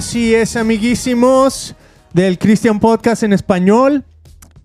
Así 0.00 0.34
es, 0.34 0.56
amiguísimos 0.56 1.74
del 2.14 2.38
Christian 2.38 2.80
Podcast 2.80 3.22
en 3.22 3.34
español. 3.34 4.02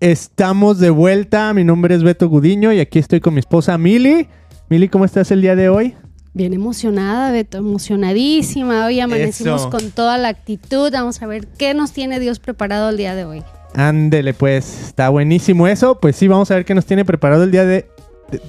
Estamos 0.00 0.78
de 0.78 0.88
vuelta. 0.88 1.52
Mi 1.52 1.62
nombre 1.62 1.94
es 1.94 2.02
Beto 2.02 2.30
Gudiño 2.30 2.72
y 2.72 2.80
aquí 2.80 2.98
estoy 2.98 3.20
con 3.20 3.34
mi 3.34 3.40
esposa 3.40 3.76
Mili. 3.76 4.28
Mili, 4.70 4.88
¿cómo 4.88 5.04
estás 5.04 5.30
el 5.30 5.42
día 5.42 5.54
de 5.54 5.68
hoy? 5.68 5.94
Bien 6.32 6.54
emocionada, 6.54 7.32
Beto, 7.32 7.58
emocionadísima. 7.58 8.86
Hoy 8.86 8.98
amanecimos 9.00 9.60
Eso. 9.60 9.68
con 9.70 9.90
toda 9.90 10.16
la 10.16 10.28
actitud. 10.28 10.90
Vamos 10.90 11.20
a 11.20 11.26
ver 11.26 11.46
qué 11.48 11.74
nos 11.74 11.92
tiene 11.92 12.18
Dios 12.18 12.38
preparado 12.38 12.88
el 12.88 12.96
día 12.96 13.14
de 13.14 13.26
hoy. 13.26 13.42
Ándele, 13.74 14.32
pues, 14.32 14.84
está 14.86 15.10
buenísimo 15.10 15.66
eso. 15.68 16.00
Pues 16.00 16.16
sí, 16.16 16.28
vamos 16.28 16.50
a 16.50 16.54
ver 16.54 16.64
qué 16.64 16.74
nos 16.74 16.86
tiene 16.86 17.04
preparado 17.04 17.44
el 17.44 17.50
día 17.50 17.66
de- 17.66 17.90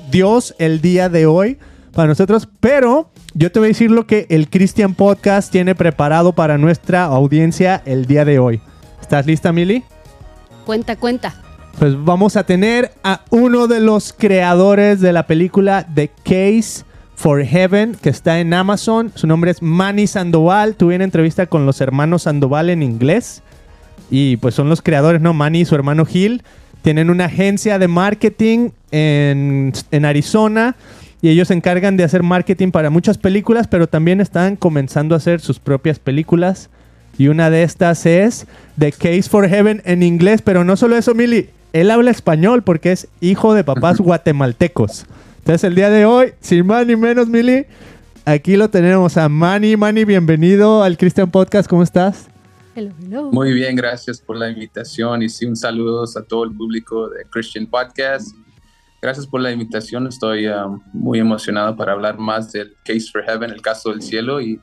Dios 0.10 0.56
el 0.58 0.80
día 0.80 1.10
de 1.10 1.26
hoy 1.26 1.58
para 1.94 2.08
nosotros. 2.08 2.48
Pero 2.60 3.10
yo 3.34 3.52
te 3.52 3.60
voy 3.60 3.68
a 3.68 3.70
decir 3.70 3.92
lo 3.92 4.08
que 4.08 4.26
el 4.30 4.50
Christian 4.50 4.96
Podcast 4.96 5.52
tiene 5.52 5.76
preparado 5.76 6.34
para 6.34 6.58
nuestra 6.58 7.04
audiencia 7.06 7.82
el 7.86 8.06
día 8.06 8.26
de 8.26 8.40
hoy. 8.40 8.62
¿Estás 9.02 9.26
lista, 9.26 9.52
Mili? 9.52 9.84
Cuenta, 10.66 10.96
cuenta. 10.96 11.36
Pues 11.80 11.94
vamos 12.04 12.36
a 12.36 12.44
tener 12.44 12.92
a 13.04 13.22
uno 13.30 13.68
de 13.68 13.80
los 13.80 14.12
creadores 14.12 15.00
de 15.00 15.14
la 15.14 15.28
película 15.28 15.88
The 15.94 16.10
Case 16.24 16.84
for 17.16 17.44
Heaven, 17.44 17.96
que 18.02 18.10
está 18.10 18.40
en 18.40 18.54
Amazon. 18.54 19.12
Su 19.16 19.28
nombre 19.28 19.52
es 19.52 19.62
Manny 19.62 20.08
Sandoval. 20.08 20.76
Tuve 20.76 20.96
una 20.96 21.04
entrevista 21.04 21.46
con 21.46 21.66
los 21.66 21.80
hermanos 21.80 22.24
Sandoval 22.24 22.70
en 22.70 22.82
inglés. 22.84 23.44
Y 24.10 24.38
pues 24.38 24.56
son 24.56 24.70
los 24.70 24.82
creadores, 24.82 25.22
¿no? 25.22 25.34
Manny 25.34 25.62
y 25.62 25.66
su 25.66 25.76
hermano 25.76 26.06
Gil. 26.06 26.44
Tienen 26.82 27.10
una 27.10 27.26
agencia 27.26 27.80
de 27.80 27.88
marketing 27.88 28.70
en, 28.92 29.74
en 29.92 30.06
Arizona. 30.06 30.76
Y 31.22 31.30
ellos 31.30 31.48
se 31.48 31.56
encargan 31.56 31.98
de 31.98 32.04
hacer 32.04 32.22
marketing 32.22 32.72
para 32.72 32.90
muchas 32.90 33.18
películas, 33.18 33.68
pero 33.68 33.88
también 33.88 34.22
están 34.22 34.56
comenzando 34.56 35.16
a 35.16 35.18
hacer 35.18 35.40
sus 35.40 35.60
propias 35.60 35.98
películas. 35.98 36.70
Y 37.18 37.30
una 37.30 37.50
de 37.50 37.64
estas 37.64 38.06
es 38.06 38.46
The 38.78 38.92
Case 38.92 39.24
for 39.24 39.48
Heaven 39.50 39.82
en 39.86 40.04
inglés, 40.04 40.44
pero 40.44 40.64
no 40.64 40.78
solo 40.78 40.96
eso, 40.96 41.16
Mili. 41.16 41.50
Él 41.74 41.90
habla 41.90 42.12
español 42.12 42.64
porque 42.64 42.92
es 42.92 43.08
hijo 43.20 43.56
de 43.56 43.64
papás 43.64 43.98
guatemaltecos. 44.00 45.06
Entonces 45.40 45.64
el 45.64 45.76
día 45.76 45.90
de 45.90 46.06
hoy, 46.06 46.34
sin 46.40 46.66
más 46.68 46.86
ni 46.86 46.96
menos, 46.96 47.28
Mili, 47.28 47.66
aquí 48.26 48.56
lo 48.56 48.70
tenemos 48.70 49.18
a 49.18 49.28
Manny. 49.28 49.76
Manny, 49.76 50.06
bienvenido 50.06 50.84
al 50.84 50.98
Christian 50.98 51.32
Podcast. 51.32 51.68
¿Cómo 51.68 51.82
estás? 51.82 52.28
Hello, 52.76 52.94
hello. 53.02 53.32
Muy 53.32 53.54
bien, 53.54 53.76
gracias 53.76 54.22
por 54.22 54.38
la 54.38 54.52
invitación 54.52 55.24
y 55.24 55.30
sí, 55.30 55.48
un 55.48 55.56
saludo 55.56 56.04
a 56.04 56.24
todo 56.24 56.44
el 56.44 56.52
público 56.52 57.10
de 57.10 57.26
Christian 57.32 57.66
Podcast. 57.66 58.36
Gracias 59.02 59.28
por 59.28 59.42
la 59.42 59.52
invitación, 59.52 60.08
estoy 60.08 60.48
um, 60.48 60.82
muy 60.92 61.20
emocionado 61.20 61.76
para 61.76 61.92
hablar 61.92 62.18
más 62.18 62.52
del 62.52 62.76
Case 62.84 63.10
for 63.12 63.24
Heaven, 63.24 63.52
el 63.52 63.62
caso 63.62 63.92
del 63.92 64.02
cielo, 64.02 64.42
y 64.42 64.60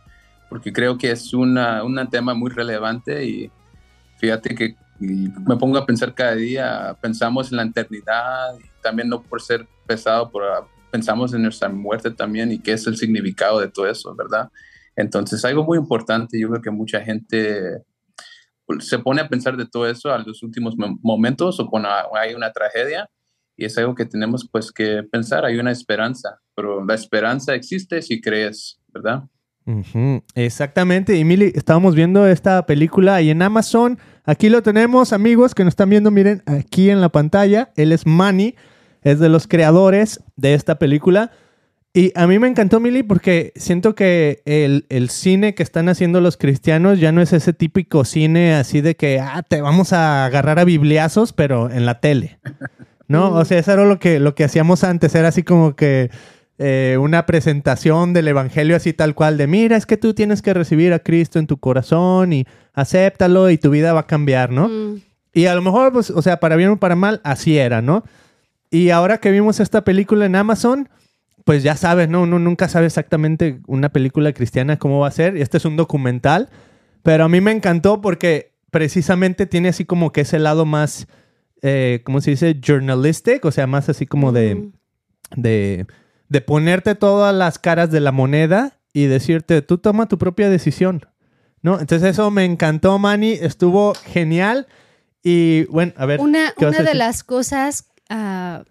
porque 0.48 0.72
creo 0.72 0.98
que 0.98 1.12
es 1.12 1.32
una, 1.32 1.84
un 1.84 2.08
tema 2.10 2.34
muy 2.34 2.50
relevante 2.50 3.24
y 3.24 3.50
fíjate 4.18 4.55
que 4.55 4.77
me 4.98 5.56
pongo 5.56 5.78
a 5.78 5.86
pensar 5.86 6.14
cada 6.14 6.34
día, 6.34 6.96
pensamos 7.00 7.50
en 7.50 7.58
la 7.58 7.64
eternidad, 7.64 8.55
también 8.82 9.08
no 9.08 9.22
por 9.22 9.40
ser 9.40 9.66
pesado, 9.86 10.30
por, 10.30 10.44
ah, 10.44 10.66
pensamos 10.90 11.32
en 11.32 11.42
nuestra 11.42 11.68
muerte 11.68 12.10
también 12.10 12.52
y 12.52 12.58
qué 12.58 12.72
es 12.72 12.86
el 12.86 12.96
significado 12.96 13.60
de 13.60 13.68
todo 13.68 13.86
eso, 13.88 14.14
¿verdad? 14.14 14.50
Entonces, 14.96 15.44
algo 15.44 15.64
muy 15.64 15.78
importante, 15.78 16.38
yo 16.40 16.48
creo 16.48 16.62
que 16.62 16.70
mucha 16.70 17.00
gente 17.00 17.82
pues, 18.66 18.88
se 18.88 18.98
pone 18.98 19.20
a 19.20 19.28
pensar 19.28 19.56
de 19.56 19.66
todo 19.66 19.88
eso 19.88 20.12
a 20.12 20.18
los 20.18 20.42
últimos 20.42 20.77
mo- 20.77 20.98
momentos 21.02 21.58
o 21.60 21.68
cuando 21.68 21.88
hay 22.16 22.34
una 22.34 22.52
tragedia 22.52 23.08
y 23.57 23.65
es 23.65 23.79
algo 23.79 23.95
que 23.95 24.05
tenemos 24.05 24.48
pues 24.51 24.73
que 24.73 25.03
pensar, 25.03 25.45
hay 25.45 25.59
una 25.59 25.70
esperanza, 25.70 26.41
pero 26.55 26.85
la 26.85 26.95
esperanza 26.95 27.55
existe 27.55 28.03
si 28.03 28.20
crees, 28.20 28.81
¿verdad? 28.92 29.25
Exactamente. 30.35 31.17
Y 31.17 31.25
Mili, 31.25 31.53
estábamos 31.55 31.95
viendo 31.95 32.27
esta 32.27 32.67
película 32.67 33.17
ahí 33.17 33.31
en 33.31 33.41
Amazon. 33.42 33.98
Aquí 34.25 34.48
lo 34.48 34.63
tenemos, 34.63 35.13
amigos 35.13 35.55
que 35.55 35.65
nos 35.65 35.73
están 35.73 35.91
viendo. 35.91 36.11
Miren, 36.11 36.42
aquí 36.47 36.91
en 36.91 37.01
la 37.01 37.09
pantalla. 37.09 37.73
Él 37.77 37.92
es 37.92 38.07
Manny, 38.07 38.57
es 39.03 39.20
de 39.20 39.29
los 39.29 39.47
creadores 39.47 40.23
de 40.36 40.55
esta 40.55 40.79
película. 40.79 41.31
Y 41.95 42.13
a 42.17 42.27
mí 42.27 42.39
me 42.41 42.48
encantó, 42.48 42.81
Mili, 42.81 43.05
porque 43.05 43.53
siento 43.55 43.95
que 43.95 44.42
el, 44.47 44.85
el 44.89 45.11
cine 45.11 45.55
que 45.55 45.63
están 45.63 45.89
haciendo 45.89 46.21
los 46.21 46.36
cristianos 46.36 46.98
ya 46.98 47.13
no 47.13 47.23
es 47.23 47.33
ese 47.33 47.53
típico 47.53 48.05
cine 48.05 48.55
así 48.55 48.81
de 48.81 48.97
que, 48.97 49.21
ah, 49.21 49.45
te 49.48 49.61
vamos 49.63 49.92
a 49.92 50.27
agarrar 50.27 50.59
a 50.59 50.65
bibliazos, 50.65 51.33
pero 51.33 51.71
en 51.71 51.86
la 51.86 52.01
tele. 52.01 52.39
¿No? 53.07 53.33
O 53.35 53.45
sea, 53.45 53.59
eso 53.59 53.73
era 53.73 53.85
lo 53.85 53.98
que, 53.98 54.19
lo 54.19 54.35
que 54.35 54.45
hacíamos 54.45 54.85
antes. 54.85 55.15
Era 55.15 55.29
así 55.29 55.42
como 55.42 55.77
que 55.77 56.11
eh, 56.59 56.97
una 57.01 57.27
presentación 57.27 58.13
del 58.13 58.29
evangelio 58.29 58.77
así 58.77 58.92
tal 58.92 59.15
cual 59.15 59.37
de 59.37 59.47
mira, 59.47 59.77
es 59.77 59.87
que 59.87 59.97
tú 59.97 60.15
tienes 60.15 60.41
que 60.41 60.55
recibir 60.55 60.92
a 60.92 61.01
Cristo 61.01 61.39
en 61.39 61.47
tu 61.47 61.59
corazón 61.59 62.33
y 62.33 62.47
acéptalo 62.73 63.51
y 63.51 63.59
tu 63.59 63.70
vida 63.70 63.92
va 63.92 64.01
a 64.01 64.07
cambiar, 64.07 64.51
¿no? 64.51 64.69
Mm, 64.69 65.03
Y 65.33 65.47
a 65.47 65.55
lo 65.55 65.63
mejor, 65.63 65.92
pues, 65.92 66.11
o 66.11 66.23
sea, 66.23 66.39
para 66.41 66.57
bien 66.57 66.70
o 66.70 66.77
para 66.79 66.95
mal, 66.97 67.20
así 67.25 67.59
era, 67.59 67.83
¿no? 67.83 68.05
Y 68.70 68.91
ahora 68.91 69.19
que 69.19 69.31
vimos 69.31 69.61
esta 69.61 69.85
película 69.85 70.27
en 70.27 70.36
Amazon, 70.36 70.89
pues 71.45 71.63
ya 71.63 71.77
sabes, 71.77 72.09
¿no? 72.09 72.23
Uno 72.23 72.39
nunca 72.39 72.69
sabe 72.69 72.86
exactamente 72.86 73.61
una 73.67 73.91
película 73.91 74.33
cristiana 74.33 74.79
cómo 74.79 75.01
va 75.01 75.09
a 75.09 75.13
ser. 75.13 75.36
Y 75.36 75.42
este 75.42 75.59
es 75.59 75.65
un 75.65 75.77
documental. 75.77 76.48
Pero 77.03 77.25
a 77.25 77.29
mí 77.29 77.41
me 77.41 77.53
encantó 77.53 78.01
porque 78.01 78.53
precisamente 78.71 79.47
tiene 79.47 79.69
así 79.69 79.85
como 79.85 80.11
que 80.11 80.23
ese 80.23 80.39
lado 80.39 80.65
más, 80.65 81.07
eh, 81.67 82.02
¿cómo 82.05 82.20
se 82.20 82.33
dice? 82.33 82.61
Journalistic, 82.61 83.42
o 83.47 83.51
sea, 83.51 83.67
más 83.67 83.89
así 83.89 84.07
como 84.07 84.33
de 84.33 84.55
mm. 84.55 84.73
de, 85.36 85.86
de 86.29 86.41
ponerte 86.42 86.95
todas 86.95 87.35
las 87.35 87.58
caras 87.58 87.91
de 87.91 88.01
la 88.01 88.13
moneda 88.13 88.79
y 88.92 89.07
decirte, 89.07 89.63
tú 89.63 89.79
toma 89.79 90.07
tu 90.07 90.19
propia 90.19 90.51
decisión, 90.51 91.07
¿no? 91.63 91.80
Entonces 91.80 92.11
eso 92.11 92.30
me 92.30 92.45
encantó, 92.45 92.98
Manny, 92.98 93.33
estuvo 93.33 93.95
genial 93.95 94.67
y 95.23 95.64
bueno, 95.64 95.95
a 95.97 96.05
ver. 96.05 96.20
Una, 96.20 96.53
¿qué 96.58 96.67
vas 96.67 96.79
una 96.79 96.85
a 96.86 96.92
de 96.92 96.95
las 96.95 97.24
cosas 97.24 97.89
ah, 98.11 98.64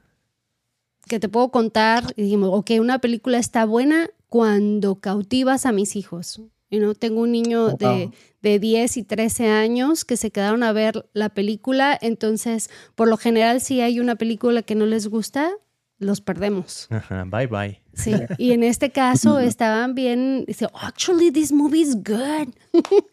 que 1.07 1.19
te 1.19 1.29
puedo 1.29 1.49
contar, 1.49 2.13
y 2.15 2.21
dijimos, 2.21 2.51
ok, 2.53 2.71
una 2.79 2.99
película 2.99 3.39
está 3.39 3.65
buena 3.65 4.11
cuando 4.29 4.99
cautivas 4.99 5.65
a 5.65 5.71
mis 5.71 5.95
hijos. 5.95 6.41
You 6.73 6.79
know, 6.79 6.95
tengo 6.95 7.21
un 7.21 7.31
niño 7.31 7.65
Oh, 7.67 7.77
de, 7.77 8.09
de 8.41 8.57
10 8.57 8.97
y 8.97 9.03
13 9.03 9.47
años 9.47 10.05
que 10.05 10.17
se 10.17 10.31
quedaron 10.31 10.63
a 10.63 10.71
ver 10.73 11.07
la 11.13 11.29
película, 11.29 11.95
entonces, 12.01 12.71
por 12.95 13.07
lo 13.07 13.17
general, 13.17 13.61
si 13.61 13.79
hay 13.81 13.99
una 13.99 14.15
película 14.15 14.63
que 14.63 14.73
no 14.73 14.87
les 14.87 15.07
gusta, 15.07 15.51
los 15.99 16.19
perdemos. 16.19 16.87
Ajá, 16.89 17.25
bye 17.27 17.45
bye. 17.45 17.79
Sí, 17.93 18.15
y 18.39 18.53
en 18.53 18.63
este 18.63 18.89
caso 18.89 19.37
estaban 19.51 19.93
bien, 19.93 20.45
dice, 20.47 20.65
"Oh, 20.65 20.79
actually, 20.81 21.31
this 21.31 21.51
movie 21.51 21.81
is 21.81 21.95
good. 21.95 22.49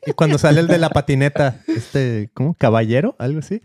Y 0.07 0.13
cuando 0.13 0.39
sale 0.39 0.61
el 0.61 0.67
de 0.67 0.79
la 0.79 0.89
patineta, 0.91 1.63
este, 1.67 2.31
¿cómo? 2.33 2.55
¿Caballero? 2.55 3.15
Algo 3.19 3.41
así. 3.41 3.61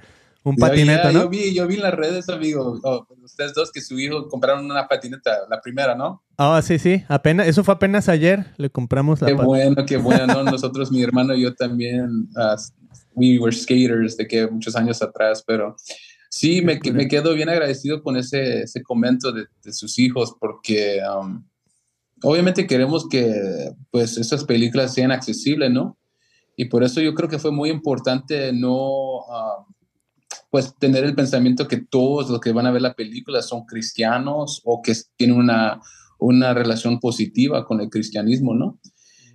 Un 0.45 0.57
patineta, 0.57 1.11
¿no? 1.11 1.23
Yo 1.23 1.29
vi, 1.29 1.55
yo 1.55 1.65
vi 1.65 1.73
en 1.75 1.81
las 1.81 1.95
redes, 1.95 2.29
amigo, 2.29 2.79
oh, 2.83 3.07
ustedes 3.23 3.55
dos 3.55 3.71
que 3.71 3.81
su 3.81 3.97
hijo 3.97 4.27
compraron 4.27 4.63
una 4.69 4.87
patineta, 4.87 5.39
la 5.49 5.59
primera, 5.59 5.95
¿no? 5.95 6.23
Ah, 6.37 6.61
sí, 6.63 6.77
sí, 6.77 7.03
apenas, 7.07 7.47
eso 7.47 7.63
fue 7.63 7.73
apenas 7.73 8.07
ayer, 8.09 8.45
le 8.57 8.69
compramos 8.69 9.21
la 9.21 9.27
Qué 9.27 9.33
bueno, 9.33 9.83
qué 9.87 9.97
bueno, 9.97 10.27
¿no? 10.27 10.43
Nosotros, 10.51 10.91
mi 10.91 11.01
hermano 11.01 11.33
y 11.33 11.41
yo 11.41 11.55
también, 11.55 12.29
ah, 12.37 12.57
we 13.15 13.39
were 13.39 13.51
skaters 13.51 14.17
de 14.17 14.27
que 14.27 14.45
muchos 14.45 14.75
años 14.75 15.01
atrás, 15.01 15.43
pero 15.47 15.75
sí, 16.29 16.61
me, 16.61 16.79
me 16.93 17.07
quedo 17.07 17.33
bien 17.33 17.49
agradecido 17.49 18.03
con 18.03 18.15
ese, 18.15 18.61
ese 18.61 18.83
comento 18.83 19.31
de, 19.31 19.47
de 19.63 19.73
sus 19.73 19.97
hijos, 19.97 20.35
porque 20.39 20.99
um, 21.19 21.43
obviamente 22.21 22.67
queremos 22.67 23.09
que 23.09 23.71
pues 23.89 24.15
esas 24.17 24.43
películas 24.43 24.93
sean 24.93 25.11
accesibles, 25.11 25.71
¿no? 25.71 25.97
Y 26.55 26.65
por 26.65 26.83
eso 26.83 27.01
yo 27.01 27.15
creo 27.15 27.29
que 27.29 27.39
fue 27.39 27.51
muy 27.51 27.71
importante 27.71 28.53
no, 28.53 29.21
ah, 29.31 29.65
pues 30.55 30.73
tener 30.79 31.03
el 31.03 31.15
pensamiento 31.15 31.67
que 31.67 31.81
todos 31.81 32.29
los 32.29 32.39
que 32.39 32.53
van 32.53 32.65
a 32.65 32.71
ver 32.71 32.81
la 32.81 32.93
película 32.93 33.41
son 33.41 33.65
cristianos 33.65 34.61
o 34.63 34.81
que 34.81 34.93
tienen 35.17 35.35
una, 35.35 35.81
una 36.17 36.53
relación 36.53 37.01
positiva 37.01 37.65
con 37.65 37.81
el 37.81 37.89
cristianismo, 37.89 38.55
¿no? 38.55 38.79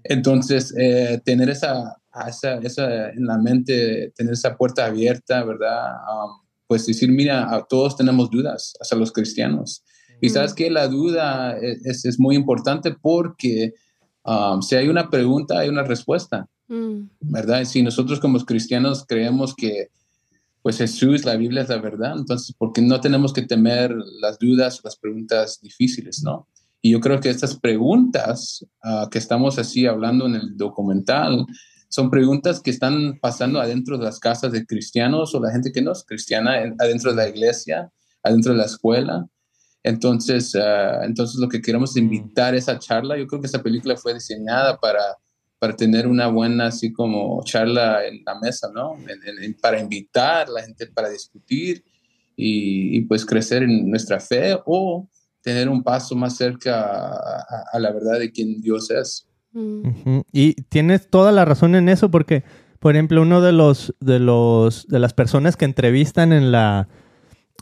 Entonces, 0.02 0.74
eh, 0.78 1.20
tener 1.22 1.50
esa, 1.50 1.98
esa, 2.26 2.54
esa 2.60 3.10
en 3.10 3.26
la 3.26 3.36
mente, 3.36 4.14
tener 4.16 4.32
esa 4.32 4.56
puerta 4.56 4.86
abierta, 4.86 5.44
¿verdad? 5.44 5.92
Um, 6.10 6.40
pues 6.66 6.86
decir, 6.86 7.10
mira, 7.12 7.54
a 7.54 7.66
todos 7.66 7.98
tenemos 7.98 8.30
dudas, 8.30 8.72
hasta 8.80 8.96
los 8.96 9.12
cristianos. 9.12 9.84
Y 10.22 10.30
sabes 10.30 10.54
que 10.54 10.70
la 10.70 10.88
duda 10.88 11.54
es, 11.60 12.06
es 12.06 12.18
muy 12.18 12.34
importante 12.34 12.94
porque 12.98 13.74
um, 14.24 14.62
si 14.62 14.74
hay 14.74 14.88
una 14.88 15.10
pregunta, 15.10 15.58
hay 15.58 15.68
una 15.68 15.82
respuesta. 15.82 16.48
Mm, 16.68 17.10
¿verdad? 17.20 17.64
Si 17.66 17.82
nosotros 17.82 18.20
como 18.20 18.38
cristianos 18.46 19.04
creemos 19.06 19.54
que 19.54 19.88
pues 20.62 20.78
Jesús, 20.78 21.24
la 21.24 21.36
Biblia 21.36 21.62
es 21.62 21.68
la 21.68 21.78
verdad, 21.78 22.14
entonces, 22.18 22.54
¿por 22.56 22.72
qué 22.72 22.82
no 22.82 23.00
tenemos 23.00 23.32
que 23.32 23.42
temer 23.42 23.94
las 24.20 24.38
dudas 24.38 24.80
las 24.84 24.96
preguntas 24.96 25.60
difíciles, 25.62 26.22
no? 26.22 26.46
Y 26.82 26.92
yo 26.92 27.00
creo 27.00 27.20
que 27.20 27.28
estas 27.30 27.58
preguntas 27.58 28.64
ah, 28.82 29.08
que 29.10 29.18
estamos 29.18 29.58
así 29.58 29.86
hablando 29.86 30.26
en 30.26 30.34
el 30.36 30.56
documental 30.56 31.44
son 31.88 32.08
preguntas 32.10 32.60
que 32.60 32.70
están 32.70 33.18
pasando 33.20 33.60
adentro 33.60 33.98
de 33.98 34.04
las 34.04 34.18
casas 34.18 34.52
de 34.52 34.64
cristianos 34.64 35.34
o 35.34 35.40
la 35.40 35.50
gente 35.50 35.72
que 35.72 35.82
no 35.82 35.92
es 35.92 36.04
cristiana, 36.04 36.62
en- 36.62 36.76
adentro 36.78 37.10
de 37.10 37.16
la 37.16 37.28
iglesia, 37.28 37.90
adentro 38.22 38.52
de 38.52 38.58
la 38.58 38.64
escuela. 38.66 39.26
Entonces, 39.82 40.54
ah, 40.54 41.00
entonces 41.04 41.40
lo 41.40 41.48
que 41.48 41.60
queremos 41.60 41.90
es 41.90 41.96
invitar 41.96 42.54
a 42.54 42.58
esa 42.58 42.78
charla. 42.78 43.18
Yo 43.18 43.26
creo 43.26 43.40
que 43.40 43.46
esa 43.48 43.62
película 43.62 43.96
fue 43.96 44.14
diseñada 44.14 44.78
para 44.78 45.00
para 45.60 45.76
tener 45.76 46.08
una 46.08 46.26
buena, 46.28 46.68
así 46.68 46.90
como 46.90 47.42
charla 47.44 48.06
en 48.06 48.22
la 48.24 48.40
mesa, 48.40 48.70
¿no? 48.74 48.96
para 49.60 49.78
invitar 49.78 50.48
a 50.48 50.50
la 50.50 50.62
gente 50.62 50.86
para 50.86 51.10
discutir 51.10 51.84
y, 52.34 53.02
pues 53.02 53.26
crecer 53.26 53.62
en 53.62 53.90
nuestra 53.90 54.18
fe 54.18 54.56
o 54.64 55.06
tener 55.42 55.68
un 55.68 55.82
paso 55.82 56.16
más 56.16 56.36
cerca 56.36 57.12
a, 57.72 57.78
la 57.78 57.92
verdad 57.92 58.18
de 58.18 58.32
quién 58.32 58.62
Dios 58.62 58.90
es. 58.90 59.28
Mm. 59.52 60.20
Y 60.32 60.54
tienes 60.70 61.10
toda 61.10 61.30
la 61.30 61.44
razón 61.44 61.74
en 61.74 61.90
eso 61.90 62.10
porque, 62.10 62.42
por 62.78 62.94
ejemplo, 62.94 63.20
uno 63.20 63.42
de 63.42 63.52
los, 63.52 63.94
de 64.00 64.18
los, 64.18 64.86
de 64.88 64.98
las 64.98 65.12
personas 65.12 65.58
que 65.58 65.66
entrevistan 65.66 66.32
en 66.32 66.52
la, 66.52 66.88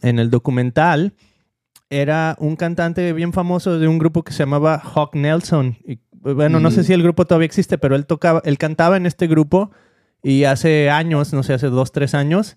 en 0.02 0.20
el 0.20 0.30
documental, 0.30 1.14
era 1.90 2.36
un 2.38 2.54
cantante 2.54 3.12
bien 3.12 3.32
famoso 3.32 3.78
de 3.80 3.88
un 3.88 3.98
grupo 3.98 4.22
que 4.22 4.32
se 4.32 4.40
llamaba 4.40 4.78
Hawk 4.78 5.16
Nelson. 5.16 5.78
Y, 5.84 5.98
bueno, 6.22 6.60
no 6.60 6.70
sé 6.70 6.84
si 6.84 6.92
el 6.92 7.02
grupo 7.02 7.26
todavía 7.26 7.46
existe, 7.46 7.78
pero 7.78 7.96
él 7.96 8.06
tocaba, 8.06 8.42
él 8.44 8.58
cantaba 8.58 8.96
en 8.96 9.06
este 9.06 9.26
grupo 9.26 9.70
y 10.22 10.44
hace 10.44 10.90
años, 10.90 11.32
no 11.32 11.42
sé, 11.42 11.54
hace 11.54 11.68
dos, 11.68 11.92
tres 11.92 12.14
años, 12.14 12.56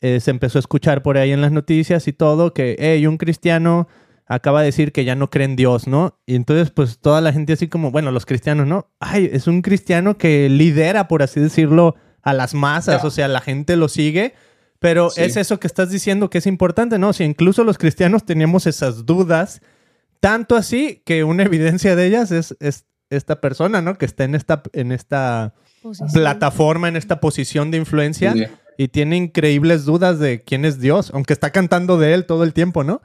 eh, 0.00 0.20
se 0.20 0.30
empezó 0.30 0.58
a 0.58 0.60
escuchar 0.60 1.02
por 1.02 1.18
ahí 1.18 1.32
en 1.32 1.40
las 1.40 1.52
noticias 1.52 2.08
y 2.08 2.12
todo 2.12 2.52
que, 2.52 2.76
hey, 2.78 3.06
un 3.06 3.18
cristiano 3.18 3.88
acaba 4.26 4.60
de 4.60 4.66
decir 4.66 4.92
que 4.92 5.04
ya 5.04 5.14
no 5.14 5.30
cree 5.30 5.44
en 5.44 5.56
Dios, 5.56 5.86
¿no? 5.86 6.18
Y 6.26 6.36
entonces, 6.36 6.70
pues 6.70 6.98
toda 6.98 7.20
la 7.20 7.32
gente 7.32 7.52
así 7.52 7.68
como, 7.68 7.90
bueno, 7.90 8.10
los 8.10 8.26
cristianos, 8.26 8.66
¿no? 8.66 8.90
Ay, 9.00 9.28
es 9.32 9.46
un 9.46 9.62
cristiano 9.62 10.16
que 10.16 10.48
lidera, 10.48 11.08
por 11.08 11.22
así 11.22 11.40
decirlo, 11.40 11.96
a 12.22 12.32
las 12.32 12.54
masas, 12.54 13.04
o 13.04 13.10
sea, 13.10 13.28
la 13.28 13.40
gente 13.40 13.76
lo 13.76 13.88
sigue 13.88 14.34
pero 14.82 15.10
es 15.16 15.36
eso 15.36 15.60
que 15.60 15.68
estás 15.68 15.90
diciendo 15.90 16.28
que 16.28 16.38
es 16.38 16.46
importante, 16.46 16.98
¿no? 16.98 17.12
Si 17.12 17.22
incluso 17.22 17.62
los 17.62 17.78
cristianos 17.78 18.26
teníamos 18.26 18.66
esas 18.66 19.06
dudas, 19.06 19.62
tanto 20.18 20.56
así 20.56 21.02
que 21.06 21.22
una 21.22 21.44
evidencia 21.44 21.94
de 21.94 22.04
ellas 22.04 22.32
es, 22.32 22.56
esta 23.16 23.40
persona, 23.40 23.82
¿no? 23.82 23.98
Que 23.98 24.06
está 24.06 24.24
en 24.24 24.34
esta, 24.34 24.62
en 24.72 24.92
esta 24.92 25.54
plataforma, 26.12 26.88
en 26.88 26.96
esta 26.96 27.20
posición 27.20 27.70
de 27.70 27.78
influencia 27.78 28.34
y 28.78 28.88
tiene 28.88 29.16
increíbles 29.16 29.84
dudas 29.84 30.18
de 30.18 30.42
quién 30.42 30.64
es 30.64 30.80
Dios, 30.80 31.10
aunque 31.14 31.32
está 31.32 31.50
cantando 31.50 31.98
de 31.98 32.14
él 32.14 32.26
todo 32.26 32.44
el 32.44 32.52
tiempo, 32.52 32.84
¿no? 32.84 33.02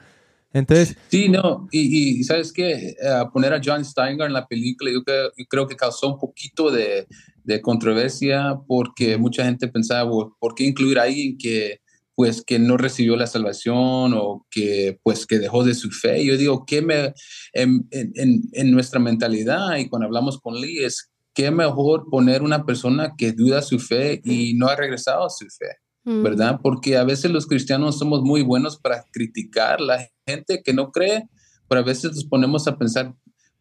Entonces. 0.54 0.98
Sí, 1.10 1.30
no, 1.30 1.68
y, 1.72 2.24
sabes 2.24 2.54
qué, 2.54 2.72
eh, 2.72 2.96
poner 3.34 3.54
a 3.54 3.62
John 3.64 3.84
Steiner 3.84 4.28
en 4.28 4.34
la 4.34 4.48
película, 4.48 4.92
yo 4.92 5.04
creo 5.48 5.68
que 5.68 5.76
causó 5.76 6.14
un 6.14 6.20
poquito 6.20 6.72
de, 6.72 7.08
de 7.44 7.62
controversia 7.62 8.60
porque 8.68 9.18
mucha 9.18 9.44
gente 9.44 9.68
pensaba, 9.68 10.10
¿por 10.40 10.56
qué 10.56 10.64
incluir 10.64 11.00
a 11.00 11.04
alguien 11.04 11.38
que 11.38 11.82
pues 12.18 12.44
que 12.44 12.58
no 12.58 12.78
recibió 12.78 13.16
la 13.16 13.28
salvación 13.28 14.16
o 14.16 14.44
que 14.50 15.00
pues 15.04 15.28
que 15.28 15.38
dejó 15.38 15.64
de 15.64 15.76
su 15.76 15.92
fe? 15.92 16.26
Yo 16.26 16.36
digo, 16.36 16.66
¿qué 16.66 16.82
me, 16.82 17.14
en, 17.54 17.88
en, 17.92 18.42
en 18.54 18.72
nuestra 18.72 19.00
mentalidad 19.00 19.78
y 19.78 19.88
cuando 19.88 20.08
hablamos 20.08 20.42
con 20.42 20.60
Lee 20.60 20.84
es, 20.84 21.12
¿qué 21.36 21.52
mejor 21.52 22.06
poner 22.10 22.42
una 22.42 22.66
persona 22.66 23.14
que 23.16 23.34
duda 23.34 23.62
su 23.62 23.78
fe 23.78 24.20
y 24.24 24.56
no 24.56 24.68
ha 24.68 24.76
regresado 24.76 25.28
a 25.28 25.30
su 25.30 25.46
fe? 25.46 25.68
Mm. 26.06 26.24
¿Verdad? 26.24 26.60
Porque 26.64 26.98
a 26.98 27.04
veces 27.04 27.30
los 27.30 27.46
cristianos 27.46 28.00
somos 28.00 28.24
muy 28.24 28.42
buenos 28.42 28.80
para 28.80 29.04
criticar 29.12 29.80
la 29.80 30.10
gente 30.26 30.64
que 30.64 30.74
no 30.74 30.92
cree, 30.92 31.30
pero 31.70 31.82
a 31.82 31.84
veces 31.84 32.14
nos 32.14 32.26
ponemos 32.26 32.68
a 32.68 32.80
pensar, 32.80 33.14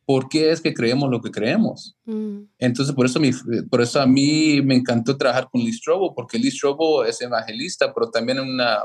por 0.06 0.28
qué 0.28 0.52
es 0.52 0.60
que 0.60 0.72
creemos 0.72 1.10
lo 1.10 1.20
que 1.20 1.32
creemos. 1.32 1.96
Mm. 2.04 2.44
Entonces, 2.58 2.94
por 2.94 3.06
eso, 3.06 3.20
por 3.68 3.82
eso 3.82 4.00
a 4.00 4.06
mí 4.06 4.62
me 4.62 4.76
encantó 4.76 5.16
trabajar 5.16 5.48
con 5.50 5.60
Lee 5.60 5.72
Strobel, 5.72 6.12
porque 6.14 6.38
Lee 6.38 6.52
Strobel 6.52 7.08
es 7.08 7.20
evangelista, 7.20 7.92
pero 7.92 8.08
también 8.08 8.38
una, 8.38 8.84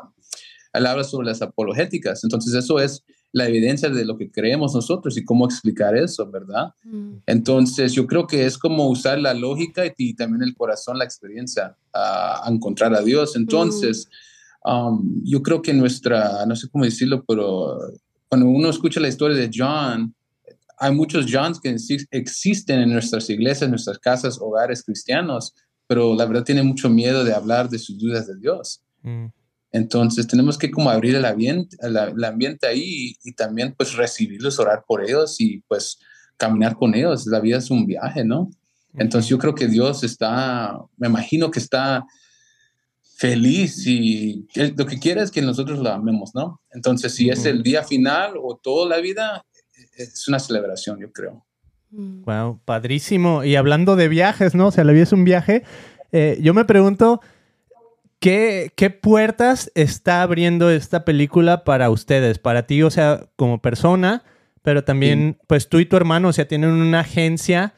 él 0.73 0.85
habla 0.85 1.03
sobre 1.03 1.27
las 1.27 1.43
apologéticas. 1.43 2.23
Entonces, 2.23 2.55
eso 2.55 2.79
es 2.79 3.03
la 3.33 3.47
evidencia 3.47 3.89
de 3.89 4.03
lo 4.03 4.17
que 4.17 4.31
creemos 4.31 4.73
nosotros 4.73 5.15
y 5.15 5.23
cómo 5.23 5.45
explicar 5.45 5.95
eso, 5.95 6.29
¿verdad? 6.29 6.73
Mm. 6.83 7.17
Entonces, 7.27 7.93
yo 7.93 8.07
creo 8.07 8.25
que 8.25 8.47
es 8.47 8.57
como 8.57 8.89
usar 8.89 9.19
la 9.19 9.35
lógica 9.35 9.83
y, 9.95 10.15
también 10.15 10.41
el 10.41 10.55
corazón, 10.55 10.97
la 10.97 11.05
experiencia 11.05 11.77
a, 11.93 12.43
encontrar 12.49 12.95
a 12.95 13.03
Dios. 13.03 13.35
Entonces, 13.35 14.09
mm. 14.65 14.71
um, 14.71 15.21
yo 15.23 15.43
creo 15.43 15.61
que 15.61 15.71
nuestra, 15.71 16.47
no 16.47 16.55
sé 16.55 16.67
cómo 16.67 16.83
decirlo, 16.83 17.23
pero 17.27 17.77
cuando 18.27 18.47
uno 18.47 18.71
escucha 18.71 18.99
la 18.99 19.07
historia 19.07 19.37
de 19.37 19.51
John, 19.53 20.15
hay 20.81 20.91
muchos 20.95 21.27
Johns 21.31 21.61
que 21.61 21.75
existen 22.09 22.79
en 22.79 22.91
nuestras 22.91 23.29
iglesias, 23.29 23.61
en 23.61 23.69
nuestras 23.69 23.99
casas, 23.99 24.39
hogares 24.41 24.81
cristianos, 24.83 25.53
pero 25.85 26.15
la 26.15 26.25
verdad 26.25 26.43
tienen 26.43 26.65
mucho 26.65 26.89
miedo 26.89 27.23
de 27.23 27.35
hablar 27.35 27.69
de 27.69 27.77
sus 27.77 27.99
dudas 27.99 28.25
de 28.25 28.35
Dios. 28.39 28.81
Mm. 29.03 29.27
Entonces 29.71 30.25
tenemos 30.25 30.57
que 30.57 30.71
como 30.71 30.89
abrir 30.89 31.15
el 31.15 31.25
ambiente, 31.25 31.77
el, 31.81 32.23
ambiente 32.23 32.65
ahí 32.65 33.15
y, 33.23 33.33
también 33.33 33.75
pues 33.77 33.93
recibirlos, 33.93 34.57
orar 34.57 34.83
por 34.87 35.03
ellos 35.03 35.39
y 35.39 35.59
pues 35.67 35.99
caminar 36.35 36.75
con 36.75 36.95
ellos. 36.95 37.27
La 37.27 37.39
vida 37.39 37.59
es 37.59 37.69
un 37.69 37.85
viaje, 37.85 38.25
¿no? 38.25 38.49
Entonces 38.95 39.29
yo 39.29 39.37
creo 39.37 39.53
que 39.53 39.67
Dios 39.67 40.03
está, 40.03 40.79
me 40.97 41.07
imagino 41.07 41.51
que 41.51 41.59
está 41.59 42.07
feliz 43.17 43.85
y 43.85 44.47
lo 44.75 44.87
que 44.87 44.97
quiere 44.97 45.21
es 45.21 45.29
que 45.29 45.43
nosotros 45.43 45.77
lo 45.77 45.91
amemos, 45.91 46.31
¿no? 46.33 46.59
Entonces 46.71 47.13
si 47.13 47.29
es 47.29 47.45
el 47.45 47.61
día 47.61 47.83
final 47.83 48.33
o 48.41 48.57
toda 48.57 48.89
la 48.89 48.97
vida, 48.99 49.45
es 49.95 50.27
una 50.27 50.39
celebración, 50.39 50.99
yo 50.99 51.11
creo. 51.11 51.45
Wow, 51.91 52.53
mm. 52.53 52.59
padrísimo. 52.65 53.43
Y 53.43 53.55
hablando 53.55 53.95
de 53.95 54.07
viajes, 54.07 54.55
¿no? 54.55 54.67
O 54.67 54.71
sea, 54.71 54.83
la 54.83 54.93
vida 54.93 55.03
es 55.03 55.13
un 55.13 55.23
viaje. 55.23 55.63
Eh, 56.11 56.37
yo 56.41 56.53
me 56.53 56.65
pregunto, 56.65 57.21
¿qué, 58.19 58.71
¿qué 58.75 58.89
puertas 58.89 59.71
está 59.75 60.21
abriendo 60.21 60.69
esta 60.69 61.05
película 61.05 61.63
para 61.63 61.89
ustedes? 61.89 62.39
Para 62.39 62.67
ti, 62.67 62.83
o 62.83 62.89
sea, 62.89 63.27
como 63.35 63.61
persona, 63.61 64.23
pero 64.61 64.83
también, 64.83 65.37
pues 65.47 65.69
tú 65.69 65.79
y 65.79 65.85
tu 65.85 65.97
hermano, 65.97 66.29
o 66.29 66.33
sea, 66.33 66.47
tienen 66.47 66.69
una 66.69 67.01
agencia 67.01 67.73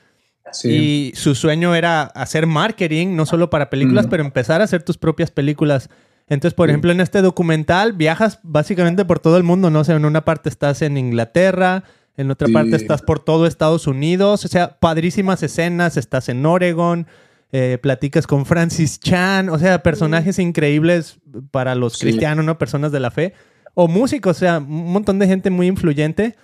y 0.63 1.13
su 1.15 1.35
sueño 1.35 1.73
era 1.73 2.03
hacer 2.03 2.45
marketing, 2.45 3.15
no 3.15 3.25
solo 3.25 3.49
para 3.49 3.69
películas, 3.69 4.07
pero 4.07 4.23
empezar 4.23 4.61
a 4.61 4.65
hacer 4.65 4.83
tus 4.83 4.97
propias 4.97 5.31
películas. 5.31 5.89
Entonces, 6.27 6.53
por 6.53 6.69
ejemplo, 6.69 6.91
en 6.91 7.01
este 7.01 7.21
documental 7.21 7.93
viajas 7.93 8.39
básicamente 8.43 9.05
por 9.05 9.19
todo 9.19 9.37
el 9.37 9.43
mundo, 9.43 9.69
¿no? 9.69 9.79
O 9.79 9.83
sea, 9.83 9.95
en 9.95 10.05
una 10.05 10.25
parte 10.25 10.49
estás 10.49 10.81
en 10.81 10.97
Inglaterra, 10.97 11.83
en 12.15 12.29
otra 12.29 12.47
parte 12.49 12.75
estás 12.75 13.01
por 13.01 13.19
todo 13.19 13.47
Estados 13.47 13.87
Unidos, 13.87 14.45
o 14.45 14.47
sea, 14.47 14.79
padrísimas 14.79 15.41
escenas, 15.41 15.97
estás 15.97 16.29
en 16.29 16.45
Oregon, 16.45 17.07
eh, 17.51 17.77
platicas 17.81 18.27
con 18.27 18.45
Francis 18.45 18.99
Chan, 18.99 19.49
o 19.49 19.57
sea, 19.57 19.83
personajes 19.83 20.39
increíbles 20.39 21.19
para 21.51 21.75
los 21.75 21.97
cristianos, 21.97 22.45
¿no? 22.45 22.57
Personas 22.57 22.91
de 22.91 22.99
la 22.99 23.11
fe, 23.11 23.33
o 23.73 23.87
músicos, 23.87 24.37
o 24.37 24.39
sea, 24.39 24.57
un 24.59 24.91
montón 24.91 25.19
de 25.19 25.27
gente 25.27 25.49
muy 25.49 25.67
influyente, 25.67 26.35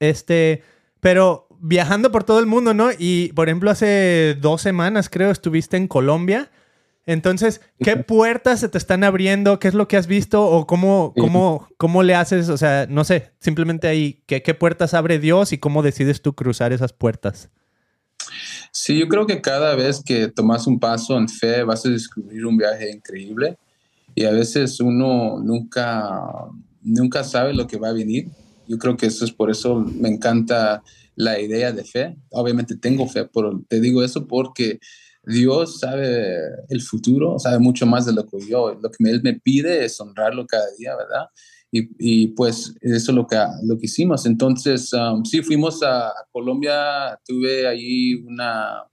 este, 0.00 0.62
pero 1.00 1.48
viajando 1.60 2.12
por 2.12 2.24
todo 2.24 2.40
el 2.40 2.46
mundo, 2.46 2.74
¿no? 2.74 2.90
Y, 2.98 3.32
por 3.34 3.48
ejemplo, 3.48 3.70
hace 3.70 4.36
dos 4.40 4.62
semanas, 4.62 5.08
creo, 5.08 5.30
estuviste 5.30 5.76
en 5.76 5.88
Colombia. 5.88 6.50
Entonces, 7.06 7.60
¿qué 7.80 7.96
puertas 7.96 8.60
se 8.60 8.68
te 8.68 8.78
están 8.78 9.04
abriendo? 9.04 9.58
¿Qué 9.58 9.68
es 9.68 9.74
lo 9.74 9.88
que 9.88 9.96
has 9.96 10.06
visto? 10.06 10.46
¿O 10.46 10.66
cómo, 10.66 11.12
cómo, 11.16 11.68
cómo 11.76 12.02
le 12.02 12.14
haces? 12.14 12.48
O 12.48 12.56
sea, 12.56 12.86
no 12.88 13.04
sé, 13.04 13.32
simplemente 13.40 13.88
ahí, 13.88 14.22
¿qué, 14.26 14.42
¿qué, 14.42 14.54
puertas 14.54 14.94
abre 14.94 15.18
Dios 15.18 15.52
y 15.52 15.58
cómo 15.58 15.82
decides 15.82 16.22
tú 16.22 16.34
cruzar 16.34 16.72
esas 16.72 16.94
puertas? 16.94 17.50
Sí, 18.72 18.98
yo 18.98 19.08
creo 19.08 19.26
que 19.26 19.42
cada 19.42 19.74
vez 19.74 20.02
que 20.02 20.28
tomas 20.28 20.66
un 20.66 20.80
paso 20.80 21.18
en 21.18 21.28
fe 21.28 21.62
vas 21.62 21.84
a 21.84 21.90
descubrir 21.90 22.46
un 22.46 22.56
viaje 22.56 22.90
increíble 22.90 23.58
y 24.14 24.24
a 24.24 24.30
veces 24.30 24.80
uno 24.80 25.38
nunca, 25.38 26.22
nunca 26.82 27.22
sabe 27.22 27.52
lo 27.52 27.66
que 27.66 27.76
va 27.76 27.88
a 27.88 27.92
venir. 27.92 28.28
Yo 28.66 28.78
creo 28.78 28.96
que 28.96 29.06
eso 29.06 29.26
es 29.26 29.32
por 29.32 29.50
eso 29.50 29.76
me 29.76 30.08
encanta 30.08 30.82
la 31.16 31.38
idea 31.38 31.70
de 31.72 31.84
fe. 31.84 32.16
Obviamente 32.30 32.76
tengo 32.76 33.06
fe, 33.06 33.28
pero 33.32 33.62
te 33.68 33.80
digo 33.80 34.02
eso 34.02 34.26
porque 34.26 34.80
Dios 35.26 35.80
sabe 35.80 36.38
el 36.68 36.82
futuro, 36.82 37.38
sabe 37.38 37.58
mucho 37.58 37.86
más 37.86 38.06
de 38.06 38.12
lo 38.12 38.26
que 38.26 38.38
yo. 38.46 38.78
Lo 38.82 38.90
que 38.90 39.10
Él 39.10 39.20
me 39.22 39.34
pide 39.34 39.84
es 39.84 40.00
honrarlo 40.00 40.46
cada 40.46 40.66
día, 40.78 40.94
¿verdad? 40.96 41.26
Y, 41.70 41.88
y 41.98 42.28
pues 42.28 42.74
eso 42.80 43.10
es 43.10 43.14
lo 43.14 43.26
que, 43.26 43.36
lo 43.64 43.76
que 43.78 43.86
hicimos. 43.86 44.26
Entonces, 44.26 44.92
um, 44.92 45.24
sí, 45.24 45.42
fuimos 45.42 45.82
a, 45.82 46.12
Colombia, 46.30 47.18
tuve 47.26 47.66
ahí 47.66 48.14
una, 48.26 48.84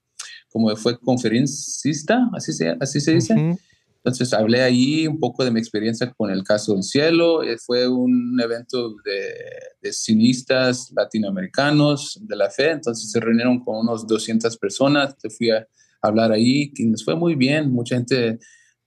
como 0.50 0.76
fue 0.76 1.00
conferencista, 1.00 2.30
así 2.34 2.54
se, 2.54 2.76
así 2.80 3.00
se 3.00 3.14
dice. 3.14 3.58
Entonces 4.04 4.34
hablé 4.34 4.62
ahí 4.62 5.06
un 5.06 5.20
poco 5.20 5.46
de 5.46 5.52
mi 5.52 5.60
experiencia 5.60 6.12
con 6.12 6.32
el 6.32 6.44
caso 6.44 6.74
del 6.74 6.82
cielo. 6.82 7.44
Eh, 7.44 7.58
fue 7.64 7.88
un 7.88 8.40
evento 8.42 8.96
de, 9.06 9.36
de, 9.80 9.94
cinistas 9.94 10.92
latinoamericanos 10.96 12.20
de 12.20 12.36
la 12.36 12.50
fe. 12.50 12.72
Entonces 12.72 13.12
se 13.12 13.20
reunieron 13.20 13.64
con 13.64 13.78
unos 13.78 14.08
200 14.08 14.58
personas. 14.58 15.16
Fui 15.38 15.52
a, 15.52 15.68
hablar 16.02 16.32
ahí, 16.32 16.72
que 16.74 16.86
nos 16.86 17.04
fue 17.04 17.16
muy 17.16 17.36
bien, 17.36 17.72
mucha 17.72 17.96
gente, 17.96 18.40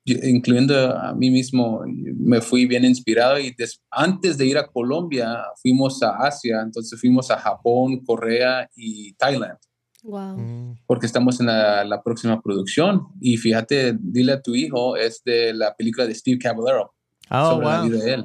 incluyendo 0.04 0.97
a 0.97 1.14
mí 1.14 1.30
mismo, 1.30 1.83
me 1.87 2.40
fui 2.40 2.66
bien 2.66 2.85
inspirado 2.85 3.38
y 3.38 3.54
antes 3.90 4.37
de 4.37 4.47
ir 4.47 4.59
a 4.59 4.66
Colombia 4.66 5.44
fuimos 5.62 6.02
a 6.02 6.16
Asia, 6.18 6.61
entonces 6.62 6.99
fuimos 7.00 7.30
a 7.30 7.38
Japón, 7.38 8.04
Corea 8.04 8.68
y 8.76 9.12
Tailandia. 9.14 9.59
Wow. 10.02 10.37
Mm. 10.37 10.78
Porque 10.87 11.06
estamos 11.06 11.40
en 11.40 11.47
la, 11.47 12.02
próxima 12.04 12.40
producción. 12.42 13.06
Y 13.21 13.38
fíjate, 13.38 13.97
dile 13.99 14.33
a 14.33 14.42
tu 14.42 14.54
hijo, 14.54 14.97
es 14.97 15.23
de 15.25 15.54
la 15.54 15.75
película 15.75 16.06
de 16.06 16.14
Steve 16.14 16.38
Caballero. 16.38 16.92
Oh, 17.30 17.52
sobre 17.52 17.66
la 17.66 17.83
vida 17.83 18.04
de 18.04 18.14
él. 18.14 18.25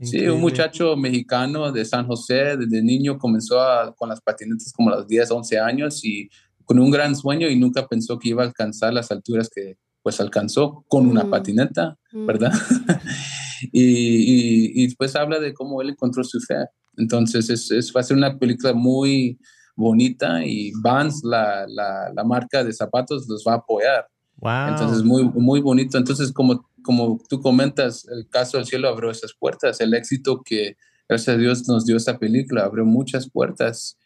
Sí, 0.00 0.28
un 0.28 0.40
muchacho 0.40 0.96
mexicano 0.96 1.72
de 1.72 1.84
San 1.84 2.06
José, 2.06 2.56
desde 2.56 2.82
niño 2.82 3.18
comenzó 3.18 3.58
con 3.96 4.08
las 4.08 4.20
patinetas 4.20 4.72
como 4.72 4.90
a 4.90 4.96
los 4.96 5.08
10, 5.08 5.30
11 5.30 5.58
años 5.58 6.04
y 6.04 6.30
con 6.68 6.78
un 6.78 6.90
gran 6.90 7.16
sueño 7.16 7.48
y 7.48 7.58
nunca 7.58 7.86
pensó 7.88 8.18
que 8.18 8.28
iba 8.28 8.42
a 8.42 8.46
alcanzar 8.46 8.92
las 8.92 9.10
alturas 9.10 9.48
que 9.48 9.76
pues 10.02 10.20
alcanzó 10.20 10.84
con 10.86 11.06
una 11.08 11.24
Mm. 11.24 11.30
patineta, 11.30 11.96
Mm. 12.12 12.26
¿verdad? 12.26 12.52
y, 13.72 13.82
y, 13.82 14.72
y 14.82 14.86
después 14.86 15.16
habla 15.16 15.38
de 15.40 15.54
cómo 15.54 15.80
él 15.82 15.90
encontró 15.90 16.22
su 16.24 16.38
fe. 16.40 16.66
Entonces 16.96 17.48
es, 17.50 17.70
es, 17.70 17.92
va 17.94 18.00
a 18.00 18.04
ser 18.04 18.16
una 18.18 18.38
película 18.38 18.72
muy 18.74 19.38
bonita 19.76 20.44
y 20.44 20.72
Vans, 20.82 21.22
la, 21.24 21.66
la, 21.68 22.12
la 22.14 22.24
marca 22.24 22.62
de 22.64 22.72
zapatos, 22.72 23.26
los 23.28 23.44
va 23.46 23.52
a 23.54 23.56
apoyar. 23.56 24.06
Wow. 24.36 24.68
Entonces, 24.68 25.02
muy, 25.02 25.24
muy 25.24 25.60
bonito. 25.60 25.96
Entonces, 25.98 26.32
como, 26.32 26.68
como 26.82 27.18
tú 27.28 27.40
comentas, 27.40 28.06
el 28.08 28.28
caso 28.28 28.56
del 28.58 28.66
cielo 28.66 28.88
abrió 28.88 29.10
esas 29.10 29.32
puertas. 29.38 29.80
El 29.80 29.94
éxito 29.94 30.42
que, 30.44 30.76
gracias 31.08 31.34
a 31.34 31.38
Dios, 31.38 31.66
nos 31.68 31.86
dio 31.86 31.96
esta 31.96 32.18
película 32.18 32.64
abrió 32.64 32.84
muchas 32.84 33.28
puertas. 33.30 33.96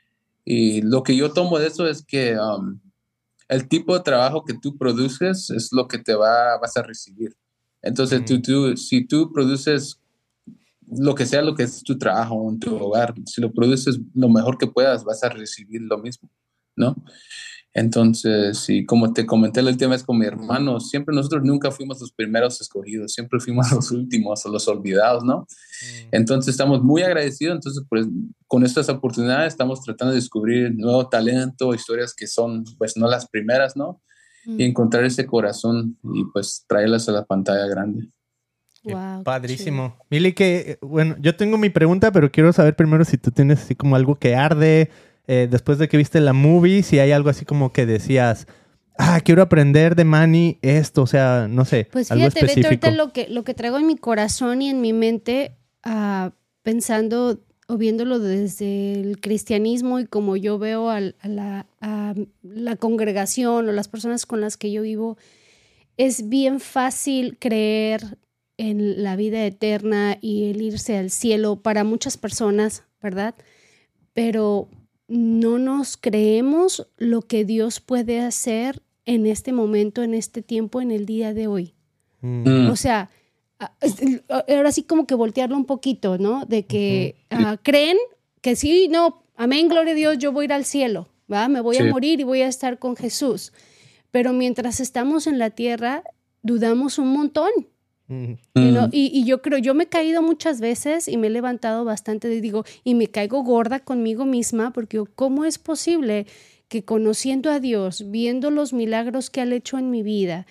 Y 0.44 0.82
lo 0.82 1.02
que 1.02 1.16
yo 1.16 1.32
tomo 1.32 1.58
de 1.58 1.68
eso 1.68 1.86
es 1.86 2.04
que 2.04 2.36
um, 2.38 2.80
el 3.48 3.68
tipo 3.68 3.94
de 3.94 4.02
trabajo 4.02 4.44
que 4.44 4.54
tú 4.54 4.76
produces 4.76 5.50
es 5.50 5.72
lo 5.72 5.86
que 5.86 5.98
te 5.98 6.14
va, 6.14 6.58
vas 6.58 6.76
a 6.76 6.82
recibir. 6.82 7.36
Entonces, 7.82 8.20
Mm. 8.22 8.24
tú, 8.24 8.42
tú, 8.42 8.76
si 8.76 9.04
tú 9.06 9.32
produces 9.32 9.98
lo 10.88 11.14
que 11.14 11.26
sea 11.26 11.42
lo 11.42 11.54
que 11.54 11.62
es 11.62 11.82
tu 11.82 11.96
trabajo 11.96 12.50
en 12.50 12.58
tu 12.58 12.76
hogar, 12.76 13.14
si 13.26 13.40
lo 13.40 13.52
produces 13.52 13.98
lo 14.14 14.28
mejor 14.28 14.58
que 14.58 14.66
puedas, 14.66 15.04
vas 15.04 15.22
a 15.24 15.28
recibir 15.28 15.80
lo 15.82 15.98
mismo, 15.98 16.28
¿no? 16.76 16.96
Entonces, 17.74 18.68
y 18.68 18.84
como 18.84 19.14
te 19.14 19.24
comenté 19.24 19.62
la 19.62 19.70
última 19.70 19.92
vez 19.92 20.02
con 20.02 20.18
mi 20.18 20.26
hermano, 20.26 20.78
siempre 20.78 21.14
nosotros 21.14 21.42
nunca 21.42 21.70
fuimos 21.70 22.00
los 22.00 22.12
primeros 22.12 22.60
escogidos, 22.60 23.14
siempre 23.14 23.40
fuimos 23.40 23.70
los 23.72 23.90
últimos 23.90 24.44
o 24.44 24.50
los 24.50 24.68
olvidados, 24.68 25.24
¿no? 25.24 25.40
Mm. 25.40 26.08
Entonces 26.12 26.52
estamos 26.52 26.82
muy 26.82 27.02
agradecidos, 27.02 27.54
entonces 27.54 27.84
pues 27.88 28.06
con 28.46 28.64
estas 28.64 28.90
oportunidades 28.90 29.54
estamos 29.54 29.82
tratando 29.82 30.12
de 30.12 30.20
descubrir 30.20 30.74
nuevo 30.76 31.08
talento, 31.08 31.74
historias 31.74 32.14
que 32.14 32.26
son 32.26 32.64
pues 32.76 32.96
no 32.96 33.08
las 33.08 33.26
primeras, 33.28 33.74
¿no? 33.74 34.02
Mm. 34.44 34.60
Y 34.60 34.64
encontrar 34.64 35.04
ese 35.04 35.24
corazón 35.24 35.98
y 36.02 36.24
pues 36.32 36.66
traerlas 36.68 37.08
a 37.08 37.12
la 37.12 37.24
pantalla 37.24 37.66
grande. 37.66 38.08
Qué 38.82 38.92
Wow, 38.92 39.20
qué 39.20 39.24
Padrísimo. 39.24 39.96
Mili, 40.10 40.32
que, 40.32 40.78
bueno, 40.82 41.16
yo 41.20 41.36
tengo 41.36 41.56
mi 41.56 41.70
pregunta, 41.70 42.10
pero 42.10 42.30
quiero 42.30 42.52
saber 42.52 42.76
primero 42.76 43.04
si 43.04 43.16
tú 43.16 43.30
tienes 43.30 43.62
así 43.62 43.76
como 43.76 43.96
algo 43.96 44.16
que 44.16 44.34
arde 44.34 44.90
eh, 45.32 45.48
después 45.50 45.78
de 45.78 45.88
que 45.88 45.96
viste 45.96 46.20
la 46.20 46.32
movie, 46.32 46.82
si 46.82 46.98
hay 46.98 47.12
algo 47.12 47.30
así 47.30 47.44
como 47.44 47.72
que 47.72 47.86
decías, 47.86 48.46
ah, 48.98 49.20
quiero 49.24 49.42
aprender 49.42 49.94
de 49.96 50.04
Manny 50.04 50.58
esto, 50.62 51.02
o 51.02 51.06
sea, 51.06 51.46
no 51.48 51.64
sé, 51.64 51.88
Pues 51.90 52.10
algo 52.10 52.24
fíjate, 52.28 52.40
Beto, 52.40 52.50
específico. 52.60 52.86
ahorita 52.86 52.90
lo 52.90 53.12
que, 53.12 53.28
lo 53.28 53.42
que 53.44 53.54
traigo 53.54 53.78
en 53.78 53.86
mi 53.86 53.96
corazón 53.96 54.60
y 54.62 54.68
en 54.68 54.80
mi 54.80 54.92
mente, 54.92 55.56
ah, 55.82 56.32
pensando 56.62 57.40
o 57.68 57.76
viéndolo 57.78 58.18
desde 58.18 58.92
el 59.00 59.20
cristianismo 59.20 59.98
y 60.00 60.06
como 60.06 60.36
yo 60.36 60.58
veo 60.58 60.90
al- 60.90 61.14
a, 61.20 61.28
la, 61.28 61.66
a 61.80 62.14
la 62.42 62.76
congregación 62.76 63.68
o 63.68 63.72
las 63.72 63.88
personas 63.88 64.26
con 64.26 64.40
las 64.40 64.56
que 64.56 64.70
yo 64.70 64.82
vivo, 64.82 65.16
es 65.96 66.28
bien 66.28 66.60
fácil 66.60 67.38
creer 67.38 68.18
en 68.58 69.02
la 69.02 69.16
vida 69.16 69.44
eterna 69.46 70.18
y 70.20 70.50
el 70.50 70.60
irse 70.60 70.98
al 70.98 71.10
cielo 71.10 71.56
para 71.62 71.84
muchas 71.84 72.16
personas, 72.18 72.84
¿verdad? 73.00 73.34
Pero 74.12 74.68
no 75.08 75.58
nos 75.58 75.96
creemos 75.96 76.88
lo 76.96 77.22
que 77.22 77.44
Dios 77.44 77.80
puede 77.80 78.20
hacer 78.20 78.82
en 79.04 79.26
este 79.26 79.52
momento, 79.52 80.02
en 80.02 80.14
este 80.14 80.42
tiempo, 80.42 80.80
en 80.80 80.90
el 80.90 81.06
día 81.06 81.34
de 81.34 81.46
hoy. 81.48 81.74
Mm. 82.20 82.68
O 82.70 82.76
sea, 82.76 83.10
ahora 84.48 84.72
sí 84.72 84.82
como 84.84 85.06
que 85.06 85.14
voltearlo 85.14 85.56
un 85.56 85.66
poquito, 85.66 86.18
¿no? 86.18 86.44
De 86.46 86.66
que 86.66 87.16
ah, 87.30 87.58
creen 87.62 87.96
que 88.40 88.56
sí, 88.56 88.88
no, 88.88 89.24
amén, 89.36 89.68
gloria 89.68 89.92
a 89.92 89.96
Dios, 89.96 90.18
yo 90.18 90.32
voy 90.32 90.44
a 90.44 90.46
ir 90.46 90.52
al 90.52 90.64
cielo, 90.64 91.08
¿va? 91.32 91.48
Me 91.48 91.60
voy 91.60 91.76
Sí. 91.76 91.82
a 91.82 91.86
morir 91.90 92.20
y 92.20 92.24
voy 92.24 92.42
a 92.42 92.48
estar 92.48 92.78
con 92.78 92.96
Jesús. 92.96 93.52
Pero 94.10 94.32
mientras 94.32 94.80
estamos 94.80 95.26
en 95.26 95.38
la 95.38 95.50
tierra, 95.50 96.02
dudamos 96.42 96.98
un 96.98 97.08
montón. 97.08 97.50
Mm. 98.54 98.88
Y, 98.92 99.10
y 99.12 99.24
yo 99.24 99.40
creo, 99.42 99.58
yo 99.58 99.74
me 99.74 99.84
he 99.84 99.88
caído 99.88 100.22
muchas 100.22 100.60
veces 100.60 101.08
y 101.08 101.16
me 101.16 101.28
he 101.28 101.30
levantado 101.30 101.84
bastante, 101.84 102.32
y 102.34 102.40
digo, 102.40 102.64
y 102.84 102.94
me 102.94 103.06
caigo 103.08 103.42
gorda 103.42 103.80
conmigo 103.80 104.24
misma, 104.26 104.72
porque 104.72 104.96
yo, 104.98 105.06
¿cómo 105.14 105.44
es 105.44 105.58
posible 105.58 106.26
que 106.68 106.84
conociendo 106.84 107.50
a 107.50 107.60
Dios, 107.60 108.10
viendo 108.10 108.50
los 108.50 108.72
milagros 108.72 109.30
que 109.30 109.40
ha 109.40 109.44
hecho 109.44 109.78
en 109.78 109.90
mi 109.90 110.02
vida, 110.02 110.46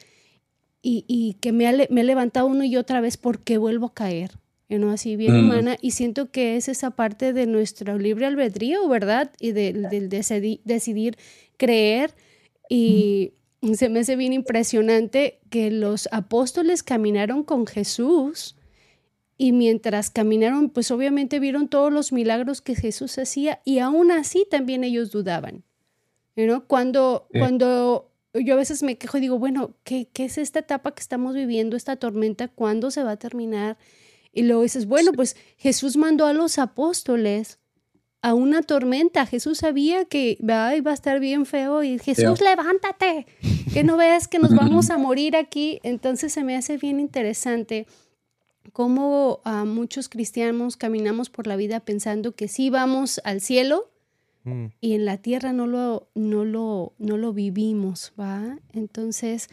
y, 0.81 1.05
y 1.07 1.35
que 1.35 1.51
me, 1.51 1.67
ha 1.67 1.73
me 1.89 2.01
he 2.01 2.03
levantado 2.03 2.47
uno 2.47 2.63
y 2.63 2.75
otra 2.75 3.01
vez 3.01 3.17
porque 3.17 3.57
vuelvo 3.57 3.87
a 3.87 3.93
caer? 3.93 4.31
Know, 4.69 4.89
así 4.89 5.17
bien 5.17 5.35
Mm. 5.35 5.39
humana, 5.45 5.77
y 5.81 5.91
siento 5.91 6.31
que 6.31 6.55
es 6.55 6.69
esa 6.69 6.91
parte 6.91 7.33
de 7.33 7.45
nuestro 7.45 7.97
libre 7.97 8.25
albedrío, 8.25 8.87
¿verdad? 8.87 9.29
Y 9.39 9.51
del 9.51 9.89
decidi- 10.09 10.61
decidir 10.63 11.17
creer 11.57 12.13
y 12.69 13.33
se 13.73 13.89
me 13.89 13.99
hace 13.99 14.15
bien 14.15 14.33
impresionante 14.33 15.39
que 15.49 15.71
los 15.71 16.09
apóstoles 16.11 16.83
caminaron 16.83 17.43
con 17.43 17.67
Jesús 17.67 18.55
y 19.37 19.51
mientras 19.53 20.09
caminaron, 20.09 20.69
pues 20.69 20.91
obviamente 20.91 21.39
vieron 21.39 21.67
todos 21.67 21.91
los 21.91 22.11
milagros 22.11 22.61
que 22.61 22.75
Jesús 22.75 23.17
hacía 23.17 23.61
y 23.65 23.79
aún 23.79 24.11
así 24.11 24.45
también 24.49 24.83
ellos 24.83 25.11
dudaban. 25.11 25.63
¿no? 26.35 26.65
Cuando, 26.67 27.27
Sí. 27.31 27.39
cuando 27.39 28.11
yo 28.33 28.53
a 28.53 28.57
veces 28.57 28.81
me 28.83 28.97
quejo 28.97 29.17
y 29.17 29.21
digo, 29.21 29.37
bueno, 29.37 29.75
¿qué, 29.83 30.07
¿qué 30.11 30.25
es 30.25 30.37
esta 30.37 30.59
etapa 30.59 30.93
que 30.95 31.01
estamos 31.01 31.35
viviendo, 31.35 31.75
esta 31.75 31.97
tormenta? 31.97 32.47
¿Cuándo 32.47 32.89
se 32.89 33.03
va 33.03 33.11
a 33.11 33.17
terminar? 33.19 33.77
Y 34.31 34.43
luego 34.43 34.63
dices, 34.63 34.85
bueno, 34.87 35.11
pues 35.13 35.35
Jesús 35.57 35.97
mandó 35.97 36.25
a 36.25 36.33
los 36.33 36.57
apóstoles 36.57 37.59
a 38.21 38.33
una 38.33 38.61
tormenta. 38.61 39.25
Jesús 39.25 39.59
sabía 39.59 40.05
que 40.05 40.37
"Ay, 40.47 40.81
va 40.81 40.91
a 40.91 40.93
estar 40.93 41.19
bien 41.19 41.45
feo 41.45 41.83
y 41.83 41.97
Jesús, 41.99 42.39
levántate, 42.41 43.25
que 43.73 43.83
no 43.83 43.97
veas 43.97 44.27
que 44.27 44.39
nos 44.39 44.53
vamos 44.55 44.89
a 44.91 44.97
morir 44.97 45.35
aquí. 45.35 45.79
Entonces 45.83 46.31
se 46.33 46.43
me 46.43 46.55
hace 46.55 46.77
bien 46.77 46.99
interesante 46.99 47.87
cómo 48.73 49.41
a 49.43 49.65
muchos 49.65 50.07
cristianos 50.07 50.77
caminamos 50.77 51.29
por 51.29 51.47
la 51.47 51.55
vida 51.55 51.79
pensando 51.79 52.33
que 52.35 52.47
sí 52.47 52.69
vamos 52.69 53.19
al 53.23 53.41
cielo 53.41 53.87
Mm. 54.43 54.65
y 54.81 54.93
en 54.93 55.05
la 55.05 55.17
tierra 55.17 55.53
no 55.53 55.67
lo, 55.67 56.07
no 56.15 56.45
lo, 56.45 56.93
no 56.97 57.15
lo 57.17 57.31
vivimos, 57.31 58.11
¿va? 58.19 58.57
Entonces, 58.73 59.49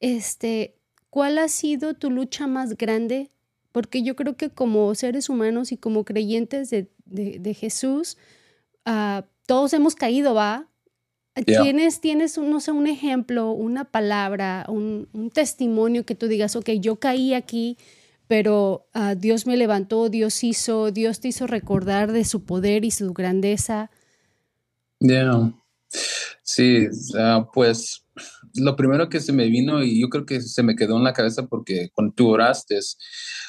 este, 0.00 0.74
¿cuál 1.10 1.38
ha 1.38 1.46
sido 1.46 1.94
tu 1.94 2.10
lucha 2.10 2.48
más 2.48 2.76
grande? 2.76 3.30
Porque 3.70 4.02
yo 4.02 4.16
creo 4.16 4.36
que 4.36 4.50
como 4.50 4.92
seres 4.96 5.28
humanos 5.28 5.70
y 5.70 5.76
como 5.76 6.04
creyentes 6.04 6.70
de, 6.70 6.88
de- 7.12 7.38
de 7.38 7.54
Jesús, 7.54 8.16
ah, 8.84 9.24
todos 9.46 9.72
hemos 9.72 9.94
caído, 9.94 10.34
¿va? 10.34 10.68
Yeah. 11.46 11.62
¿Tienes, 11.62 12.36
no 12.38 12.60
sé, 12.60 12.72
un 12.72 12.86
ejemplo, 12.86 13.52
una 13.52 13.84
palabra, 13.84 14.66
un, 14.68 15.08
un 15.12 15.30
testimonio 15.30 16.04
que 16.04 16.14
tú 16.14 16.28
digas, 16.28 16.56
ok, 16.56 16.70
yo 16.72 16.96
caí 16.96 17.32
aquí, 17.32 17.78
pero 18.28 18.86
ah, 18.92 19.14
Dios 19.14 19.46
me 19.46 19.56
levantó, 19.56 20.08
Dios 20.10 20.44
hizo, 20.44 20.90
Dios 20.90 21.20
te 21.20 21.28
hizo 21.28 21.46
recordar 21.46 22.12
de 22.12 22.24
su 22.24 22.44
poder 22.44 22.84
y 22.84 22.90
su 22.90 23.12
grandeza? 23.14 23.90
Yeah. 25.00 25.52
Sí, 26.42 26.86
ah, 27.18 27.48
pues 27.52 28.04
lo 28.56 28.76
primero 28.76 29.08
que 29.08 29.20
se 29.20 29.32
me 29.32 29.46
vino 29.48 29.82
y 29.82 30.00
yo 30.00 30.08
creo 30.08 30.26
que 30.26 30.40
se 30.40 30.62
me 30.62 30.76
quedó 30.76 30.96
en 30.96 31.04
la 31.04 31.12
cabeza 31.12 31.46
porque 31.46 31.90
cuando 31.94 32.14
tú 32.14 32.28
oraste, 32.28 32.78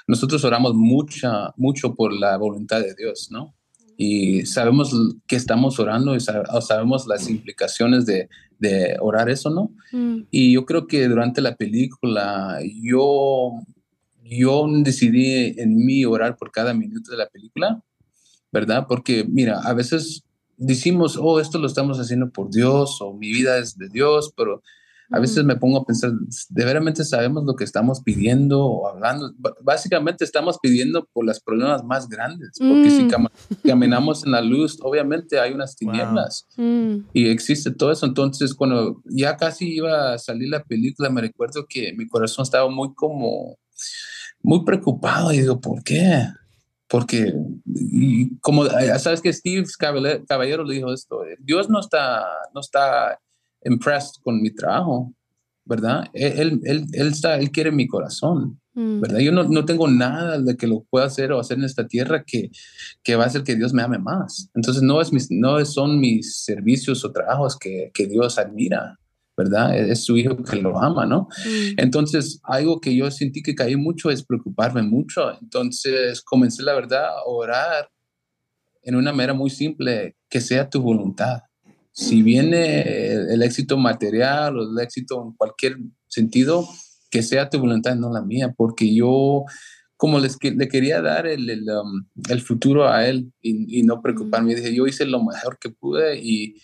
nosotros 0.08 0.44
oramos 0.44 0.74
mucha, 0.74 1.54
mucho 1.58 1.96
por 1.96 2.14
la 2.14 2.38
voluntad 2.38 2.82
de 2.82 2.94
Dios, 2.96 3.30
¿no? 3.32 3.54
Y 3.98 4.46
sabemos 4.46 4.92
que 5.28 5.36
estamos 5.36 5.80
orando 5.80 6.16
y 6.16 6.20
sab- 6.20 6.62
sabemos 6.62 7.06
las 7.08 7.30
implicaciones 7.30 8.06
de, 8.06 8.28
de 8.60 8.98
orar 9.00 9.30
eso, 9.30 9.50
¿no? 9.50 9.72
Mm, 9.92 10.24
Y 10.32 10.54
yo 10.54 10.66
creo 10.66 10.88
que 10.88 11.08
durante 11.08 11.42
la 11.42 11.56
película 11.56 12.60
yo, 12.82 13.52
yo 14.24 14.66
decidí 14.84 15.60
en 15.60 15.76
mí 15.76 16.06
orar 16.06 16.38
por 16.38 16.52
cada 16.52 16.74
minuto 16.74 17.12
de 17.12 17.18
la 17.18 17.28
película, 17.30 17.84
¿verdad? 18.52 18.86
Porque 18.88 19.26
mira, 19.28 19.60
a 19.62 19.74
veces 19.74 20.24
decimos, 20.58 21.18
oh, 21.20 21.40
esto 21.40 21.60
lo 21.60 21.68
estamos 21.68 22.00
haciendo 22.00 22.30
por 22.32 22.50
Dios 22.50 23.00
o 23.02 23.14
mi 23.14 23.32
vida 23.32 23.58
es 23.58 23.78
de 23.78 23.90
Dios, 23.90 24.34
pero 24.36 24.62
a 25.16 25.20
veces 25.20 25.44
me 25.46 25.56
pongo 25.56 25.78
a 25.78 25.86
pensar, 25.86 26.12
¿de 26.50 26.66
veramente 26.66 27.06
sabemos 27.06 27.44
lo 27.46 27.56
que 27.56 27.64
estamos 27.64 28.02
pidiendo 28.02 28.66
o 28.66 28.88
hablando? 28.88 29.32
B- 29.38 29.52
básicamente 29.62 30.24
estamos 30.26 30.58
pidiendo 30.62 31.08
por 31.14 31.24
los 31.26 31.40
problemas 31.40 31.84
más 31.84 32.10
grandes, 32.10 32.58
porque 32.58 32.90
si 32.90 33.04
Mm. 33.04 33.08
cam- 33.10 33.32
caminamos 33.64 34.26
en 34.26 34.32
la 34.32 34.42
luz, 34.42 34.80
obviamente 34.82 35.40
hay 35.40 35.54
unas 35.54 35.76
tinieblas 35.76 36.48
mm, 36.58 36.96
y 37.14 37.28
existe 37.30 37.70
todo 37.72 37.92
eso. 37.92 38.06
Entonces, 38.08 38.54
cuando 38.56 39.02
ya 39.06 39.38
casi 39.38 39.76
iba 39.76 40.14
a 40.14 40.18
salir 40.18 40.50
la 40.50 40.64
película, 40.64 41.10
me 41.12 41.22
recuerdo 41.22 41.66
que 41.70 41.94
mi 41.94 42.08
corazón 42.08 42.42
estaba 42.44 42.68
muy 42.70 42.94
como, 42.96 43.58
muy 44.42 44.64
preocupado 44.66 45.32
y 45.32 45.40
digo, 45.42 45.62
¿por 45.62 45.84
qué? 45.84 46.28
Porque, 46.88 47.34
y 47.74 48.38
como, 48.40 48.66
eh, 48.66 49.00
sabes 49.00 49.22
que 49.22 49.32
Steve 49.34 49.66
Cabale- 49.80 50.26
Caballero 50.28 50.64
le 50.64 50.76
dijo 50.76 50.92
esto, 50.92 51.24
eh, 51.26 51.38
Dios 51.40 51.70
no 51.70 51.80
está, 51.80 52.24
no 52.54 52.60
está 52.62 53.20
impressed 53.66 54.22
con 54.24 54.42
mi 54.42 54.52
trabajo, 54.52 55.14
¿verdad? 55.66 56.06
Él, 56.14 56.60
él, 56.64 56.86
él, 56.92 57.08
está, 57.08 57.38
él 57.38 57.52
quiere 57.52 57.72
mi 57.72 57.88
corazón. 57.88 58.60
Mm. 58.76 59.02
¿verdad? 59.02 59.20
Yo 59.20 59.32
no, 59.32 59.44
no, 59.44 59.66
tengo 59.66 59.88
nada 59.88 60.40
de 60.40 60.58
que 60.58 60.66
lo 60.66 60.84
pueda 60.90 61.06
hacer 61.06 61.32
o 61.32 61.40
hacer 61.40 61.60
en 61.60 61.64
esta 61.64 61.88
tierra 61.88 62.24
que, 62.26 62.50
que 63.04 63.16
va 63.16 63.24
a 63.24 63.28
hacer 63.28 63.44
que 63.44 63.56
Dios 63.56 63.74
me 63.74 63.84
ame 63.84 64.00
más. 64.00 64.50
Entonces 64.56 64.82
no, 64.82 65.00
es 65.00 65.14
mis, 65.14 65.30
no 65.30 65.64
son 65.66 66.00
mis 66.00 66.44
servicios 66.44 67.06
o 67.06 67.12
trabajos 67.12 67.58
que, 67.58 67.92
que 67.94 68.08
Dios 68.08 68.40
admira, 68.40 68.98
¿verdad? 69.38 69.78
Es, 69.78 70.04
su 70.04 70.18
hijo 70.18 70.38
que 70.38 70.56
lo 70.62 70.80
ama, 70.82 71.06
¿no? 71.06 71.28
Mm. 71.46 71.74
Entonces, 71.78 72.40
algo 72.44 72.80
que 72.80 72.96
yo 72.96 73.10
sentí 73.12 73.44
que 73.44 73.56
caí 73.56 73.76
mucho 73.76 74.10
es 74.10 74.24
preocuparme 74.24 74.82
mucho. 74.82 75.40
Entonces, 75.40 76.22
comencé, 76.22 76.64
la 76.64 76.74
verdad, 76.74 77.06
a 77.06 77.24
orar 77.26 77.90
en 78.82 78.96
una 78.96 79.12
manera 79.12 79.34
muy 79.34 79.50
simple, 79.50 80.16
que 80.30 80.42
sea 80.42 80.70
tu 80.70 80.82
voluntad. 80.82 81.44
Si 81.94 82.22
mm. 82.22 82.26
viene 82.26 82.82
el, 83.14 83.30
el 83.30 83.44
éxito 83.44 83.78
material 83.78 84.58
o 84.58 84.64
el 84.64 84.84
éxito 84.84 85.24
en 85.24 85.32
cualquier 85.34 85.78
sentido, 86.08 86.68
que 87.10 87.22
sea 87.22 87.50
tu 87.50 87.60
voluntad, 87.60 87.96
no 87.96 88.12
la 88.12 88.24
mía, 88.24 88.54
porque 88.58 88.94
yo, 88.94 89.46
como 89.96 90.20
les, 90.20 90.38
le 90.42 90.68
quería 90.68 91.02
dar 91.02 91.28
el, 91.28 91.48
el, 91.50 91.70
um, 91.70 92.06
el 92.28 92.42
futuro 92.42 92.90
a 92.90 93.08
él 93.08 93.32
y, 93.40 93.80
y, 93.80 93.84
no 93.84 94.02
preocuparme, 94.02 94.56
dije, 94.56 94.74
yo 94.74 94.88
hice 94.88 95.06
lo 95.06 95.24
mejor 95.24 95.60
que 95.60 95.70
pude 95.70 96.20
y, 96.20 96.56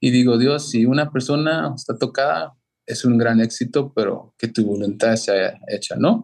y 0.00 0.10
digo, 0.10 0.38
Dios, 0.38 0.70
si 0.70 0.86
una 0.86 1.10
persona 1.10 1.72
está 1.74 1.98
tocada, 1.98 2.54
es 2.86 3.04
un 3.04 3.18
gran 3.18 3.40
éxito, 3.40 3.92
pero 3.94 4.34
que 4.38 4.46
tu 4.46 4.64
voluntad 4.64 5.16
sea 5.16 5.58
hecha, 5.66 5.96
¿no? 5.96 6.22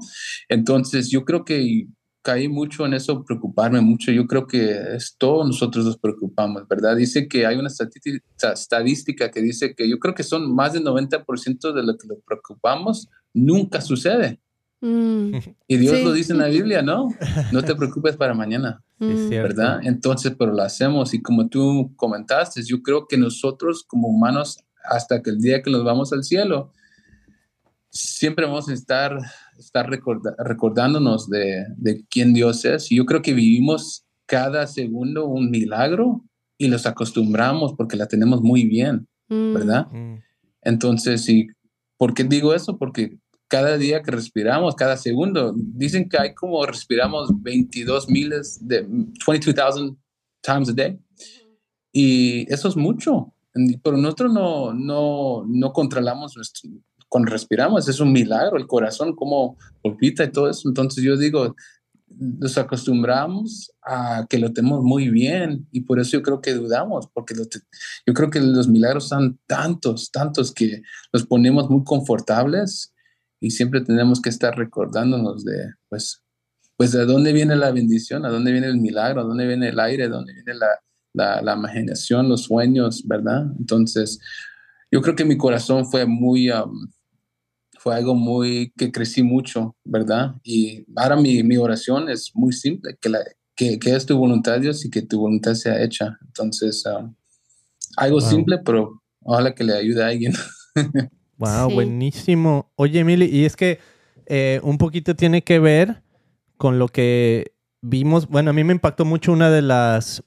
Entonces, 0.49 1.11
yo 1.11 1.25
creo 1.25 1.45
que 1.45 1.89
caí 2.23 2.49
mucho 2.49 2.87
en 2.87 2.95
eso, 2.95 3.25
preocuparme 3.25 3.81
mucho. 3.81 4.13
Yo 4.13 4.27
creo 4.27 4.47
que 4.47 4.95
es 4.95 5.17
todos 5.19 5.47
nosotros 5.47 5.85
nos 5.85 5.99
preocupamos, 5.99 6.67
¿verdad? 6.69 6.97
Dice 6.97 7.29
que 7.29 7.47
hay 7.47 7.57
una 7.57 7.69
estadística 7.69 9.31
que 9.31 9.43
dice 9.43 9.75
que 9.75 9.89
yo 9.89 9.99
creo 9.99 10.15
que 10.15 10.23
son 10.23 10.55
más 10.55 10.73
del 10.73 10.85
90% 10.85 11.73
de 11.73 11.83
lo 11.83 11.97
que 11.97 12.07
nos 12.07 12.19
preocupamos 12.25 13.09
nunca 13.35 13.81
sucede. 13.81 14.41
Mm. 14.81 15.37
Y 15.69 15.77
Dios 15.79 16.03
lo 16.03 16.13
dice 16.13 16.33
en 16.33 16.41
la 16.41 16.49
Biblia, 16.49 16.83
¿no? 16.83 17.09
No 17.53 17.63
te 17.63 17.75
preocupes 17.75 18.17
para 18.17 18.35
mañana, 18.35 18.83
¿verdad? 18.99 19.81
Entonces, 19.83 20.35
pero 20.39 20.53
lo 20.53 20.63
hacemos 20.63 21.15
y 21.15 21.23
como 21.23 21.49
tú 21.49 21.93
comentaste, 21.97 22.63
yo 22.63 22.83
creo 22.83 23.07
que 23.07 23.17
nosotros 23.17 23.85
como 23.87 24.09
humanos, 24.09 24.59
hasta 24.85 25.23
que 25.23 25.31
el 25.31 25.41
día 25.41 25.63
que 25.63 25.71
nos 25.71 25.85
vamos 25.85 26.13
al 26.13 26.25
cielo, 26.25 26.73
siempre 27.91 28.47
vamos 28.47 28.69
a 28.69 28.75
estar, 28.75 29.19
estar 29.65 29.89
recordándonos 29.89 31.29
de, 31.29 31.65
de, 31.77 32.05
quién 32.09 32.35
Dios 32.35 32.65
es. 32.65 32.91
Y 32.91 32.97
yo 32.97 33.07
creo 33.07 33.23
que 33.23 33.35
vivimos 33.35 34.05
cada 34.27 34.67
segundo 34.67 35.27
un 35.27 35.51
milagro 35.51 36.25
y 36.59 36.69
los 36.69 36.87
acostumbramos 36.87 37.75
porque 37.77 37.97
la 37.97 38.07
tenemos 38.07 38.41
muy 38.41 38.65
bien, 38.65 39.09
mm. 39.29 39.55
¿verdad? 39.55 39.87
Mm. 39.91 40.19
Entonces, 40.63 41.25
sí, 41.25 41.49
¿por 41.97 42.15
qué 42.15 42.25
digo 42.25 42.55
eso? 42.55 42.79
Porque 42.79 43.19
cada 43.49 43.77
día 43.77 44.03
que 44.03 44.11
respiramos, 44.11 44.75
cada 44.75 44.97
segundo, 44.97 45.55
dicen 45.55 46.09
que 46.09 46.19
hay 46.19 46.35
como 46.35 46.65
respiramos 46.65 47.31
22 47.43 48.09
miles 48.09 48.59
de 48.67 48.81
22,000 48.89 49.97
times 50.41 50.71
a 50.71 50.73
day. 50.73 50.99
Y 51.93 52.51
eso 52.51 52.69
es 52.69 52.77
mucho. 52.77 53.35
Pero 53.83 53.99
nosotros 53.99 54.33
no, 54.33 54.73
no, 54.73 55.45
no 55.47 55.73
controlamos 55.75 56.35
nuestro, 56.37 56.71
cuando 57.13 57.31
respiramos, 57.31 57.87
es 57.91 58.01
un 58.01 58.11
milagro, 58.11 58.57
el 58.57 58.67
corazón 58.67 59.15
como 59.15 59.59
palpita 59.83 60.25
y 60.25 60.33
todo 60.33 60.49
eso. 60.49 60.67
Entonces 60.67 61.05
yo 61.05 61.15
digo, 61.19 61.55
nos 62.09 62.57
acostumbramos 62.57 63.71
a 63.83 64.25
que 64.31 64.39
lo 64.39 64.55
tenemos 64.55 64.83
muy 64.83 65.11
bien 65.11 65.69
y 65.73 65.83
por 65.83 66.01
eso 66.01 66.13
yo 66.13 66.23
creo 66.23 66.41
que 66.41 66.55
dudamos, 66.55 67.11
porque 67.13 67.35
yo 68.07 68.15
creo 68.15 68.31
que 68.31 68.41
los 68.41 68.67
milagros 68.67 69.09
son 69.09 69.39
tantos, 69.47 70.11
tantos 70.11 70.53
que 70.53 70.81
nos 71.13 71.27
ponemos 71.27 71.69
muy 71.69 71.85
confortables 71.85 72.95
y 73.41 73.51
siempre 73.51 73.83
tenemos 73.83 74.23
que 74.23 74.31
estar 74.31 74.57
recordándonos 74.57 75.45
de, 75.45 75.75
pues, 75.91 76.23
pues 76.79 76.93
de 76.93 77.05
dónde 77.05 77.35
viene 77.35 77.57
la 77.57 77.73
bendición, 77.73 78.25
a 78.25 78.31
dónde 78.31 78.53
viene 78.53 78.69
el 78.69 78.79
milagro, 78.79 79.21
a 79.21 79.25
dónde 79.25 79.47
viene 79.47 79.69
el 79.69 79.79
aire, 79.79 80.05
a 80.05 80.09
dónde 80.09 80.33
viene 80.33 80.55
la, 80.55 80.81
la, 81.13 81.43
la 81.43 81.57
imaginación, 81.57 82.31
los 82.31 82.45
sueños, 82.45 83.07
¿verdad? 83.07 83.45
Entonces, 83.59 84.19
yo 84.91 85.03
creo 85.03 85.15
que 85.15 85.27
mi 85.27 85.37
corazón 85.37 85.85
fue 85.85 86.07
muy 86.07 86.49
fue 87.83 87.97
algo 87.97 88.15
muy 88.15 88.73
que 88.77 88.93
crecí 88.93 89.25
mucho, 89.25 89.75
¿verdad? 89.83 90.37
Y 90.45 90.85
ahora 90.95 91.17
mi, 91.17 91.43
mi 91.43 91.57
oración 91.57 92.09
es 92.09 92.31
muy 92.33 92.53
simple, 92.53 92.97
que, 93.01 93.09
la, 93.09 93.19
que, 93.57 93.81
que, 93.81 93.97
es 93.97 94.07
tu 94.07 94.17
voluntad, 94.17 94.61
Dios, 94.61 94.85
y 94.85 94.91
que 94.91 95.03
tu 95.03 95.19
voluntad 95.19 95.55
sea 95.55 95.83
hecha. 95.83 96.17
Entonces, 96.25 96.85
um, 96.87 97.13
algo 97.97 98.21
simple, 98.21 98.59
pero 98.59 99.03
ojalá 99.21 99.53
que 99.53 99.65
le 99.65 99.75
ayude 99.75 100.05
a 100.05 100.09
alguien. 100.09 100.33
wow, 101.39 101.69
buenísimo. 101.73 102.71
Oye, 102.77 103.01
Emily, 103.01 103.27
y 103.27 103.47
es 103.47 103.57
que 103.57 103.81
eh, 104.27 104.61
un 104.63 104.79
poquito 104.79 105.17
tiene 105.17 105.43
que 105.43 105.59
ver 105.59 106.03
con 106.59 106.79
lo 106.79 106.87
que 106.87 107.53
vimos. 107.81 108.29
Bueno, 108.29 108.51
a 108.51 108.53
mí 108.53 108.63
me 108.63 108.75
impactó 108.75 109.05
mucho 109.05 109.33
una 109.33 109.51
de 109.51 109.63
las, 109.63 110.23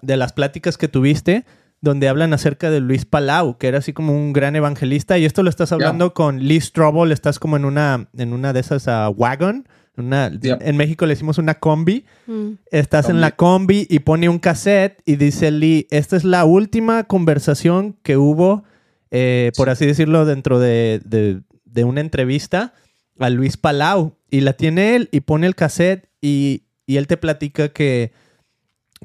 de 0.00 0.16
las 0.16 0.32
pláticas 0.32 0.78
que 0.78 0.86
tuviste 0.86 1.44
donde 1.84 2.08
hablan 2.08 2.32
acerca 2.32 2.70
de 2.70 2.80
Luis 2.80 3.04
Palau, 3.04 3.58
que 3.58 3.68
era 3.68 3.78
así 3.78 3.92
como 3.92 4.14
un 4.14 4.32
gran 4.32 4.56
evangelista. 4.56 5.18
Y 5.18 5.26
esto 5.26 5.42
lo 5.42 5.50
estás 5.50 5.70
hablando 5.70 6.14
con 6.14 6.40
Lee 6.40 6.60
Strobel, 6.60 7.12
estás 7.12 7.38
como 7.38 7.56
en 7.56 7.66
una, 7.66 8.08
en 8.16 8.32
una 8.32 8.52
de 8.54 8.60
esas 8.60 8.86
uh, 8.86 9.12
wagon. 9.14 9.68
Una, 9.96 10.32
En 10.42 10.76
México 10.76 11.04
le 11.04 11.12
decimos 11.12 11.36
una 11.36 11.54
combi. 11.54 12.06
Mm. 12.26 12.52
Estás 12.70 13.10
en 13.10 13.20
la 13.20 13.36
combi 13.36 13.86
y 13.88 14.00
pone 14.00 14.30
un 14.30 14.38
cassette 14.38 15.02
y 15.04 15.16
dice 15.16 15.50
Lee, 15.50 15.86
esta 15.90 16.16
es 16.16 16.24
la 16.24 16.46
última 16.46 17.04
conversación 17.04 17.96
que 18.02 18.16
hubo, 18.16 18.64
eh, 19.10 19.52
por 19.56 19.68
así 19.68 19.84
decirlo, 19.86 20.24
dentro 20.24 20.58
de, 20.58 21.00
de, 21.04 21.42
de, 21.66 21.84
una 21.84 22.00
entrevista 22.00 22.72
a 23.20 23.28
Luis 23.28 23.58
Palau. 23.58 24.16
Y 24.30 24.40
la 24.40 24.54
tiene 24.54 24.96
él 24.96 25.10
y 25.12 25.20
pone 25.20 25.46
el 25.46 25.54
cassette 25.54 26.08
y, 26.22 26.64
y 26.86 26.96
él 26.96 27.06
te 27.06 27.18
platica 27.18 27.68
que 27.68 28.12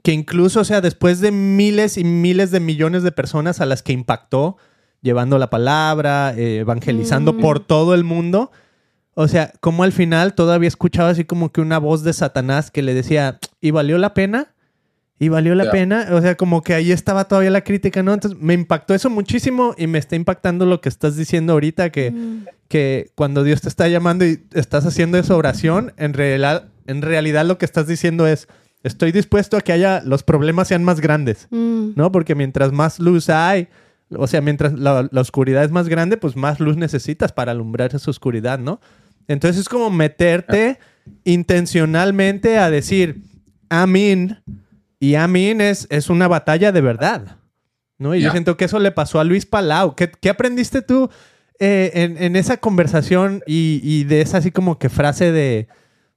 que 0.04 0.14
incluso, 0.14 0.62
o 0.62 0.64
sea, 0.64 0.82
después 0.82 1.20
de 1.20 1.32
miles 1.32 1.98
y 1.98 2.04
miles 2.04 2.52
de 2.52 2.60
millones 2.60 3.04
de 3.04 3.12
personas 3.12 3.62
a 3.62 3.66
las 3.66 3.84
que 3.84 3.94
impactó, 3.94 4.58
llevando 5.02 5.38
la 5.38 5.50
palabra, 5.50 6.34
eh, 6.36 6.60
evangelizando 6.60 7.34
mm. 7.34 7.40
por 7.40 7.60
todo 7.60 7.94
el 7.94 8.04
mundo, 8.04 8.52
o 9.14 9.28
sea, 9.28 9.52
como 9.60 9.84
al 9.84 9.92
final 9.92 10.34
todavía 10.34 10.68
escuchaba 10.68 11.10
así 11.10 11.26
como 11.26 11.52
que 11.52 11.62
una 11.62 11.78
voz 11.78 12.04
de 12.04 12.14
Satanás 12.14 12.72
que 12.72 12.82
le 12.82 12.94
decía, 12.94 13.40
¿y 13.60 13.72
valió 13.72 13.98
la 13.98 14.14
pena? 14.14 14.54
¿Y 15.22 15.28
valió 15.28 15.54
la 15.54 15.70
pena? 15.70 16.08
O 16.12 16.22
sea, 16.22 16.36
como 16.36 16.64
que 16.64 16.74
ahí 16.74 16.94
estaba 16.94 17.28
todavía 17.28 17.52
la 17.52 17.66
crítica, 17.66 18.02
¿no? 18.02 18.14
Entonces 18.14 18.40
me 18.40 18.54
impactó 18.54 18.94
eso 18.94 19.10
muchísimo 19.10 19.76
y 19.78 19.88
me 19.88 20.00
está 20.00 20.16
impactando 20.16 20.66
lo 20.66 20.80
que 20.80 20.88
estás 20.88 21.18
diciendo 21.18 21.52
ahorita, 21.52 21.90
que, 21.90 22.12
mm. 22.12 22.46
que 22.70 23.12
cuando 23.16 23.44
Dios 23.44 23.60
te 23.60 23.68
está 23.68 23.90
llamando 23.90 24.26
y 24.26 24.46
estás 24.54 24.86
haciendo 24.86 25.18
esa 25.18 25.36
oración, 25.36 25.92
en 25.98 26.14
realidad, 26.14 26.70
en 26.88 27.02
realidad 27.02 27.46
lo 27.46 27.58
que 27.58 27.66
estás 27.66 27.88
diciendo 27.88 28.26
es, 28.26 28.48
estoy 28.84 29.12
dispuesto 29.12 29.58
a 29.58 29.62
que 29.62 29.72
haya 29.72 30.02
los 30.04 30.24
problemas 30.24 30.68
sean 30.68 30.84
más 30.84 31.02
grandes, 31.02 31.48
mm. 31.50 31.92
¿no? 31.96 32.12
Porque 32.12 32.36
mientras 32.36 32.72
más 32.72 33.00
luz 33.00 33.30
hay, 33.30 33.68
o 34.10 34.28
sea, 34.28 34.42
mientras 34.42 34.74
la, 34.74 35.10
oscuridad 35.14 35.64
es 35.64 35.72
más 35.72 35.90
grande, 35.90 36.18
pues 36.18 36.36
más 36.36 36.60
luz 36.60 36.78
necesitas 36.78 37.32
para 37.32 37.52
alumbrar 37.52 37.94
esa 37.94 38.10
oscuridad, 38.10 38.60
¿no? 38.60 38.80
Entonces 39.28 39.62
es 39.62 39.70
como 39.70 39.90
meterte 39.92 40.80
intencionalmente 41.24 42.58
a 42.58 42.70
decir, 42.70 43.24
amén, 43.70 44.42
y 45.00 45.16
amén 45.16 45.62
es, 45.62 45.88
es 45.90 46.10
una 46.10 46.28
batalla 46.28 46.72
de 46.72 46.82
verdad, 46.82 47.38
¿no? 47.98 48.16
Y 48.16 48.22
yo 48.22 48.32
siento 48.32 48.58
que 48.58 48.66
eso 48.66 48.80
le 48.80 48.92
pasó 48.92 49.20
a 49.20 49.24
Luis 49.24 49.46
Palau. 49.46 49.96
¿Qué, 49.96 50.10
qué 50.10 50.30
aprendiste 50.30 50.82
tú 50.82 51.10
eh, 51.60 51.92
en, 51.94 52.22
en, 52.22 52.36
esa 52.36 52.58
conversación 52.58 53.44
y, 53.46 53.82
y 53.84 54.06
de 54.06 54.22
esa 54.22 54.38
así 54.38 54.52
como 54.52 54.80
que 54.80 54.90
frase 54.90 55.32
de 55.32 55.68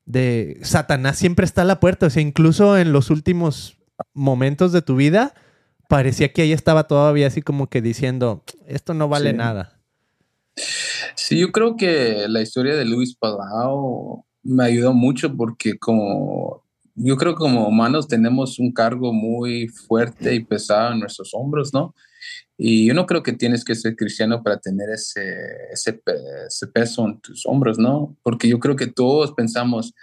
de 0.05 0.59
Satanás 0.63 1.19
siempre 1.19 1.45
está 1.45 1.63
a 1.63 1.67
la 1.67 1.81
puerta. 1.81 2.07
O 2.07 2.11
sea, 2.11 2.23
incluso 2.23 2.79
en 2.79 2.93
los 2.93 3.11
últimos 3.11 3.79
momentos 4.15 4.73
de 4.73 4.83
tu 4.83 4.97
vida, 4.97 5.35
parecía 5.89 6.33
que 6.33 6.43
ahí 6.43 6.53
estaba 6.53 6.85
todavía 6.85 7.27
así 7.27 7.43
como 7.43 7.69
que 7.69 7.83
diciendo, 7.83 8.43
esto 8.67 8.95
no 8.95 9.09
vale 9.09 9.33
nada. 9.33 9.81
Sí, 11.15 11.39
yo 11.39 11.53
creo 11.53 11.77
que 11.77 12.27
la 12.29 12.43
historia 12.43 12.75
de 12.75 12.85
Luis 12.85 13.17
Palau 13.17 14.25
me 14.43 14.65
ayudó 14.65 14.93
mucho 14.93 15.35
porque 15.37 15.79
como 15.79 16.63
yo 16.95 17.17
creo 17.17 17.35
que 17.35 17.39
como 17.39 17.67
humanos 17.67 18.09
tenemos 18.09 18.59
un 18.59 18.73
cargo 18.73 19.13
muy 19.13 19.69
fuerte 19.69 20.35
y 20.35 20.45
pesado 20.45 20.93
en 20.93 21.01
nuestros 21.01 21.31
hombros, 21.33 21.73
¿no? 21.73 21.95
Y 22.65 22.87
yo 22.87 22.95
no 22.95 23.07
creo 23.07 23.25
que 23.25 23.33
tienes 23.33 23.65
que 23.65 23.75
ser 23.75 23.97
cristiano 23.97 24.41
para 24.45 24.61
tener 24.61 24.89
ese, 24.91 25.37
ese, 25.73 26.01
peso 26.73 27.05
en 27.09 27.21
tus 27.21 27.45
hombros, 27.45 27.77
¿no? 27.77 28.17
Porque 28.23 28.47
yo 28.47 28.61
creo 28.61 28.77
que 28.77 28.87
todos 28.87 29.33
pensamos, 29.33 29.95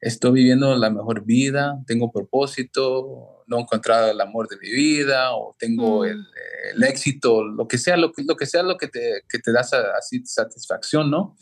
estoy 0.00 0.30
viviendo 0.30 0.76
la 0.76 0.88
mejor 0.88 1.24
vida, 1.24 1.82
tengo 1.84 2.12
propósito, 2.12 3.42
no 3.48 3.58
he 3.58 3.60
encontrado 3.60 4.08
el 4.08 4.20
amor 4.20 4.46
de 4.46 4.56
mi 4.56 4.70
vida 4.70 5.34
o 5.34 5.56
tengo 5.58 6.04
mm. 6.04 6.06
el, 6.76 6.84
éxito, 6.84 7.42
lo 7.42 7.66
que 7.66 7.76
sea, 7.76 7.96
lo 7.96 8.12
que, 8.12 8.22
lo 8.22 8.36
que 8.36 8.46
sea 8.46 8.62
lo 8.62 8.76
que 8.76 8.86
te, 8.86 9.22
que 9.28 9.40
te 9.40 9.50
da 9.50 9.62
así 9.98 10.24
satisfacción, 10.24 11.10
¿no? 11.10 11.34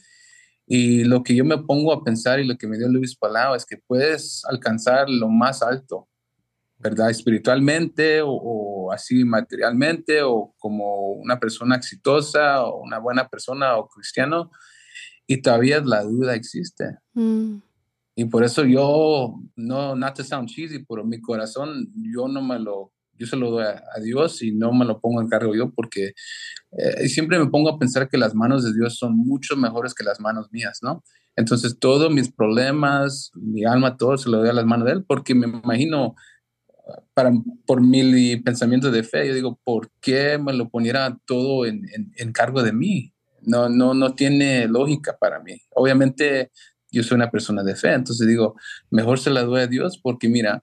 Y 0.66 1.04
lo 1.04 1.22
que 1.22 1.34
yo 1.34 1.44
me 1.44 1.58
pongo 1.58 1.92
a 1.92 2.02
pensar 2.02 2.40
y 2.40 2.46
lo 2.46 2.56
que 2.56 2.68
me 2.68 2.78
dio 2.78 2.88
Luis 2.88 3.14
Palau 3.18 3.54
es 3.54 3.66
que 3.66 3.76
puedes 3.86 4.42
alcanzar 4.46 5.10
lo 5.10 5.28
más 5.28 5.62
alto, 5.62 6.08
¿verdad? 6.84 7.08
Espiritualmente 7.08 8.20
o, 8.22 8.92
así 8.92 9.24
materialmente 9.24 10.22
o 10.22 10.54
como 10.58 11.12
una 11.12 11.40
persona 11.40 11.76
exitosa 11.76 12.62
o 12.62 12.82
una 12.82 12.98
buena 12.98 13.26
persona 13.26 13.76
o 13.76 13.88
cristiano. 13.88 14.50
y 15.26 15.40
todavía 15.40 15.80
la 15.80 16.02
duda 16.02 16.34
existe. 16.34 16.98
Mm. 17.14 17.56
Y 18.16 18.26
por 18.26 18.44
eso 18.44 18.64
yo, 18.64 19.40
no, 19.56 19.96
not 19.96 20.14
to 20.14 20.22
sound 20.22 20.48
cheesy, 20.48 20.84
pero 20.84 21.02
mi 21.04 21.20
corazón, 21.20 21.90
yo 21.96 22.28
no 22.28 22.42
me 22.42 22.58
lo, 22.60 22.92
yo 23.18 23.26
se 23.26 23.36
lo 23.36 23.50
doy 23.50 23.64
a, 23.64 24.00
Dios 24.02 24.42
y 24.42 24.52
no 24.52 24.72
me 24.72 24.84
lo 24.84 25.00
pongo 25.00 25.22
en 25.22 25.28
cargo 25.28 25.54
yo 25.54 25.72
porque 25.72 26.12
eh, 26.72 27.08
siempre 27.08 27.38
me 27.38 27.46
pongo 27.46 27.70
a 27.70 27.78
pensar 27.78 28.08
que 28.08 28.18
las 28.18 28.34
manos 28.34 28.64
de 28.64 28.74
Dios 28.74 28.98
son 28.98 29.16
mucho 29.16 29.56
mejores 29.56 29.94
que 29.94 30.04
las 30.04 30.20
manos 30.20 30.48
mías, 30.52 30.80
¿no? 30.82 31.02
Entonces 31.36 31.78
todos 31.78 32.12
mis 32.12 32.30
problemas, 32.30 33.30
mi 33.34 33.64
alma, 33.64 33.96
todo 33.96 34.16
se 34.18 34.28
lo 34.28 34.38
doy 34.38 34.50
a 34.50 34.52
las 34.52 34.66
manos 34.66 34.86
de 34.86 34.92
Él 34.92 35.04
porque 35.04 35.34
me 35.34 35.46
imagino, 35.46 36.14
para, 37.14 37.32
por 37.66 37.80
mi 37.80 38.36
pensamiento 38.36 38.90
de 38.90 39.02
fe, 39.02 39.28
yo 39.28 39.34
digo, 39.34 39.60
¿por 39.64 39.90
qué 40.00 40.38
me 40.38 40.52
lo 40.52 40.68
poniera 40.68 41.18
todo 41.24 41.66
en, 41.66 41.88
en, 41.94 42.12
en 42.16 42.32
cargo 42.32 42.62
de 42.62 42.72
mí? 42.72 43.12
No, 43.42 43.68
no, 43.68 43.94
no 43.94 44.14
tiene 44.14 44.66
lógica 44.68 45.16
para 45.18 45.40
mí. 45.40 45.60
Obviamente 45.74 46.50
yo 46.90 47.02
soy 47.02 47.16
una 47.16 47.30
persona 47.30 47.62
de 47.62 47.76
fe, 47.76 47.92
entonces 47.92 48.26
digo, 48.26 48.56
mejor 48.90 49.18
se 49.18 49.30
la 49.30 49.42
doy 49.42 49.62
a 49.62 49.66
Dios 49.66 49.98
porque 49.98 50.28
mira, 50.28 50.62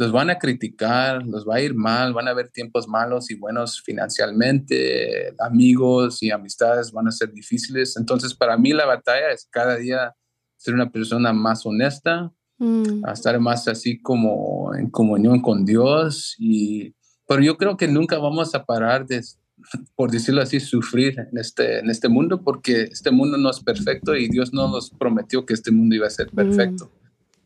los 0.00 0.12
van 0.12 0.30
a 0.30 0.38
criticar, 0.38 1.26
los 1.26 1.46
va 1.46 1.56
a 1.56 1.60
ir 1.60 1.74
mal, 1.74 2.14
van 2.14 2.26
a 2.26 2.30
haber 2.30 2.48
tiempos 2.50 2.88
malos 2.88 3.30
y 3.30 3.34
buenos 3.34 3.82
financieramente, 3.82 5.34
amigos 5.38 6.22
y 6.22 6.30
amistades 6.30 6.90
van 6.90 7.08
a 7.08 7.10
ser 7.10 7.30
difíciles. 7.32 7.98
Entonces, 7.98 8.34
para 8.34 8.56
mí 8.56 8.72
la 8.72 8.86
batalla 8.86 9.30
es 9.30 9.46
cada 9.50 9.76
día 9.76 10.14
ser 10.56 10.72
una 10.72 10.90
persona 10.90 11.34
más 11.34 11.66
honesta, 11.66 12.32
Mm. 12.62 13.04
a 13.06 13.12
estar 13.12 13.40
más 13.40 13.66
así 13.68 13.98
como 14.00 14.74
en 14.74 14.90
comunión 14.90 15.40
con 15.40 15.64
Dios. 15.64 16.36
Y, 16.38 16.94
pero 17.26 17.42
yo 17.42 17.56
creo 17.56 17.76
que 17.78 17.88
nunca 17.88 18.18
vamos 18.18 18.54
a 18.54 18.64
parar 18.64 19.06
de, 19.06 19.22
por 19.96 20.10
decirlo 20.10 20.42
así, 20.42 20.60
sufrir 20.60 21.18
en 21.18 21.38
este, 21.38 21.78
en 21.78 21.88
este 21.88 22.08
mundo, 22.10 22.42
porque 22.44 22.82
este 22.82 23.10
mundo 23.10 23.38
no 23.38 23.50
es 23.50 23.60
perfecto 23.60 24.14
y 24.14 24.28
Dios 24.28 24.52
no 24.52 24.68
nos 24.68 24.90
prometió 24.90 25.46
que 25.46 25.54
este 25.54 25.70
mundo 25.72 25.96
iba 25.96 26.06
a 26.06 26.10
ser 26.10 26.28
perfecto. 26.30 26.92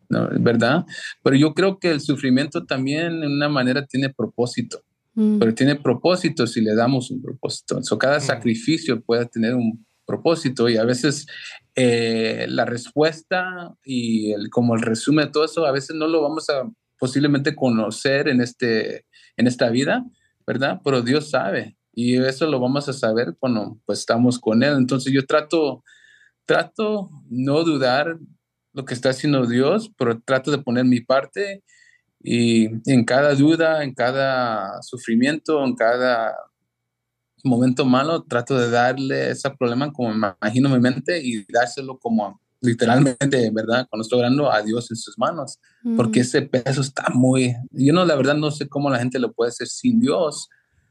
¿no? 0.09 0.29
¿Verdad? 0.39 0.85
Pero 1.23 1.37
yo 1.37 1.55
creo 1.55 1.79
que 1.79 1.91
el 1.93 2.01
sufrimiento 2.01 2.65
también 2.67 3.23
en 3.23 3.33
una 3.33 3.49
manera 3.49 3.87
tiene 3.87 4.11
propósito, 4.13 4.83
Mm. 5.17 5.39
pero 5.39 5.55
tiene 5.55 5.77
propósito 5.77 6.45
si 6.45 6.61
le 6.61 6.75
damos 6.75 7.09
un 7.13 7.23
propósito. 7.23 7.81
So, 7.85 7.97
cada 7.97 8.19
Mm. 8.19 8.23
sacrificio 8.23 9.01
puede 9.01 9.27
tener 9.27 9.55
un 9.55 9.87
propósito 10.07 10.69
y 10.69 10.77
a 10.77 10.85
veces 10.85 11.27
eh, 11.75 12.47
la 12.49 12.65
respuesta 12.65 13.75
y 13.85 14.33
el, 14.33 14.51
como 14.51 14.75
el 14.75 14.83
resumen 14.83 15.27
de 15.27 15.33
todo 15.33 15.45
eso, 15.45 15.67
a 15.67 15.73
veces 15.73 15.97
no 15.97 16.07
lo 16.07 16.23
vamos 16.23 16.49
a 16.51 16.69
posiblemente 16.99 17.55
conocer 17.55 18.29
en, 18.29 18.41
este, 18.41 19.07
en 19.37 19.47
esta 19.47 19.71
vida, 19.71 20.05
¿verdad? 20.47 20.81
Pero 20.85 21.03
Dios 21.03 21.31
sabe 21.31 21.77
y 21.93 22.17
eso 22.17 22.47
lo 22.47 22.61
vamos 22.61 22.89
a 22.89 22.93
saber 22.93 23.37
cuando 23.39 23.79
pues 23.87 24.01
estamos 24.01 24.39
con 24.39 24.63
Él. 24.63 24.75
Entonces 24.77 25.13
yo 25.13 25.27
trato, 25.27 25.85
trato 26.45 27.11
no 27.29 27.63
dudar 27.63 28.19
lo 28.73 28.85
que 28.85 28.95
está 28.95 29.11
haciendo 29.11 29.47
Dios, 29.47 29.93
pero 29.97 30.21
trato 30.21 30.51
de 30.51 30.59
poner 30.59 30.85
mi 30.85 31.01
parte 31.01 31.63
y 32.21 32.67
en 32.91 33.05
cada 33.05 33.35
duda, 33.35 33.85
en 33.85 33.95
cada 33.95 34.83
sufrimiento, 34.83 35.65
en 35.65 35.77
cada 35.77 36.35
momento 37.45 37.85
malo, 37.85 38.23
trato 38.23 38.59
de 38.59 38.71
darle 38.71 39.31
ese 39.31 39.51
problema 39.51 39.93
como 39.93 40.13
me 40.15 40.29
imagino 40.41 40.69
en 40.69 40.75
mi 40.75 40.81
mente 40.81 41.21
y 41.23 41.45
dárselo 41.53 41.99
como 41.99 42.41
literalmente, 42.61 43.51
¿verdad? 43.53 43.87
Cuando 43.91 44.03
estoy 44.03 44.21
orando 44.21 44.51
a 44.51 44.63
Dios 44.63 44.91
en 44.91 44.97
sus 44.97 45.19
manos, 45.19 45.59
porque 45.97 46.21
Mm. 46.21 46.23
ese 46.23 46.43
peso 46.43 46.81
está 46.81 47.05
muy, 47.13 47.55
yo 47.71 47.93
no, 47.93 48.05
la 48.07 48.15
verdad 48.17 48.35
no 48.35 48.51
sé 48.51 48.69
cómo 48.69 48.89
la 48.89 48.99
gente 48.99 49.19
lo 49.19 49.33
puede 49.33 49.51
hacer 49.51 49.67
sin 49.69 50.01
Dios, 50.01 50.49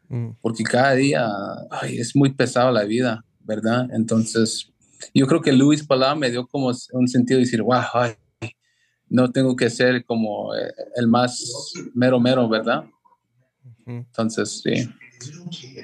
Mm. 0.09 0.31
porque 0.41 0.63
cada 0.63 0.91
día 0.93 1.27
ay, 1.71 1.97
es 1.97 2.15
muy 2.15 2.31
pesado 2.33 2.71
la 2.71 2.83
vida, 2.83 3.25
¿verdad? 3.39 3.87
Entonces, 3.91 4.71
yo 5.13 5.25
creo 5.25 5.41
que 5.41 5.51
Luis 5.51 5.83
Palau 5.85 6.15
me 6.15 6.29
dio 6.29 6.45
como 6.45 6.71
un 6.91 7.07
sentido 7.07 7.39
de 7.39 7.45
decir, 7.45 7.63
wow, 7.63 7.81
ay, 7.93 8.13
no 9.09 9.31
tengo 9.31 9.55
que 9.55 9.69
ser 9.71 10.05
como 10.05 10.53
eh, 10.55 10.71
el 10.95 11.07
más 11.07 11.73
mero 11.95 12.19
mero, 12.19 12.47
¿verdad? 12.47 12.83
Entonces, 13.85 14.61
sí. 14.63 14.89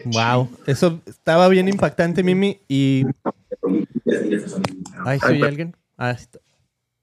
Wow, 0.05 0.49
eso 0.65 1.01
estaba 1.05 1.47
bien 1.49 1.67
impactante, 1.67 2.23
Mimi. 2.23 2.59
Y. 2.67 3.05
Ay, 5.05 5.19
¿soy 5.19 5.41
alguien? 5.43 5.75
Ah, 5.97 6.11
está- 6.11 6.39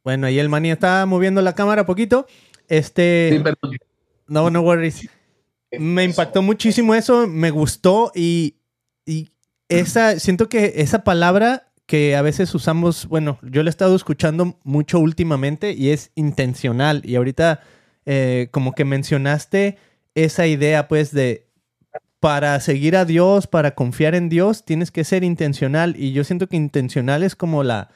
Bueno, 0.04 0.26
ahí 0.26 0.38
el 0.38 0.48
maní 0.48 0.70
está 0.70 1.04
moviendo 1.06 1.42
la 1.42 1.54
cámara 1.54 1.84
poquito. 1.86 2.26
Este. 2.68 3.30
Sí, 3.32 3.38
perdón. 3.40 3.76
No, 4.28 4.50
no 4.50 4.60
worries. 4.62 5.08
Me 5.78 6.04
impactó 6.04 6.42
muchísimo 6.42 6.94
eso, 6.94 7.26
me 7.26 7.50
gustó 7.50 8.12
y, 8.14 8.56
y 9.04 9.30
esa, 9.68 10.18
siento 10.18 10.48
que 10.48 10.74
esa 10.76 11.02
palabra 11.04 11.72
que 11.86 12.16
a 12.16 12.22
veces 12.22 12.54
usamos, 12.54 13.06
bueno, 13.06 13.38
yo 13.42 13.62
la 13.62 13.68
he 13.68 13.70
estado 13.70 13.94
escuchando 13.94 14.58
mucho 14.64 14.98
últimamente 15.00 15.72
y 15.72 15.90
es 15.90 16.12
intencional. 16.14 17.02
Y 17.04 17.16
ahorita 17.16 17.60
eh, 18.06 18.48
como 18.52 18.72
que 18.72 18.84
mencionaste 18.84 19.76
esa 20.14 20.46
idea 20.46 20.88
pues 20.88 21.12
de 21.12 21.45
para 22.20 22.58
seguir 22.60 22.96
a 22.96 23.04
Dios, 23.04 23.46
para 23.46 23.74
confiar 23.74 24.14
en 24.14 24.28
Dios, 24.28 24.64
tienes 24.64 24.90
que 24.90 25.04
ser 25.04 25.22
intencional. 25.24 25.94
Y 25.98 26.12
yo 26.12 26.24
siento 26.24 26.46
que 26.48 26.56
intencional 26.56 27.22
es 27.22 27.36
como 27.36 27.62
la, 27.62 27.90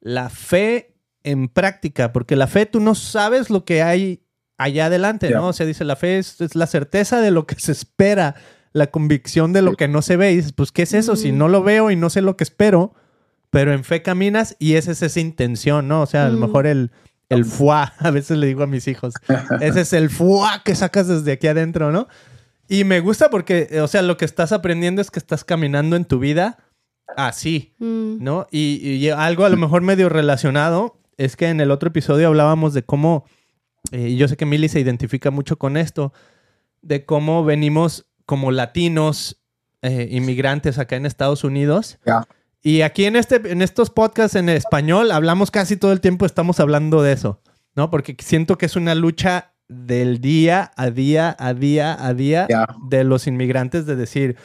la 0.00 0.28
fe 0.28 0.94
en 1.24 1.48
práctica, 1.48 2.12
porque 2.12 2.36
la 2.36 2.46
fe 2.46 2.66
tú 2.66 2.80
no 2.80 2.94
sabes 2.94 3.48
lo 3.50 3.64
que 3.64 3.82
hay 3.82 4.22
allá 4.58 4.86
adelante. 4.86 5.30
¿no? 5.30 5.48
O 5.48 5.52
sea, 5.52 5.66
dice, 5.66 5.84
la 5.84 5.96
fe 5.96 6.18
es, 6.18 6.40
es 6.40 6.54
la 6.54 6.66
certeza 6.66 7.20
de 7.20 7.30
lo 7.30 7.46
que 7.46 7.54
se 7.58 7.72
espera, 7.72 8.34
la 8.72 8.88
convicción 8.88 9.52
de 9.52 9.62
lo 9.62 9.72
que 9.74 9.88
no 9.88 10.02
se 10.02 10.16
ve. 10.16 10.32
Y 10.32 10.36
dices, 10.36 10.52
pues, 10.52 10.70
¿qué 10.72 10.82
es 10.82 10.92
eso? 10.94 11.16
Si 11.16 11.32
Mm. 11.32 11.38
no 11.38 11.48
lo 11.48 11.62
veo 11.62 11.90
y 11.90 11.96
no 11.96 12.10
sé 12.10 12.20
lo 12.22 12.36
que 12.36 12.44
espero, 12.44 12.94
pero 13.50 13.72
en 13.72 13.84
fe 13.84 14.02
caminas 14.02 14.56
y 14.58 14.74
esa 14.74 14.92
es 14.92 15.02
esa 15.02 15.20
intención, 15.20 15.88
¿no? 15.88 16.02
O 16.02 16.06
sea, 16.06 16.26
a 16.26 16.28
lo 16.28 16.36
Mm. 16.36 16.40
mejor 16.40 16.66
el, 16.66 16.90
el 17.28 17.44
fuá, 17.44 17.94
a 17.98 18.10
veces 18.10 18.36
le 18.38 18.46
digo 18.46 18.62
a 18.62 18.66
mis 18.66 18.86
hijos, 18.88 19.14
ese 19.60 19.80
es 19.82 19.92
el 19.94 20.10
fuá 20.10 20.62
que 20.64 20.74
sacas 20.74 21.08
desde 21.08 21.32
aquí 21.32 21.46
adentro, 21.46 21.90
¿no? 21.92 22.08
Y 22.72 22.84
me 22.84 23.00
gusta 23.00 23.28
porque, 23.28 23.68
eh, 23.70 23.80
o 23.82 23.86
sea, 23.86 24.00
lo 24.00 24.16
que 24.16 24.24
estás 24.24 24.50
aprendiendo 24.50 25.02
es 25.02 25.10
que 25.10 25.18
estás 25.18 25.44
caminando 25.44 25.94
en 25.94 26.06
tu 26.06 26.18
vida 26.18 26.56
así, 27.18 27.74
Mm. 27.78 28.24
¿no? 28.24 28.46
Y, 28.50 28.78
y 28.96 29.10
algo 29.10 29.44
a 29.44 29.50
lo 29.50 29.58
mejor 29.58 29.82
medio 29.82 30.08
relacionado 30.08 30.98
es 31.18 31.36
que 31.36 31.48
en 31.50 31.60
el 31.60 31.70
otro 31.70 31.90
episodio 31.90 32.28
hablábamos 32.28 32.72
de 32.72 32.82
cómo, 32.82 33.26
eh, 33.90 34.08
y 34.08 34.16
yo 34.16 34.26
sé 34.26 34.38
que 34.38 34.46
Milly 34.46 34.70
se 34.70 34.80
identifica 34.80 35.30
mucho 35.30 35.58
con 35.58 35.76
esto, 35.76 36.14
de 36.80 37.04
cómo 37.04 37.44
venimos 37.44 38.06
como 38.24 38.50
latinos, 38.50 39.42
eh, 39.82 40.08
inmigrantes 40.10 40.78
acá 40.78 40.96
en 40.96 41.04
Estados 41.04 41.44
Unidos. 41.44 41.98
Ya. 42.06 42.26
Y 42.62 42.80
aquí 42.80 43.04
en, 43.04 43.16
este, 43.16 43.36
en 43.52 43.60
estos 43.60 43.90
podcasts 43.90 44.34
en 44.34 44.48
español 44.48 45.10
hablamos 45.10 45.50
casi 45.50 45.76
todo 45.76 45.92
el 45.92 46.00
tiempo, 46.00 46.24
estamos 46.24 46.58
hablando 46.58 47.02
de 47.02 47.12
eso, 47.12 47.42
¿no? 47.74 47.90
Porque 47.90 48.16
siento 48.18 48.56
que 48.56 48.64
es 48.64 48.76
una 48.76 48.94
lucha 48.94 49.51
del 49.68 50.20
día 50.20 50.70
a 50.76 50.90
día, 50.90 51.34
a 51.38 51.54
día, 51.54 51.96
a 51.98 52.14
día 52.14 52.46
de 52.88 53.04
los 53.04 53.26
inmigrantes 53.26 53.86
de 53.86 53.96
decir, 53.96 54.36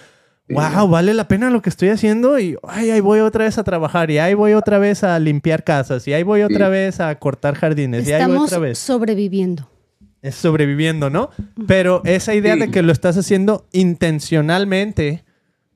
wow, 0.50 0.88
vale 0.88 1.14
la 1.14 1.28
pena 1.28 1.50
lo 1.50 1.62
que 1.62 1.70
estoy 1.70 1.90
haciendo 1.90 2.40
y 2.40 2.56
ay, 2.68 2.92
ahí 2.92 3.02
voy 3.02 3.20
otra 3.20 3.44
vez 3.46 3.58
a 3.58 3.64
trabajar 3.66 4.10
y 4.12 4.20
ahí 4.20 4.34
voy 4.34 4.54
otra 4.54 4.78
vez 4.80 5.04
a 5.04 5.20
limpiar 5.20 5.64
casas 5.66 6.08
y 6.08 6.14
ahí 6.14 6.24
voy 6.24 6.42
otra 6.44 6.68
Sí. 6.68 6.72
vez 6.72 7.00
a 7.02 7.14
cortar 7.20 7.56
jardines 7.56 8.08
y 8.08 8.14
ahí 8.14 8.22
voy 8.22 8.32
Estamos 8.32 8.44
otra 8.48 8.60
vez. 8.60 8.80
sobreviviendo. 8.80 9.70
Es 10.22 10.36
sobreviviendo, 10.36 11.10
¿no? 11.10 11.30
Pero 11.68 12.02
esa 12.06 12.34
idea 12.34 12.54
Sí. 12.56 12.62
de 12.62 12.72
que 12.72 12.82
lo 12.82 12.92
estás 12.92 13.18
haciendo 13.18 13.68
intencionalmente 13.72 15.24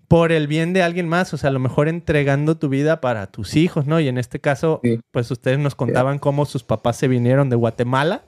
por 0.08 0.32
el 0.34 0.48
bien 0.48 0.74
de 0.74 0.84
alguien 0.84 1.08
más, 1.08 1.34
o 1.34 1.38
sea, 1.38 1.50
a 1.50 1.54
lo 1.54 1.60
mejor 1.60 1.88
entregando 1.88 2.58
tu 2.58 2.68
vida 2.68 3.00
para 3.00 3.28
tus 3.28 3.56
hijos, 3.56 3.86
¿no? 3.88 4.00
Y 4.00 4.08
en 4.10 4.18
este 4.18 4.40
caso, 4.40 4.82
Sí. 4.84 5.00
pues 5.12 5.32
ustedes 5.32 5.58
nos 5.60 5.76
contaban 5.76 6.20
cómo 6.20 6.46
sus 6.46 6.64
papás 6.64 6.98
se 6.98 7.08
vinieron 7.08 7.50
de 7.50 7.56
Guatemala 7.56 8.24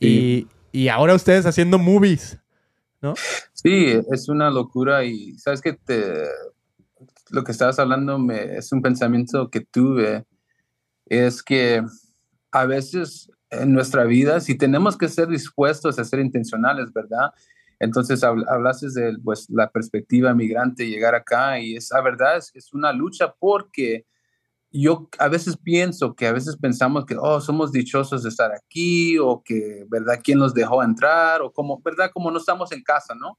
Sí. 0.00 0.48
y, 0.72 0.82
y 0.84 0.88
ahora 0.88 1.14
ustedes 1.14 1.46
haciendo 1.46 1.78
movies, 1.78 2.38
¿no? 3.00 3.14
Sí, 3.52 3.98
es 4.12 4.28
una 4.28 4.50
locura 4.50 5.04
y 5.04 5.38
sabes 5.38 5.60
que 5.60 5.72
te, 5.72 6.24
lo 7.30 7.44
que 7.44 7.52
estabas 7.52 7.78
hablando 7.78 8.18
me, 8.18 8.56
es 8.56 8.72
un 8.72 8.82
pensamiento 8.82 9.50
que 9.50 9.60
tuve, 9.60 10.24
es 11.06 11.42
que 11.42 11.82
a 12.52 12.64
veces 12.66 13.30
en 13.50 13.72
nuestra 13.72 14.04
vida, 14.04 14.40
si 14.40 14.56
tenemos 14.56 14.96
que 14.98 15.08
ser 15.08 15.28
dispuestos 15.28 15.98
a 15.98 16.04
ser 16.04 16.20
intencionales, 16.20 16.92
¿verdad? 16.92 17.30
Entonces 17.78 18.22
habl- 18.22 18.46
hablaste 18.48 18.88
de 18.90 19.16
pues, 19.22 19.48
la 19.50 19.70
perspectiva 19.70 20.34
migrante, 20.34 20.88
llegar 20.88 21.14
acá 21.14 21.60
y 21.60 21.76
esa 21.76 22.00
verdad 22.00 22.38
es, 22.38 22.50
es 22.54 22.72
una 22.72 22.92
lucha 22.92 23.34
porque 23.38 24.04
yo 24.80 25.08
a 25.18 25.28
veces 25.28 25.56
pienso 25.56 26.14
que 26.14 26.26
a 26.26 26.32
veces 26.32 26.56
pensamos 26.56 27.06
que, 27.06 27.16
oh, 27.18 27.40
somos 27.40 27.72
dichosos 27.72 28.22
de 28.22 28.28
estar 28.28 28.50
aquí 28.52 29.18
o 29.18 29.42
que, 29.44 29.84
¿verdad? 29.88 30.20
¿Quién 30.22 30.38
nos 30.38 30.54
dejó 30.54 30.82
entrar? 30.82 31.42
O 31.42 31.52
como, 31.52 31.80
¿verdad? 31.82 32.10
Como 32.12 32.30
no 32.30 32.38
estamos 32.38 32.72
en 32.72 32.82
casa, 32.82 33.14
¿no? 33.14 33.38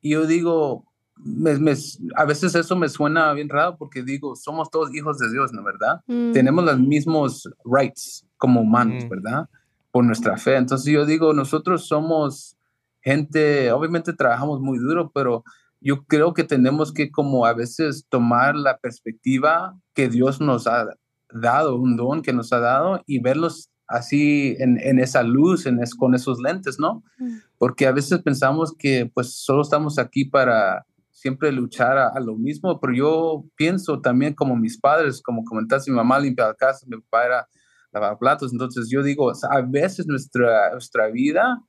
Y 0.00 0.10
yo 0.10 0.26
digo, 0.26 0.84
me- 1.16 1.58
me- 1.58 1.74
a 2.16 2.24
veces 2.24 2.54
eso 2.54 2.76
me 2.76 2.88
suena 2.88 3.32
bien 3.32 3.48
raro 3.48 3.76
porque 3.76 4.02
digo, 4.02 4.36
somos 4.36 4.70
todos 4.70 4.94
hijos 4.94 5.18
de 5.18 5.30
Dios, 5.30 5.52
¿no? 5.52 5.62
¿Verdad? 5.64 6.00
Mm. 6.06 6.32
Tenemos 6.32 6.64
los 6.64 6.78
mismos 6.78 7.48
rights 7.64 8.24
como 8.36 8.60
humanos, 8.60 9.04
Mm. 9.04 9.08
¿verdad? 9.08 9.48
Por 9.90 10.04
nuestra 10.04 10.36
fe. 10.36 10.56
Entonces 10.56 10.92
yo 10.92 11.04
digo, 11.04 11.32
nosotros 11.32 11.86
somos 11.86 12.56
gente, 13.00 13.72
obviamente 13.72 14.12
trabajamos 14.12 14.60
muy 14.60 14.78
duro, 14.78 15.10
pero 15.14 15.44
yo 15.80 16.04
creo 16.04 16.34
que 16.34 16.44
tenemos 16.44 16.92
que 16.92 17.10
como 17.10 17.46
a 17.46 17.54
veces 17.54 18.06
tomar 18.08 18.56
la 18.56 18.78
perspectiva 18.78 19.78
que 19.94 20.08
Dios 20.08 20.40
nos 20.40 20.66
ha 20.66 20.86
dado, 21.30 21.76
un 21.76 21.96
don 21.96 22.22
que 22.22 22.32
nos 22.32 22.52
ha 22.52 22.60
dado 22.60 23.02
y 23.06 23.20
verlos 23.20 23.70
así 23.86 24.54
en, 24.58 24.78
en 24.80 24.98
esa 24.98 25.22
luz, 25.22 25.66
en 25.66 25.80
con 25.98 26.14
esos 26.14 26.40
lentes, 26.40 26.78
¿no? 26.78 27.02
Mm. 27.18 27.38
Porque 27.58 27.86
a 27.86 27.92
veces 27.92 28.20
pensamos 28.22 28.74
que 28.78 29.10
pues 29.12 29.42
solo 29.42 29.62
estamos 29.62 29.98
aquí 29.98 30.24
para 30.24 30.84
siempre 31.10 31.50
luchar 31.50 31.98
a, 31.98 32.20
lo 32.20 32.36
mismo, 32.36 32.78
pero 32.80 32.94
yo 32.94 33.44
pienso 33.56 34.00
también 34.00 34.34
como 34.34 34.54
mis 34.54 34.78
padres, 34.78 35.20
como 35.20 35.42
comentaste, 35.44 35.90
mi 35.90 35.96
mamá 35.96 36.20
limpiaba 36.20 36.54
casa, 36.54 36.86
mi 36.88 36.96
papá 37.00 37.26
era 37.26 37.48
lavar 37.92 38.18
platos, 38.18 38.52
entonces 38.52 38.88
yo 38.88 39.02
digo, 39.02 39.32
a 39.50 39.60
veces 39.62 40.06
nuestra, 40.06 40.70
nuestra 40.72 41.08
vida, 41.08 41.60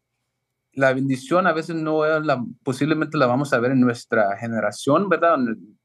la 0.80 0.94
bendición 0.94 1.46
a 1.46 1.52
veces 1.52 1.76
no 1.76 2.06
es 2.06 2.26
la, 2.26 2.42
posiblemente 2.63 3.18
la 3.18 3.28
vamos 3.28 3.52
a 3.52 3.60
ver 3.60 3.72
en 3.72 3.82
nuestra 3.82 4.38
generación, 4.38 5.10
¿verdad? 5.10 5.38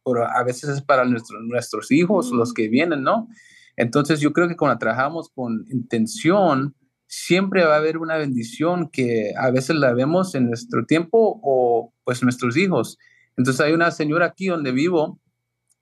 Pero 0.05 0.25
a 0.25 0.45
veces 0.45 0.71
es 0.71 0.83
para 0.83 1.05
nuestros 1.05 1.91
hijos, 1.91 2.31
los 2.31 2.55
que 2.55 2.69
vienen, 2.69 3.03
¿no? 3.03 3.29
Entonces 3.77 4.21
yo 4.21 4.33
creo 4.33 4.47
que 4.47 4.57
cuando 4.57 4.79
trabajamos 4.79 5.31
con 5.35 5.65
intención, 5.71 6.77
siempre 7.09 7.65
va 7.65 7.75
a 7.75 7.79
haber 7.79 7.99
una 7.99 8.17
bendición 8.17 8.89
que 8.89 9.33
a 9.37 9.51
veces 9.51 9.75
la 9.77 9.93
vemos 9.95 10.37
en 10.37 10.47
nuestro 10.47 10.87
tiempo 10.87 11.41
o 11.43 11.93
pues 12.05 12.23
nuestros 12.23 12.57
hijos. 12.57 12.97
Entonces 13.37 13.61
hay 13.61 13.73
una 13.73 13.91
señora 13.91 14.27
aquí 14.27 14.47
donde 14.47 14.71
vivo, 14.71 15.21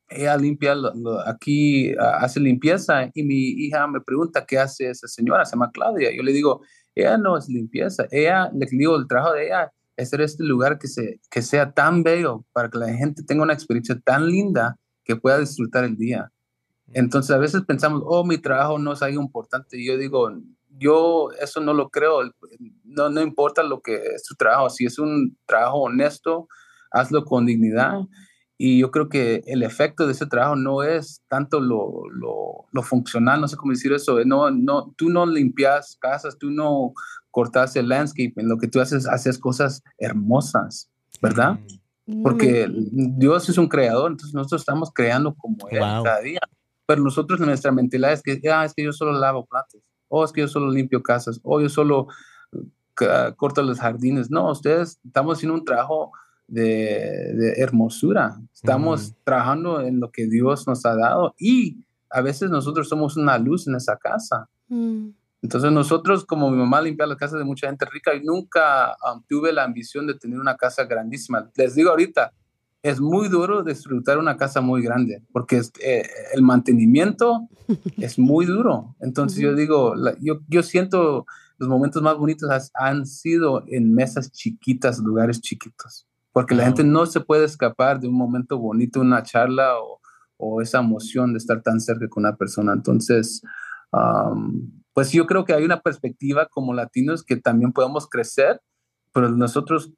ella 0.08 0.38
limpia, 0.38 0.74
aquí 1.26 1.94
hace 1.98 2.40
limpieza 2.40 3.10
y 3.12 3.22
mi 3.24 3.36
hija 3.36 3.86
me 3.88 4.00
pregunta 4.00 4.46
qué 4.46 4.58
hace 4.58 4.88
esa 4.88 5.06
señora, 5.06 5.44
se 5.44 5.52
llama 5.52 5.70
Claudia. 5.70 6.10
Yo 6.16 6.22
le 6.22 6.32
digo, 6.32 6.62
ella 6.94 7.16
no 7.18 7.36
es 7.36 7.48
limpieza, 7.48 8.06
ella, 8.10 8.50
le 8.54 8.66
digo, 8.66 8.96
el 8.96 9.06
trabajo 9.06 9.34
de 9.34 9.46
ella 9.46 9.72
es 9.96 10.08
hacer 10.08 10.22
este 10.22 10.44
lugar 10.44 10.78
que, 10.78 10.88
se, 10.88 11.20
que 11.30 11.42
sea 11.42 11.72
tan 11.72 12.02
bello 12.02 12.44
para 12.52 12.70
que 12.70 12.78
la 12.78 12.92
gente 12.94 13.22
tenga 13.22 13.42
una 13.42 13.52
experiencia 13.52 13.98
tan 14.04 14.26
linda 14.26 14.78
que 15.04 15.16
pueda 15.16 15.38
disfrutar 15.38 15.84
el 15.84 15.96
día. 15.96 16.32
Entonces 16.94 17.34
a 17.34 17.38
veces 17.38 17.62
pensamos, 17.62 18.02
oh, 18.04 18.24
mi 18.24 18.38
trabajo 18.38 18.78
no 18.78 18.92
es 18.92 19.02
algo 19.02 19.20
importante. 19.20 19.78
Y 19.78 19.86
yo 19.86 19.96
digo, 19.96 20.30
yo 20.78 21.30
eso 21.40 21.60
no 21.60 21.74
lo 21.74 21.90
creo. 21.90 22.20
No, 22.84 23.08
no 23.10 23.20
importa 23.20 23.62
lo 23.62 23.80
que 23.80 23.96
es 23.96 24.24
tu 24.24 24.34
trabajo. 24.34 24.70
Si 24.70 24.84
es 24.84 24.98
un 24.98 25.36
trabajo 25.46 25.82
honesto, 25.82 26.48
hazlo 26.90 27.24
con 27.24 27.46
dignidad. 27.46 28.00
Y 28.64 28.78
yo 28.78 28.92
creo 28.92 29.08
que 29.08 29.42
el 29.48 29.64
efecto 29.64 30.06
de 30.06 30.12
ese 30.12 30.26
trabajo 30.26 30.54
no 30.54 30.84
es 30.84 31.20
tanto 31.26 31.58
lo, 31.58 32.08
lo, 32.12 32.66
lo 32.70 32.82
funcional, 32.84 33.40
no 33.40 33.48
sé 33.48 33.56
cómo 33.56 33.72
decir 33.72 33.92
eso. 33.92 34.24
No, 34.24 34.52
no, 34.52 34.94
tú 34.96 35.08
no 35.08 35.26
limpias 35.26 35.96
casas, 36.00 36.38
tú 36.38 36.48
no 36.48 36.92
cortas 37.32 37.74
el 37.74 37.88
landscape. 37.88 38.34
En 38.36 38.48
lo 38.48 38.58
que 38.58 38.68
tú 38.68 38.80
haces, 38.80 39.08
haces 39.08 39.36
cosas 39.36 39.82
hermosas, 39.98 40.88
¿verdad? 41.20 41.58
Mm. 42.06 42.22
Porque 42.22 42.70
Dios 42.72 43.48
es 43.48 43.58
un 43.58 43.66
creador, 43.66 44.12
entonces 44.12 44.32
nosotros 44.32 44.62
estamos 44.62 44.92
creando 44.94 45.34
como 45.34 45.68
Él 45.68 45.80
cada 45.80 46.20
día. 46.20 46.38
Pero 46.86 47.02
nosotros 47.02 47.40
nuestra 47.40 47.72
mentalidad 47.72 48.12
es 48.12 48.22
que, 48.22 48.40
ah, 48.48 48.64
es 48.64 48.74
que 48.74 48.84
yo 48.84 48.92
solo 48.92 49.10
lavo 49.10 49.44
platos, 49.44 49.82
o 50.06 50.24
es 50.24 50.30
que 50.30 50.42
yo 50.42 50.46
solo 50.46 50.70
limpio 50.70 51.02
casas, 51.02 51.40
o 51.42 51.60
yo 51.60 51.68
solo 51.68 52.06
uh, 52.52 53.34
corto 53.34 53.60
los 53.60 53.80
jardines. 53.80 54.30
No, 54.30 54.52
ustedes 54.52 55.00
estamos 55.04 55.38
haciendo 55.38 55.54
un 55.54 55.64
trabajo 55.64 56.12
de, 56.52 57.54
hermosura. 57.56 58.40
Estamos 58.52 59.14
trabajando 59.24 59.80
en 59.80 60.00
lo 60.00 60.10
que 60.10 60.26
Dios 60.26 60.66
nos 60.66 60.84
ha 60.84 60.94
dado 60.94 61.34
y 61.38 61.84
a 62.10 62.20
veces 62.20 62.50
nosotros 62.50 62.88
somos 62.88 63.16
una 63.16 63.38
luz 63.38 63.66
en 63.66 63.74
esa 63.74 63.96
casa. 63.96 64.48
Mm. 64.68 65.08
Entonces 65.42 65.72
nosotros, 65.72 66.24
como 66.24 66.50
mi 66.50 66.56
mamá 66.56 66.80
limpia 66.80 67.06
las 67.06 67.16
casas 67.16 67.38
de 67.38 67.44
mucha 67.44 67.66
gente 67.66 67.84
rica, 67.86 68.14
y 68.14 68.22
nunca 68.22 68.94
um, 69.12 69.22
tuve 69.28 69.52
la 69.52 69.64
ambición 69.64 70.06
de 70.06 70.14
tener 70.14 70.38
una 70.38 70.56
casa 70.56 70.84
grandísima. 70.84 71.50
Les 71.56 71.74
digo 71.74 71.90
ahorita, 71.90 72.32
es 72.82 73.00
muy 73.00 73.28
duro 73.28 73.62
disfrutar 73.62 74.18
una 74.18 74.36
casa 74.36 74.60
muy 74.60 74.82
grande 74.82 75.22
porque 75.32 75.62
eh, 75.80 76.02
el 76.34 76.42
mantenimiento 76.42 77.48
es 77.96 78.18
muy 78.18 78.44
duro. 78.46 78.94
Entonces 79.00 79.40
yo 79.40 79.54
digo, 79.54 79.94
yo, 80.20 80.40
yo 80.48 80.62
siento 80.62 81.26
los 81.58 81.68
momentos 81.68 82.02
más 82.02 82.16
bonitos 82.16 82.50
han 82.74 83.06
sido 83.06 83.62
en 83.68 83.94
mesas 83.94 84.32
chiquitas, 84.32 84.98
lugares 84.98 85.40
chiquitos, 85.40 86.08
porque 86.32 86.54
la 86.54 86.64
gente 86.64 86.84
no 86.84 87.06
se 87.06 87.20
puede 87.20 87.44
escapar 87.44 88.00
de 88.00 88.08
un 88.08 88.16
momento 88.16 88.58
bonito, 88.58 89.00
una 89.00 89.22
charla 89.22 89.78
o, 89.78 90.00
o 90.36 90.60
esa 90.60 90.80
emoción 90.80 91.32
de 91.32 91.38
estar 91.38 91.62
tan 91.62 91.80
cerca 91.80 92.08
con 92.08 92.24
una 92.24 92.36
persona. 92.36 92.72
Entonces, 92.72 93.42
pues 94.92 95.12
yo 95.12 95.26
creo 95.26 95.44
que 95.44 95.52
hay 95.52 95.64
una 95.64 95.80
perspectiva 95.80 96.46
como 96.46 96.74
latinos 96.74 97.22
que 97.22 97.36
también 97.36 97.72
podemos 97.72 98.08
crecer, 98.08 98.60
pero 99.12 99.28
nosotros 99.28 99.92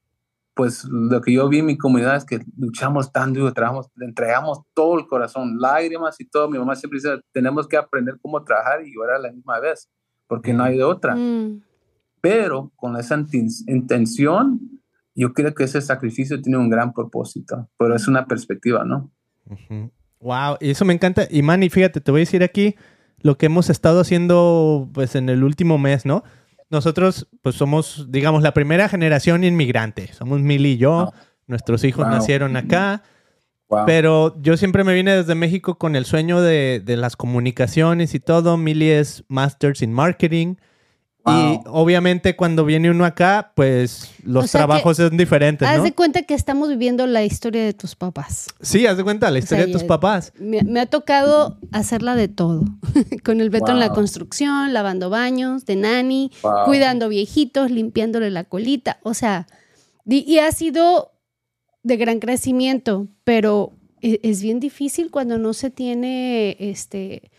pues 0.55 0.85
lo 0.85 1.21
que 1.21 1.33
yo 1.33 1.49
vi 1.49 1.59
en 1.59 1.67
mi 1.67 1.77
comunidad 1.77 2.17
es 2.17 2.25
que 2.25 2.41
luchamos 2.57 3.13
tan 3.13 3.33
duro, 3.33 3.53
trabajamos, 3.53 3.91
le 3.97 4.07
entregamos 4.07 4.61
todo 4.73 4.99
el 4.99 5.07
corazón, 5.07 5.59
lágrimas 5.59 6.21
y 6.21 6.29
todo. 6.29 6.49
Mi 6.49 6.59
mamá 6.59 6.77
siempre 6.77 6.99
dice, 6.99 7.21
tenemos 7.33 7.67
que 7.67 7.77
aprender 7.77 8.19
cómo 8.23 8.43
trabajar 8.45 8.87
y 8.87 8.95
llorar 8.95 9.17
a 9.17 9.19
la 9.19 9.33
misma 9.33 9.59
vez, 9.59 9.91
porque 10.29 10.55
no 10.55 10.63
hay 10.63 10.77
de 10.77 10.85
otra. 10.85 11.17
Mm. 11.17 11.61
Pero 12.21 12.71
con 12.77 12.97
esa 12.97 13.21
intención, 13.67 14.61
yo 15.15 15.33
creo 15.33 15.55
que 15.55 15.65
ese 15.65 15.81
sacrificio 15.81 16.41
tiene 16.41 16.59
un 16.59 16.71
gran 16.71 16.93
propósito, 16.93 17.69
pero 17.79 17.95
es 17.95 18.09
una 18.09 18.27
perspectiva, 18.27 18.85
¿no? 18.85 19.13
Wow, 20.21 20.57
y 20.61 20.71
eso 20.71 20.85
me 20.85 20.95
encanta. 20.95 21.27
Y 21.31 21.43
Manny, 21.43 21.71
fíjate, 21.71 22.01
te 22.01 22.11
voy 22.11 22.21
a 22.21 22.23
decir 22.23 22.43
aquí 22.43 22.77
lo 23.19 23.37
que 23.37 23.47
hemos 23.47 23.71
estado 23.71 24.01
haciendo 24.01 24.91
pues 24.93 25.15
en 25.15 25.29
el 25.29 25.45
último 25.45 25.79
mes, 25.79 26.05
¿no? 26.05 26.25
nosotros 26.75 27.29
pues 27.41 27.55
somos, 27.55 28.07
digamos, 28.11 28.43
la 28.43 28.53
primera 28.53 28.89
generación 28.89 29.45
inmigrante. 29.45 30.13
Somos 30.13 30.41
Mili 30.41 30.73
y 30.73 30.77
yo. 30.77 31.13
Nuestros 31.47 31.85
hijos 31.85 32.07
nacieron 32.07 32.57
acá. 32.57 33.03
Pero 33.87 34.41
yo 34.41 34.57
siempre 34.57 34.85
me 34.85 34.95
vine 34.95 35.17
desde 35.17 35.35
México 35.35 35.79
con 35.79 35.97
el 35.97 36.05
sueño 36.05 36.41
de, 36.41 36.81
de 36.85 36.97
las 36.97 37.17
comunicaciones 37.17 38.15
y 38.15 38.21
todo. 38.21 38.57
Mili 38.57 38.91
es 38.91 39.25
Masters 39.29 39.83
in 39.83 39.93
Marketing. 39.93 40.57
Y 41.27 41.61
obviamente 41.67 42.37
cuando 42.37 42.67
viene 42.67 42.91
uno 42.91 43.07
acá, 43.07 43.53
pues 43.55 44.11
los 44.25 44.51
trabajos 44.51 44.99
son 44.99 45.17
diferentes. 45.17 45.67
Haz 45.67 45.83
de 45.83 45.95
cuenta 45.95 46.23
que 46.23 46.35
estamos 46.35 46.69
viviendo 46.69 47.07
la 47.07 47.25
historia 47.25 47.65
de 47.65 47.73
tus 47.73 47.97
papás. 47.97 48.49
Sí, 48.61 48.87
haz 48.87 48.99
de 48.99 49.05
cuenta 49.05 49.31
la 49.31 49.39
historia 49.39 49.65
de 49.65 49.73
tus 49.73 49.85
papás. 49.85 50.35
Me, 50.39 50.79
ha 50.79 50.87
tocado 50.87 51.59
hacerla 51.73 52.15
de 52.15 52.29
todo. 52.29 52.65
Con 53.25 53.41
el 53.41 53.49
Beto 53.49 53.73
en 53.73 53.81
la 53.81 53.89
construcción, 53.89 54.75
lavando 54.75 55.09
baños, 55.09 55.65
de 55.65 55.77
nani, 55.77 56.31
cuidando 56.67 57.09
viejitos, 57.09 57.71
limpiándole 57.71 58.31
la 58.31 58.45
colita. 58.45 58.99
O 59.03 59.15
sea, 59.15 59.47
y, 60.05 60.39
ha 60.41 60.53
sido 60.53 61.13
de 61.83 61.97
gran 61.97 62.19
crecimiento, 62.19 63.09
pero 63.25 63.73
es, 64.03 64.19
es 64.23 64.43
bien 64.43 64.61
difícil 64.61 65.11
cuando 65.11 65.39
no 65.39 65.55
se 65.55 65.71
tiene 65.71 66.57
este 66.59 67.31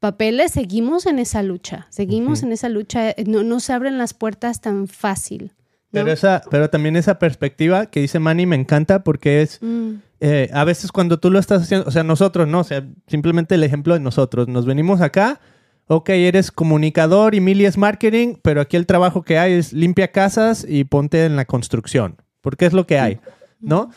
papeles, 0.00 0.52
seguimos 0.52 1.06
en 1.06 1.18
esa 1.18 1.42
lucha, 1.42 1.86
seguimos 1.90 2.42
en 2.42 2.52
esa 2.52 2.68
lucha, 2.68 3.14
no, 3.26 3.42
no 3.42 3.60
se 3.60 3.72
abren 3.72 3.98
las 3.98 4.14
puertas 4.14 4.60
tan 4.60 4.86
fácil. 4.88 5.52
Pero, 5.90 6.12
esa, 6.12 6.42
pero 6.50 6.68
también 6.68 6.96
esa 6.96 7.18
perspectiva 7.18 7.86
que 7.86 8.00
dice 8.00 8.18
Manny 8.18 8.44
me 8.44 8.56
encanta 8.56 9.02
porque 9.02 9.40
es, 9.40 9.58
mm. 9.62 9.94
eh, 10.20 10.50
a 10.52 10.64
veces 10.64 10.92
cuando 10.92 11.18
tú 11.18 11.30
lo 11.30 11.38
estás 11.38 11.62
haciendo, 11.62 11.88
o 11.88 11.90
sea, 11.90 12.02
nosotros, 12.02 12.46
no, 12.46 12.60
o 12.60 12.64
sea, 12.64 12.86
simplemente 13.06 13.54
el 13.54 13.64
ejemplo 13.64 13.94
de 13.94 14.00
nosotros, 14.00 14.48
nos 14.48 14.66
venimos 14.66 15.00
acá, 15.00 15.40
ok, 15.86 16.10
eres 16.10 16.52
comunicador 16.52 17.34
y 17.34 17.40
Mili 17.40 17.64
es 17.64 17.78
marketing, 17.78 18.34
pero 18.42 18.60
aquí 18.60 18.76
el 18.76 18.86
trabajo 18.86 19.22
que 19.22 19.38
hay 19.38 19.54
es 19.54 19.72
limpia 19.72 20.12
casas 20.12 20.66
y 20.68 20.84
ponte 20.84 21.24
en 21.24 21.36
la 21.36 21.46
construcción, 21.46 22.16
porque 22.42 22.66
es 22.66 22.74
lo 22.74 22.86
que 22.86 22.98
hay, 22.98 23.18
¿no? 23.60 23.90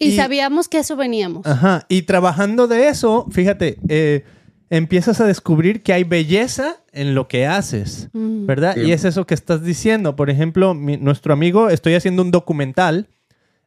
Y, 0.00 0.08
y 0.08 0.16
sabíamos 0.16 0.68
que 0.68 0.78
eso 0.78 0.96
veníamos. 0.96 1.46
Ajá, 1.46 1.86
y 1.88 2.02
trabajando 2.02 2.66
de 2.66 2.88
eso, 2.88 3.28
fíjate, 3.30 3.78
eh, 3.88 4.24
empiezas 4.70 5.20
a 5.20 5.26
descubrir 5.26 5.82
que 5.82 5.92
hay 5.92 6.04
belleza 6.04 6.78
en 6.92 7.14
lo 7.14 7.28
que 7.28 7.46
haces, 7.46 8.08
mm. 8.12 8.46
¿verdad? 8.46 8.76
Y 8.76 8.92
es 8.92 9.04
eso 9.04 9.26
que 9.26 9.34
estás 9.34 9.62
diciendo. 9.62 10.16
Por 10.16 10.30
ejemplo, 10.30 10.74
nuestro 10.74 11.32
amigo, 11.32 11.70
estoy 11.70 11.94
haciendo 11.94 12.22
un 12.22 12.30
documental 12.30 13.08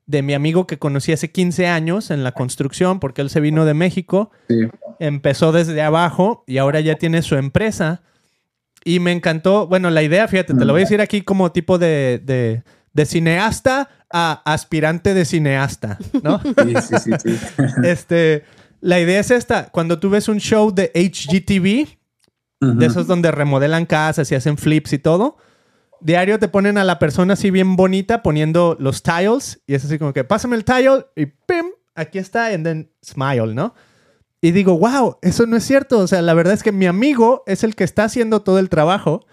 de 0.05 0.21
mi 0.21 0.33
amigo 0.33 0.65
que 0.67 0.79
conocí 0.79 1.12
hace 1.12 1.31
15 1.31 1.67
años 1.67 2.12
en 2.12 2.23
la 2.23 2.31
construcción, 2.31 2.99
porque 2.99 3.21
él 3.21 3.29
se 3.29 3.41
vino 3.41 3.65
de 3.65 3.73
México, 3.73 4.31
empezó 4.99 5.51
desde 5.51 5.81
abajo 5.81 6.43
y 6.47 6.57
ahora 6.57 6.79
ya 6.79 6.95
tiene 6.95 7.21
su 7.21 7.36
empresa. 7.36 8.01
Y 8.86 9.01
me 9.01 9.12
encantó, 9.12 9.67
bueno, 9.67 9.89
la 9.89 10.01
idea, 10.01 10.27
fíjate, 10.29 10.53
te 10.53 10.63
lo 10.63 10.71
voy 10.71 10.81
a 10.81 10.86
decir 10.86 11.01
aquí 11.01 11.21
como 11.21 11.51
tipo 11.51 11.77
de, 11.77 12.21
de, 12.23 12.63
de 12.93 13.05
cineasta 13.05 13.89
a 14.10 14.41
aspirante 14.45 15.13
de 15.13 15.25
cineasta, 15.25 15.97
¿no? 16.23 16.39
Sí, 16.41 16.73
sí, 16.81 16.95
sí. 16.97 17.12
sí. 17.21 17.38
este, 17.83 18.45
la 18.82 19.00
idea 19.00 19.20
es 19.20 19.32
esta. 19.32 19.70
Cuando 19.70 20.00
tú 20.00 20.10
ves 20.10 20.28
un 20.28 20.40
show 20.40 20.74
de 20.74 20.92
HGTV, 20.94 21.98
de 22.60 22.86
esos 22.86 23.06
donde 23.08 23.30
remodelan 23.32 23.86
casas 23.86 24.32
y 24.32 24.36
hacen 24.36 24.58
flips 24.58 24.94
y 24.94 25.00
todo, 25.00 25.38
diario 26.02 26.40
te 26.40 26.48
ponen 26.48 26.78
a 26.78 26.84
la 26.84 26.98
persona 27.00 27.34
así 27.34 27.52
bien 27.52 27.76
bonita 27.76 28.24
poniendo 28.24 28.76
los 28.80 29.04
tiles 29.04 29.62
y 29.68 29.76
es 29.76 29.86
así 29.86 29.98
como 30.00 30.13
que 30.13 30.24
pásame 30.24 30.56
el 30.56 30.63
tile 30.66 31.06
y 31.16 31.26
¡pim! 31.28 31.68
Aquí 31.96 32.20
está, 32.20 32.48
and 32.48 32.63
then 32.66 32.92
smile, 33.04 33.54
¿no? 33.56 33.74
Y 34.42 34.52
digo, 34.52 34.78
wow, 34.78 35.18
eso 35.24 35.48
no 35.48 35.58
es 35.58 35.63
cierto. 35.63 35.98
O 36.00 36.08
sea, 36.08 36.22
la 36.22 36.36
verdad 36.36 36.54
es 36.54 36.62
que 36.62 36.72
mi 36.72 36.86
amigo 36.86 37.44
es 37.48 37.63
el 37.63 37.76
que 37.76 37.84
está 37.84 38.04
haciendo 38.04 38.42
todo 38.44 38.60
el 38.60 38.70
trabajo, 38.70 39.26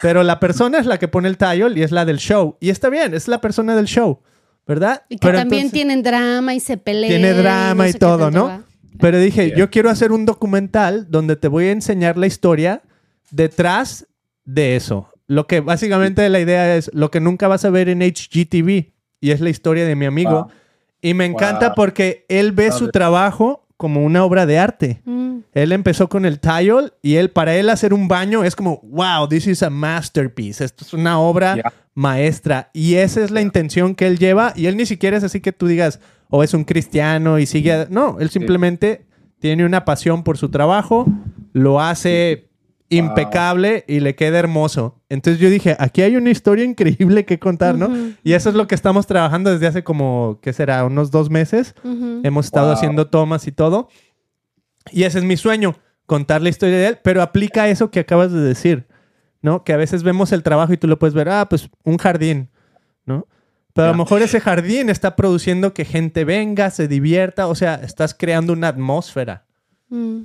pero 0.00 0.22
la 0.22 0.38
persona 0.38 0.78
es 0.78 0.86
la 0.86 0.98
que 0.98 1.08
pone 1.08 1.28
el 1.28 1.36
tile 1.36 1.72
y 1.76 1.82
es 1.82 1.90
la 1.90 2.04
del 2.04 2.18
show. 2.18 2.56
Y 2.60 2.70
está 2.70 2.88
bien, 2.88 3.14
es 3.14 3.26
la 3.28 3.40
persona 3.40 3.74
del 3.74 3.86
show. 3.86 4.20
¿verdad? 4.66 5.02
Y 5.10 5.16
que 5.18 5.26
Pero 5.28 5.38
también 5.40 5.62
entonces- 5.66 5.72
tienen 5.74 6.02
drama 6.02 6.54
y 6.54 6.60
se 6.60 6.78
pelean. 6.78 7.10
tiene 7.10 7.34
drama 7.34 7.82
no 7.82 7.86
y 7.88 7.92
sé 7.92 7.98
todo, 7.98 8.30
¿no? 8.30 8.62
Pero 9.00 9.18
dije, 9.18 9.46
Yeah. 9.48 9.56
yo 9.58 9.70
quiero 9.70 9.90
hacer 9.90 10.12
un 10.12 10.24
documental 10.26 11.06
donde 11.10 11.36
te 11.36 11.48
voy 11.48 11.66
a 11.66 11.72
enseñar 11.72 12.16
la 12.16 12.26
historia 12.26 12.82
detrás 13.30 14.06
de 14.44 14.76
eso. 14.76 15.08
Lo 15.26 15.46
que 15.46 15.60
básicamente 15.60 16.28
la 16.28 16.40
idea 16.40 16.76
es 16.76 16.90
lo 16.94 17.10
que 17.10 17.20
nunca 17.20 17.48
vas 17.48 17.64
a 17.64 17.70
ver 17.70 17.88
en 17.88 18.00
HGTV 18.02 18.92
y 19.20 19.30
es 19.30 19.40
la 19.40 19.50
historia 19.50 19.86
de 19.86 19.96
mi 19.96 20.04
amigo. 20.06 20.30
Wow. 20.30 20.48
Y 21.00 21.14
me 21.14 21.24
encanta 21.24 21.68
Wow. 21.68 21.74
porque 21.76 22.24
él 22.28 22.52
ve 22.52 22.70
su 22.72 22.90
trabajo 22.90 23.66
como 23.76 24.04
una 24.04 24.24
obra 24.24 24.46
de 24.46 24.58
arte. 24.58 25.00
Mm. 25.04 25.38
Él 25.52 25.72
empezó 25.72 26.08
con 26.08 26.24
el 26.24 26.40
tile 26.40 26.92
y 27.02 27.16
él 27.16 27.30
para 27.30 27.54
él 27.56 27.68
hacer 27.70 27.92
un 27.92 28.06
baño 28.08 28.44
es 28.44 28.54
como, 28.54 28.80
wow, 28.84 29.28
this 29.28 29.46
is 29.46 29.62
a 29.62 29.70
masterpiece. 29.70 30.64
Esto 30.64 30.84
es 30.84 30.92
una 30.92 31.18
obra 31.18 31.54
Yeah. 31.56 31.72
maestra. 31.94 32.70
Y 32.72 32.94
esa 32.94 33.22
es 33.24 33.30
la 33.30 33.40
intención 33.40 33.94
que 33.94 34.06
él 34.06 34.18
lleva. 34.18 34.52
Y 34.56 34.66
él 34.66 34.76
ni 34.76 34.86
siquiera 34.86 35.16
es 35.16 35.24
así 35.24 35.40
que 35.40 35.52
tú 35.52 35.66
digas, 35.66 36.00
o 36.36 36.42
es 36.42 36.52
un 36.52 36.64
cristiano 36.64 37.38
y 37.38 37.46
sigue... 37.46 37.72
a-". 37.72 37.86
No, 37.90 38.16
él 38.18 38.28
simplemente 38.30 39.06
tiene 39.38 39.64
una 39.64 39.84
pasión 39.84 40.24
por 40.24 40.36
su 40.36 40.48
trabajo, 40.48 41.06
lo 41.52 41.80
hace 41.80 42.48
impecable 42.88 43.84
y 43.88 44.00
le 44.00 44.14
queda 44.14 44.38
hermoso. 44.38 45.00
Entonces 45.08 45.40
yo 45.40 45.50
dije, 45.50 45.76
aquí 45.78 46.02
hay 46.02 46.16
una 46.16 46.30
historia 46.30 46.64
increíble 46.64 47.24
que 47.24 47.38
contar, 47.38 47.76
¿no? 47.76 47.86
Ujú. 47.86 48.12
Y 48.22 48.32
eso 48.32 48.48
es 48.48 48.54
lo 48.54 48.66
que 48.66 48.74
estamos 48.74 49.06
trabajando 49.06 49.50
desde 49.50 49.66
hace 49.66 49.84
como, 49.84 50.38
¿qué 50.42 50.52
será? 50.52 50.84
Unos 50.84 51.10
dos 51.10 51.30
meses. 51.30 51.74
Ujú. 51.84 52.20
Hemos 52.24 52.46
estado 52.46 52.66
Wow. 52.68 52.74
haciendo 52.74 53.06
tomas 53.08 53.46
y 53.46 53.52
todo. 53.52 53.88
Y 54.92 55.04
ese 55.04 55.18
es 55.18 55.24
mi 55.24 55.36
sueño, 55.36 55.76
contar 56.06 56.42
la 56.42 56.48
historia 56.50 56.76
de 56.76 56.86
él, 56.88 56.98
pero 57.02 57.22
aplica 57.22 57.68
eso 57.68 57.90
que 57.90 58.00
acabas 58.00 58.32
de 58.32 58.40
decir, 58.40 58.86
¿no? 59.40 59.64
Que 59.64 59.72
a 59.72 59.76
veces 59.76 60.02
vemos 60.02 60.32
el 60.32 60.42
trabajo 60.42 60.72
y 60.72 60.76
tú 60.76 60.86
lo 60.88 60.98
puedes 60.98 61.14
ver, 61.14 61.28
ah, 61.30 61.48
pues 61.48 61.70
un 61.84 61.96
jardín, 61.96 62.50
¿no? 63.06 63.26
Pero 63.74 63.88
a 63.88 63.90
lo 63.92 63.98
mejor 63.98 64.22
ese 64.22 64.40
jardín 64.40 64.88
está 64.88 65.16
produciendo 65.16 65.74
que 65.74 65.84
gente 65.84 66.24
venga, 66.24 66.70
se 66.70 66.86
divierta, 66.88 67.48
o 67.48 67.54
sea, 67.54 67.74
estás 67.74 68.14
creando 68.14 68.52
una 68.52 68.68
atmósfera. 68.68 69.46
Mm. 69.88 70.22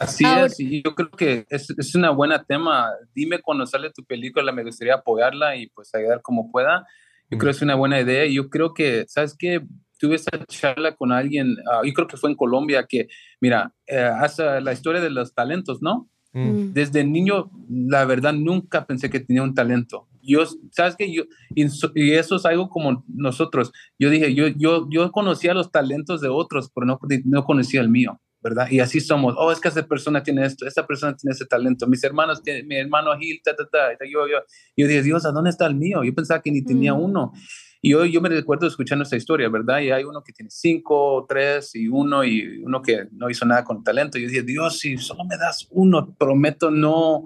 Así 0.00 0.24
Ahora- 0.24 0.46
es, 0.46 0.58
y 0.58 0.82
yo 0.82 0.94
creo 0.94 1.10
que 1.10 1.44
es, 1.50 1.68
es 1.76 1.94
una 1.94 2.10
buena 2.10 2.44
tema. 2.44 2.88
Dime 3.14 3.40
cuando 3.42 3.66
sale 3.66 3.90
tu 3.90 4.04
película, 4.04 4.52
me 4.52 4.64
gustaría 4.64 4.94
apoyarla 4.94 5.56
y 5.56 5.66
pues 5.68 5.94
ayudar 5.94 6.22
como 6.22 6.50
pueda. 6.50 6.86
Yo 7.30 7.36
Mm. 7.36 7.38
creo 7.40 7.50
que 7.52 7.56
es 7.56 7.62
una 7.62 7.74
buena 7.74 8.00
idea 8.00 8.24
y 8.24 8.34
yo 8.34 8.48
creo 8.48 8.72
que, 8.72 9.04
¿sabes 9.08 9.34
qué? 9.38 9.60
Tuve 9.98 10.14
esa 10.14 10.30
charla 10.46 10.94
con 10.94 11.12
alguien, 11.12 11.56
ah, 11.70 11.80
yo 11.84 11.92
creo 11.92 12.06
que 12.06 12.16
fue 12.16 12.30
en 12.30 12.36
Colombia, 12.36 12.86
que, 12.88 13.08
mira, 13.40 13.74
eh, 13.86 13.98
hace 13.98 14.60
la 14.62 14.72
historia 14.72 15.00
de 15.02 15.10
los 15.10 15.34
talentos, 15.34 15.82
¿no? 15.82 16.08
Mm. 16.32 16.40
Mm. 16.48 16.72
Desde 16.72 17.04
niño, 17.04 17.50
la 17.68 18.04
verdad, 18.06 18.32
nunca 18.32 18.86
pensé 18.86 19.10
que 19.10 19.20
tenía 19.20 19.42
un 19.42 19.52
talento. 19.54 20.07
Yo, 20.28 20.44
¿sabes 20.72 20.94
qué? 20.96 21.12
Yo, 21.12 21.24
y, 21.54 21.68
so- 21.68 21.90
y 21.94 22.12
eso 22.12 22.36
es 22.36 22.44
algo 22.44 22.68
como 22.68 23.04
nosotros. 23.08 23.72
Yo 23.98 24.10
dije, 24.10 24.34
yo, 24.34 24.46
yo, 24.48 24.86
yo 24.90 25.10
conocía 25.10 25.54
los 25.54 25.72
talentos 25.72 26.20
de 26.20 26.28
otros, 26.28 26.70
pero 26.74 26.86
no, 26.86 26.98
no 27.24 27.44
conocía 27.44 27.80
el 27.80 27.88
mío, 27.88 28.20
¿verdad? 28.42 28.68
Y 28.70 28.80
así 28.80 29.00
somos. 29.00 29.34
Oh, 29.38 29.50
es 29.50 29.58
que 29.60 29.68
esa 29.68 29.86
persona 29.86 30.22
tiene 30.22 30.44
esto, 30.44 30.66
esa 30.66 30.86
persona 30.86 31.16
tiene 31.16 31.32
ese 31.34 31.46
talento. 31.46 31.86
Mis 31.86 32.04
hermanos, 32.04 32.42
tienen- 32.42 32.66
mi 32.68 32.76
hermano 32.76 33.16
Gil, 33.18 33.40
ta, 33.42 33.56
ta, 33.56 33.64
ta. 33.70 33.88
Yo, 34.04 34.28
yo, 34.28 34.36
yo 34.76 34.86
dije, 34.86 35.02
Dios, 35.02 35.24
¿a 35.24 35.32
dónde 35.32 35.50
está 35.50 35.66
el 35.66 35.74
mío? 35.74 36.04
Yo 36.04 36.14
pensaba 36.14 36.42
que 36.42 36.50
ni 36.52 36.62
tenía 36.62 36.92
Mm. 36.94 37.00
uno. 37.02 37.32
Y 37.80 37.94
hoy 37.94 38.10
yo 38.10 38.20
me 38.20 38.28
recuerdo 38.28 38.66
escuchando 38.66 39.04
esta 39.04 39.16
historia, 39.16 39.48
¿verdad? 39.48 39.80
Y 39.80 39.90
hay 39.90 40.02
uno 40.04 40.22
que 40.22 40.32
tiene 40.32 40.50
cinco, 40.50 41.24
tres 41.28 41.74
y 41.76 41.86
uno, 41.88 42.24
y 42.24 42.62
uno 42.64 42.82
que 42.82 43.06
no 43.12 43.30
hizo 43.30 43.46
nada 43.46 43.62
con 43.64 43.84
talento. 43.84 44.18
Yo 44.18 44.26
dije, 44.28 44.42
Dios, 44.42 44.80
si 44.80 44.96
solo 44.98 45.24
me 45.24 45.36
das 45.36 45.68
uno, 45.70 46.12
prometo 46.18 46.70
no 46.70 47.24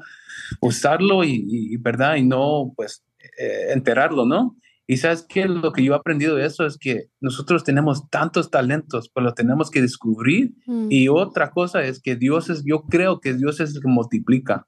usarlo 0.61 1.25
y, 1.25 1.45
y- 1.49 1.77
¿verdad? 1.79 2.17
Y 2.17 2.25
no, 2.25 2.73
pues, 2.77 3.03
eh, 3.39 3.73
enterarlo, 3.73 4.27
¿no? 4.27 4.57
Y 4.87 4.99
sabes 4.99 5.25
qué, 5.27 5.47
lo 5.47 5.73
que 5.73 5.85
yo 5.85 5.95
he 5.95 5.97
aprendido 5.97 6.35
de 6.37 6.45
eso 6.45 6.67
es 6.67 6.77
que 6.77 7.07
nosotros 7.21 7.65
tenemos 7.65 8.11
tantos 8.11 8.51
talentos, 8.51 9.09
pero 9.15 9.25
los 9.25 9.35
tenemos 9.35 9.71
que 9.71 9.81
descubrir. 9.81 10.53
Mm. 10.67 10.89
Y 10.91 11.09
otra 11.09 11.51
cosa 11.51 11.83
es 11.83 12.01
que 12.01 12.17
Dios 12.17 12.51
es, 12.51 12.63
yo 12.65 12.83
creo 12.83 13.21
que 13.21 13.33
Dios 13.33 13.61
es 13.61 13.75
el 13.75 13.81
que 13.81 13.89
multiplica. 13.89 14.67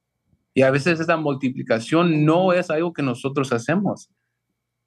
Y 0.54 0.62
a 0.62 0.70
veces 0.70 1.00
esa 1.00 1.16
multiplicación 1.16 2.24
no 2.24 2.52
es 2.52 2.70
algo 2.70 2.92
que 2.92 3.02
nosotros 3.02 3.52
hacemos. 3.52 4.08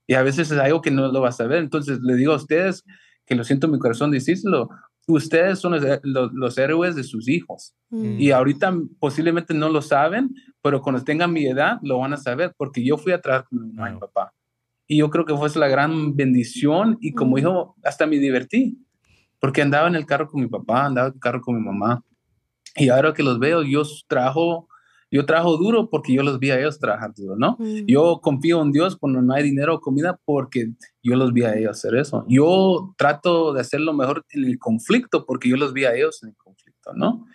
Y 0.08 0.14
a 0.16 0.24
veces 0.24 0.50
es 0.52 0.58
algo 0.58 0.82
que 0.82 0.90
no 0.92 1.12
lo 1.12 1.22
vas 1.22 1.40
a 1.42 1.48
ver. 1.48 1.60
Entonces 1.60 2.00
le 2.02 2.16
digo 2.16 2.34
a 2.34 2.38
ustedes, 2.38 2.84
que 3.26 3.36
lo 3.36 3.44
siento 3.44 3.68
en 3.68 3.74
mi 3.74 3.80
corazón 3.80 4.10
decírselo, 4.10 4.70
ustedes 5.06 5.60
son 5.60 5.74
los, 5.74 5.84
los- 6.04 6.34
los 6.34 6.58
héroes 6.58 6.96
de 6.96 7.04
sus 7.04 7.28
hijos. 7.28 7.76
Mm. 7.90 8.20
Y 8.20 8.32
ahorita 8.32 8.74
posiblemente 9.00 9.54
no 9.54 9.70
lo 9.70 9.82
saben, 9.82 10.34
pero 10.62 10.82
cuando 10.82 11.04
tengan 11.04 11.32
mi 11.34 11.46
edad 11.46 11.78
lo 11.82 12.00
van 12.00 12.14
a 12.14 12.18
saber, 12.18 12.54
porque 12.58 12.84
yo 12.86 12.98
fui 12.98 13.12
a 13.12 13.22
trabajar 13.22 13.48
con 13.50 13.68
mi 13.68 13.74
mamá 13.74 13.92
y 13.94 14.00
papá. 14.00 14.34
Y 14.88 14.98
yo 14.98 15.10
creo 15.10 15.26
que 15.26 15.36
fue 15.36 15.50
la 15.56 15.68
gran 15.68 16.16
bendición 16.16 16.98
y 17.02 17.12
como 17.14 17.36
Mm. 17.36 17.40
hijo 17.40 17.76
hasta 17.84 18.06
me 18.08 18.18
divertí, 18.18 18.78
porque 19.40 19.62
andaba 19.62 19.88
en 19.90 19.96
el 19.96 20.06
carro 20.06 20.30
con 20.30 20.42
mi 20.42 20.48
papá, 20.48 20.86
andaba 20.86 21.10
en 21.10 21.14
el 21.16 21.20
carro 21.20 21.42
con 21.42 21.56
mi 21.56 21.62
mamá. 21.62 22.02
Y 22.76 22.88
ahora 22.90 23.14
que 23.14 23.24
los 23.24 23.40
veo, 23.40 23.64
yo 23.64 23.84
trabajo, 24.08 24.70
yo 25.10 25.26
trabajo 25.26 25.58
duro 25.58 25.90
porque 25.90 26.14
yo 26.14 26.24
los 26.24 26.40
vi 26.40 26.52
a 26.52 26.60
ellos 26.60 26.80
trabajar 26.80 27.14
duro, 27.16 27.36
¿no? 27.36 27.56
Mm. 27.60 27.86
Yo 27.88 28.20
confío 28.22 28.62
en 28.62 28.72
Dios 28.72 28.98
cuando 28.98 29.22
no 29.22 29.34
hay 29.34 29.44
dinero 29.44 29.76
o 29.76 29.80
comida 29.80 30.20
porque 30.26 30.72
yo 31.02 31.16
los 31.16 31.34
vi 31.34 31.44
a 31.44 31.56
ellos 31.56 31.72
hacer 31.72 31.96
eso. 31.96 32.26
Yo 32.28 32.94
trato 32.98 33.54
de 33.54 33.62
hacer 33.62 33.80
lo 33.80 33.94
mejor 33.94 34.26
en 34.32 34.44
el 34.44 34.60
conflicto 34.60 35.26
porque 35.26 35.50
yo 35.50 35.58
los 35.58 35.74
vi 35.74 35.86
a 35.86 35.96
ellos 35.96 36.22
en 36.24 36.30
el 36.30 36.36
conflicto, 36.36 36.94
¿no? 36.94 37.26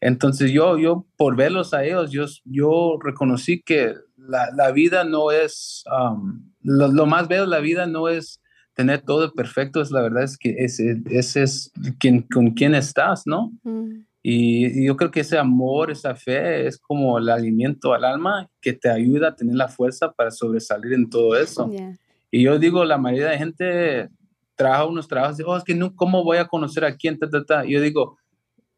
Entonces 0.00 0.50
yo, 0.52 0.78
yo 0.78 1.06
por 1.16 1.36
verlos 1.36 1.72
a 1.72 1.84
ellos, 1.84 2.10
yo, 2.10 2.26
yo 2.44 2.98
reconocí 3.02 3.62
que 3.62 3.94
la, 4.16 4.50
la 4.54 4.70
vida 4.72 5.04
no 5.04 5.30
es, 5.30 5.84
um, 5.90 6.52
lo, 6.60 6.88
lo 6.88 7.06
más 7.06 7.28
bello 7.28 7.42
de 7.42 7.48
la 7.48 7.60
vida 7.60 7.86
no 7.86 8.08
es 8.08 8.40
tener 8.74 9.02
todo 9.02 9.32
perfecto, 9.32 9.80
es 9.80 9.90
la 9.90 10.02
verdad 10.02 10.22
es 10.22 10.38
que 10.38 10.54
ese, 10.58 11.02
es 11.06 11.70
quien, 11.98 12.22
con 12.22 12.52
quien 12.52 12.74
estás, 12.74 13.22
¿no? 13.26 13.52
Mm. 13.62 14.04
Y, 14.22 14.82
y 14.82 14.86
yo 14.86 14.96
creo 14.96 15.10
que 15.10 15.20
ese 15.20 15.36
amor, 15.36 15.90
esa 15.90 16.14
fe 16.14 16.66
es 16.66 16.78
como 16.78 17.18
el 17.18 17.28
alimento 17.28 17.92
al 17.92 18.04
alma 18.04 18.48
que 18.60 18.72
te 18.72 18.88
ayuda 18.88 19.28
a 19.28 19.34
tener 19.34 19.56
la 19.56 19.68
fuerza 19.68 20.12
para 20.12 20.30
sobresalir 20.30 20.92
en 20.92 21.10
todo 21.10 21.36
eso. 21.36 21.70
Ya. 21.72 21.96
Y 22.30 22.42
yo 22.42 22.58
digo, 22.58 22.84
la 22.84 22.98
mayoría 22.98 23.30
de 23.30 23.38
gente 23.38 24.08
trabaja 24.54 24.86
unos 24.86 25.08
trabajos, 25.08 25.40
y, 25.40 25.42
oh, 25.44 25.56
es 25.56 25.64
que 25.64 25.74
no, 25.74 25.94
¿cómo 25.96 26.22
voy 26.22 26.38
a 26.38 26.46
conocer 26.46 26.84
a 26.84 26.96
quién? 26.96 27.18
Ta, 27.18 27.28
ta, 27.28 27.44
ta. 27.44 27.66
Y 27.66 27.72
yo 27.72 27.80
digo, 27.80 28.16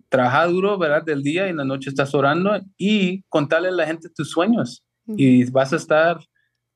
trabaja 0.08 0.46
duro, 0.46 0.78
¿verdad? 0.78 1.04
Del 1.04 1.22
día 1.22 1.46
y 1.46 1.50
en 1.50 1.58
la 1.58 1.64
noche 1.64 1.90
estás 1.90 2.14
orando 2.14 2.58
y 2.78 3.22
contarle 3.28 3.68
a 3.68 3.72
la 3.72 3.86
gente 3.86 4.08
tus 4.08 4.30
sueños 4.30 4.82
Mm. 5.06 5.14
y 5.18 5.44
vas 5.50 5.72
a 5.72 5.76
estar 5.76 6.18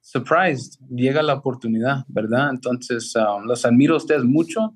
surprised, 0.01 0.79
llega 0.91 1.23
la 1.23 1.35
oportunidad, 1.35 2.05
¿verdad? 2.09 2.51
Entonces, 2.51 3.15
um, 3.17 3.45
los 3.45 3.65
admiro 3.65 3.95
a 3.95 3.99
ustedes 3.99 4.25
mucho 4.25 4.75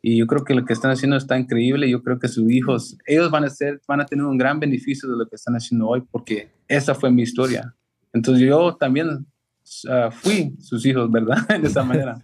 y 0.00 0.16
yo 0.16 0.26
creo 0.26 0.44
que 0.44 0.54
lo 0.54 0.64
que 0.64 0.72
están 0.72 0.90
haciendo 0.90 1.16
está 1.16 1.38
increíble. 1.38 1.90
Yo 1.90 2.02
creo 2.02 2.18
que 2.18 2.28
sus 2.28 2.50
hijos, 2.50 2.96
ellos 3.06 3.30
van 3.30 3.44
a 3.44 3.50
ser, 3.50 3.80
van 3.86 4.00
a 4.00 4.06
tener 4.06 4.24
un 4.24 4.38
gran 4.38 4.60
beneficio 4.60 5.08
de 5.08 5.16
lo 5.16 5.26
que 5.28 5.36
están 5.36 5.54
haciendo 5.54 5.88
hoy 5.88 6.02
porque 6.10 6.50
esa 6.68 6.94
fue 6.94 7.10
mi 7.10 7.22
historia. 7.22 7.74
Entonces 8.12 8.46
yo 8.46 8.76
también 8.76 9.08
uh, 9.08 10.10
fui 10.10 10.54
sus 10.60 10.86
hijos, 10.86 11.10
¿verdad? 11.10 11.36
De 11.60 11.68
esa 11.68 11.82
manera. 11.82 12.22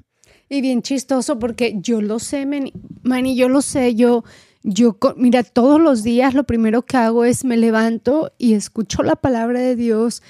Y 0.48 0.60
bien 0.60 0.82
chistoso 0.82 1.38
porque 1.38 1.76
yo 1.80 2.00
lo 2.00 2.18
sé, 2.18 2.46
Manny, 2.46 2.72
Manny, 3.02 3.34
yo 3.34 3.48
lo 3.48 3.60
sé, 3.60 3.94
yo, 3.94 4.24
yo, 4.62 4.96
mira, 5.16 5.42
todos 5.42 5.80
los 5.80 6.02
días 6.02 6.34
lo 6.34 6.44
primero 6.44 6.82
que 6.82 6.96
hago 6.96 7.24
es 7.24 7.44
me 7.44 7.56
levanto 7.56 8.32
y 8.38 8.54
escucho 8.54 9.02
la 9.02 9.16
palabra 9.16 9.60
de 9.60 9.74
Dios 9.74 10.22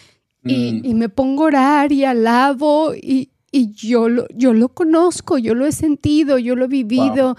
y, 0.45 0.73
Mm. 0.73 0.85
y 0.85 0.95
me 0.95 1.09
pongo 1.09 1.45
a 1.45 1.47
orar 1.47 1.93
y 1.93 2.05
alabo 2.05 2.95
y, 2.95 3.31
y 3.57 3.71
yo, 3.73 4.09
lo, 4.09 4.27
yo 4.35 4.53
lo 4.53 4.69
conozco, 4.71 5.39
yo 5.39 5.55
lo 5.55 5.65
he 5.65 5.71
sentido, 5.71 6.39
yo 6.39 6.57
lo 6.57 6.65
he 6.65 6.69
vivido. 6.69 7.37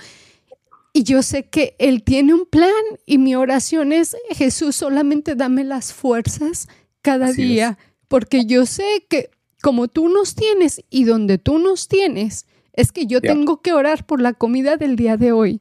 Y 0.93 1.03
yo 1.03 1.21
sé 1.21 1.43
que 1.49 1.75
Él 1.77 2.03
tiene 2.03 2.33
un 2.33 2.45
plan 2.45 2.71
y 3.05 3.17
mi 3.17 3.35
oración 3.35 3.91
es, 3.91 4.15
Jesús, 4.29 4.77
solamente 4.77 5.35
dame 5.35 5.65
las 5.65 5.91
fuerzas 5.91 6.69
cada 7.01 7.25
Así 7.27 7.41
es. 7.41 7.47
día, 7.49 7.77
porque 8.07 8.45
yo 8.45 8.65
sé 8.65 9.05
que 9.09 9.29
como 9.61 9.89
tú 9.89 10.07
nos 10.07 10.35
tienes 10.35 10.81
y 10.89 11.03
donde 11.03 11.37
tú 11.37 11.57
nos 11.59 11.89
tienes, 11.89 12.45
es 12.71 12.93
que 12.93 13.07
yo 13.07 13.19
tengo 13.19 13.61
que 13.61 13.73
orar 13.73 14.05
por 14.05 14.21
la 14.21 14.31
comida 14.31 14.77
del 14.77 14.95
día 14.95 15.17
de 15.17 15.33
hoy, 15.33 15.59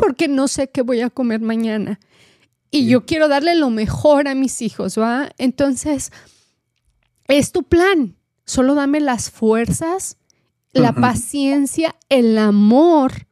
porque 0.00 0.28
no 0.28 0.48
sé 0.48 0.70
qué 0.70 0.80
voy 0.80 1.02
a 1.02 1.10
comer 1.10 1.40
mañana. 1.42 2.00
Y 2.70 2.84
Sí. 2.84 2.88
yo 2.88 3.04
quiero 3.04 3.28
darle 3.28 3.54
lo 3.54 3.68
mejor 3.68 4.28
a 4.28 4.34
mis 4.34 4.62
hijos, 4.62 4.96
¿va? 4.98 5.30
Entonces, 5.36 6.10
es 7.28 7.52
tu 7.52 7.64
plan. 7.64 8.16
Solo 8.44 8.74
dame 8.74 9.00
las 9.00 9.30
fuerzas, 9.30 10.16
la 10.72 10.92
paciencia, 10.92 11.94
el 12.08 12.38
amor, 12.38 13.26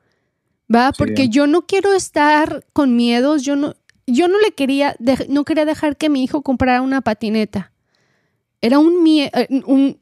¿va? 0.73 0.89
Sí. 0.89 0.95
Porque 0.99 1.29
yo 1.29 1.47
no 1.47 1.67
quiero 1.67 1.93
estar 1.95 2.65
con 2.73 2.97
miedos, 2.97 3.43
yo 3.43 3.57
no, 3.57 3.75
yo 4.07 4.29
no 4.29 4.39
le 4.41 4.53
quería, 4.53 4.97
no 5.29 5.45
quería 5.45 5.65
dejar 5.65 5.97
que 5.97 6.09
mi 6.09 6.23
hijo 6.23 6.43
comprara 6.43 6.83
una 6.83 7.01
patineta. 7.01 7.73
Era 8.61 8.79
un 8.79 9.03
miedo, 9.03 9.31
un, 9.67 9.99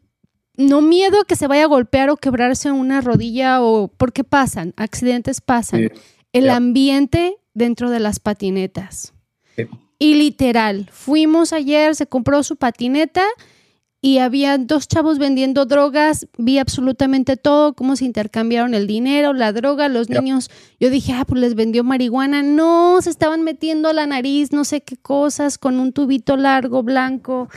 no 0.56 0.82
miedo 0.82 1.20
a 1.20 1.24
que 1.24 1.36
se 1.36 1.46
vaya 1.46 1.64
a 1.64 1.68
golpear 1.68 2.10
o 2.10 2.16
quebrarse 2.16 2.72
una 2.72 3.00
rodilla 3.00 3.62
o 3.62 3.88
porque 3.88 4.24
pasan, 4.24 4.74
accidentes 4.76 5.40
pasan. 5.40 5.80
Sí. 5.80 6.00
El 6.32 6.50
ambiente 6.50 7.36
dentro 7.54 7.90
de 7.90 8.00
las 8.00 8.20
patinetas. 8.20 9.14
Sí. 9.56 9.66
Y 9.98 10.14
literal, 10.14 10.88
fuimos 10.92 11.52
ayer, 11.52 11.94
se 11.94 12.06
compró 12.06 12.42
su 12.42 12.56
patineta 12.56 13.24
y 14.00 14.18
había 14.18 14.58
dos 14.58 14.86
chavos 14.86 15.18
vendiendo 15.18 15.66
drogas, 15.66 16.28
vi 16.38 16.58
absolutamente 16.58 17.36
todo, 17.36 17.74
cómo 17.74 17.96
se 17.96 18.04
intercambiaron 18.04 18.74
el 18.74 18.86
dinero, 18.86 19.32
la 19.32 19.52
droga, 19.52 19.88
los 19.88 20.08
niños. 20.08 20.50
Yo 20.78 20.88
dije, 20.88 21.14
ah, 21.14 21.24
pues 21.26 21.40
les 21.40 21.54
vendió 21.56 21.82
marihuana. 21.82 22.42
No, 22.42 23.02
se 23.02 23.10
estaban 23.10 23.42
metiendo 23.42 23.88
a 23.88 23.92
la 23.92 24.06
nariz, 24.06 24.52
no 24.52 24.64
sé 24.64 24.82
qué 24.82 24.96
cosas, 24.96 25.58
con 25.58 25.80
un 25.80 25.92
tubito 25.92 26.36
largo, 26.36 26.84
blanco. 26.84 27.48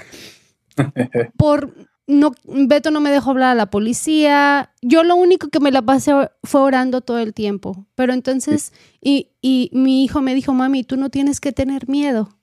Por 1.38 1.76
no, 2.08 2.32
Beto 2.44 2.90
no 2.90 3.02
me 3.02 3.12
dejó 3.12 3.32
hablar 3.32 3.52
a 3.52 3.56
la 3.56 3.70
policía. 3.70 4.72
Yo 4.82 5.04
lo 5.04 5.16
único 5.16 5.50
que 5.50 5.60
me 5.60 5.72
la 5.72 5.84
pasé 5.84 6.12
fue 6.44 6.62
orando 6.62 7.02
todo 7.02 7.20
el 7.20 7.36
tiempo. 7.36 7.86
Pero 7.94 8.14
entonces, 8.14 8.74
y, 9.00 9.30
y 9.42 9.70
mi 9.74 10.04
hijo 10.04 10.22
me 10.22 10.34
dijo, 10.34 10.54
mami, 10.54 10.84
tú 10.84 10.98
no 10.98 11.12
tienes 11.12 11.40
que 11.40 11.52
tener 11.52 11.88
miedo 11.88 12.41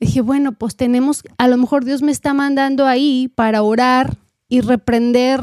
Dije, 0.00 0.20
bueno, 0.20 0.52
pues 0.52 0.76
tenemos, 0.76 1.22
a 1.38 1.48
lo 1.48 1.56
mejor 1.56 1.84
Dios 1.84 2.02
me 2.02 2.12
está 2.12 2.34
mandando 2.34 2.86
ahí 2.86 3.28
para 3.34 3.62
orar 3.62 4.16
y 4.48 4.60
reprender, 4.60 5.40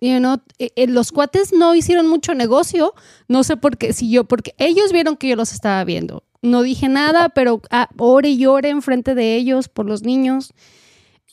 you 0.00 0.18
know, 0.18 0.38
eh, 0.58 0.70
eh, 0.76 0.86
los 0.86 1.12
cuates 1.12 1.52
no 1.52 1.74
hicieron 1.74 2.06
mucho 2.08 2.34
negocio, 2.34 2.94
no 3.28 3.44
sé 3.44 3.56
por 3.56 3.76
qué, 3.76 3.92
si 3.92 4.10
yo, 4.10 4.24
porque 4.24 4.54
ellos 4.58 4.92
vieron 4.92 5.16
que 5.16 5.28
yo 5.28 5.36
los 5.36 5.52
estaba 5.52 5.84
viendo. 5.84 6.24
No 6.42 6.62
dije 6.62 6.88
nada, 6.88 7.28
pero 7.28 7.60
ah, 7.70 7.88
ore 7.98 8.30
y 8.30 8.46
ore 8.46 8.70
enfrente 8.70 9.14
de 9.14 9.36
ellos 9.36 9.68
por 9.68 9.86
los 9.86 10.02
niños. 10.02 10.52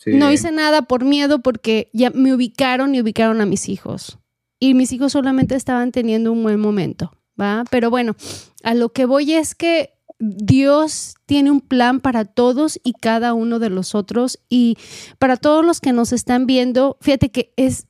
No 0.06 0.32
hice 0.32 0.52
nada 0.52 0.84
por 0.84 1.04
miedo 1.04 1.40
porque 1.40 1.90
ya 1.92 2.12
me 2.12 2.34
ubicaron 2.34 2.96
y 2.96 3.02
ubicaron 3.02 3.42
a 3.42 3.46
mis 3.46 3.68
hijos. 3.68 4.20
Y 4.60 4.74
mis 4.74 4.92
hijos 4.94 5.12
solamente 5.12 5.56
estaban 5.56 5.92
teniendo 5.92 6.32
un 6.32 6.44
buen 6.44 6.60
momento, 6.60 7.12
¿va? 7.40 7.64
Pero 7.70 7.90
bueno, 7.90 8.16
a 8.64 8.74
lo 8.74 8.90
que 8.90 9.06
voy 9.06 9.34
es 9.34 9.54
que 9.54 9.97
Dios 10.20 11.15
tiene 11.26 11.51
un 11.51 11.61
plan 11.61 11.99
para 11.99 12.26
todos 12.26 12.80
y 12.84 12.93
cada 12.93 13.34
uno 13.34 13.59
de 13.59 13.70
los 13.70 13.93
otros 13.95 14.39
y 14.49 14.78
para 15.20 15.38
todos 15.38 15.63
los 15.63 15.80
que 15.80 15.93
nos 15.93 16.11
están 16.11 16.47
viendo, 16.47 16.97
fíjate 17.01 17.30
que 17.30 17.53
es 17.55 17.88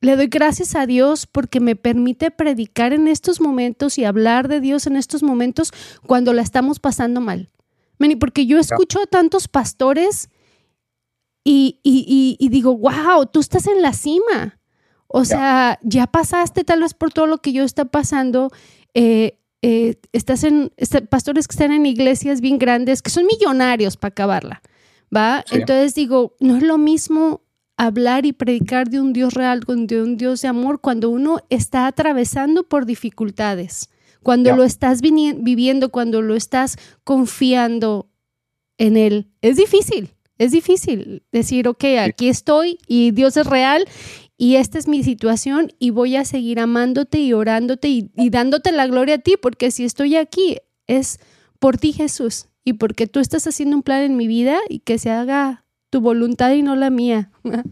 le 0.00 0.16
doy 0.16 0.26
gracias 0.26 0.74
a 0.74 0.84
Dios 0.84 1.28
porque 1.28 1.60
me 1.60 1.76
permite 1.76 2.32
predicar 2.32 2.92
en 2.92 3.06
estos 3.06 3.40
momentos 3.40 3.98
y 3.98 4.04
hablar 4.04 4.48
de 4.48 4.60
Dios 4.60 4.88
en 4.88 4.96
estos 4.96 5.22
momentos 5.22 5.72
cuando 6.06 6.32
la 6.32 6.42
estamos 6.42 6.80
pasando 6.80 7.20
mal. 7.20 7.52
Porque 8.18 8.46
yo 8.46 8.58
escucho 8.58 9.00
a 9.00 9.06
tantos 9.06 9.46
pastores 9.48 10.28
y, 11.44 11.78
y, 11.84 12.48
digo, 12.48 12.76
wow, 12.76 13.26
tú 13.26 13.40
estás 13.40 13.66
en 13.66 13.80
la 13.80 13.92
cima. 13.92 14.58
O 15.06 15.24
sea, 15.24 15.78
ya 15.82 16.06
pasaste 16.06 16.64
tal 16.64 16.80
vez 16.80 16.94
por 16.94 17.12
todo 17.12 17.26
lo 17.26 17.38
que 17.38 17.52
yo 17.52 17.64
está 17.64 17.84
pasando. 17.84 18.50
Eh, 18.94 19.38
eh, 19.62 19.94
estás 20.12 20.42
en 20.42 20.72
este, 20.76 21.02
pastores 21.02 21.46
que 21.46 21.52
están 21.52 21.72
en 21.72 21.86
iglesias 21.86 22.40
bien 22.40 22.58
grandes, 22.58 23.00
que 23.00 23.10
son 23.10 23.26
millonarios 23.26 23.96
para 23.96 24.10
acabarla, 24.10 24.62
¿va? 25.14 25.44
Entonces 25.52 25.94
digo, 25.94 26.34
no 26.40 26.56
es 26.56 26.64
lo 26.64 26.78
mismo 26.78 27.42
hablar 27.76 28.26
y 28.26 28.32
predicar 28.32 28.88
de 28.88 29.00
un 29.00 29.12
Dios 29.12 29.34
real, 29.34 29.60
de 29.66 30.02
un 30.02 30.16
Dios 30.16 30.42
de 30.42 30.48
amor, 30.48 30.80
cuando 30.80 31.10
uno 31.10 31.38
está 31.48 31.86
atravesando 31.86 32.64
por 32.64 32.86
dificultades, 32.86 33.88
cuando 34.22 34.54
lo 34.54 34.64
estás 34.64 35.00
viviendo, 35.00 35.90
cuando 35.90 36.22
lo 36.22 36.34
estás 36.34 36.76
confiando 37.04 38.08
en 38.78 38.96
Él. 38.96 39.30
Es 39.42 39.56
difícil, 39.56 40.14
es 40.38 40.50
difícil 40.50 41.22
decir, 41.30 41.68
ok, 41.68 41.84
aquí 42.00 42.28
estoy 42.28 42.78
y 42.86 43.12
Dios 43.12 43.36
es 43.36 43.46
real 43.46 43.84
y 44.42 44.56
esta 44.56 44.76
es 44.76 44.88
mi 44.88 45.04
situación 45.04 45.68
y 45.78 45.90
voy 45.90 46.16
a 46.16 46.24
seguir 46.24 46.58
amándote 46.58 47.20
y 47.20 47.32
orándote 47.32 47.86
y, 47.86 48.10
dándote 48.28 48.72
la 48.72 48.88
gloria 48.88 49.14
a 49.14 49.18
ti, 49.18 49.36
porque 49.40 49.70
si 49.70 49.84
estoy 49.84 50.16
aquí 50.16 50.56
es 50.88 51.20
por 51.60 51.76
ti 51.76 51.92
Jesús 51.92 52.48
y 52.64 52.72
porque 52.72 53.06
tú 53.06 53.20
estás 53.20 53.46
haciendo 53.46 53.76
un 53.76 53.84
plan 53.84 54.02
en 54.02 54.16
mi 54.16 54.26
vida 54.26 54.58
y 54.68 54.80
que 54.80 54.98
se 54.98 55.10
haga 55.10 55.64
tu 55.90 56.00
voluntad 56.00 56.50
y 56.54 56.62
no 56.62 56.74
la 56.74 56.90
mía. 56.90 57.30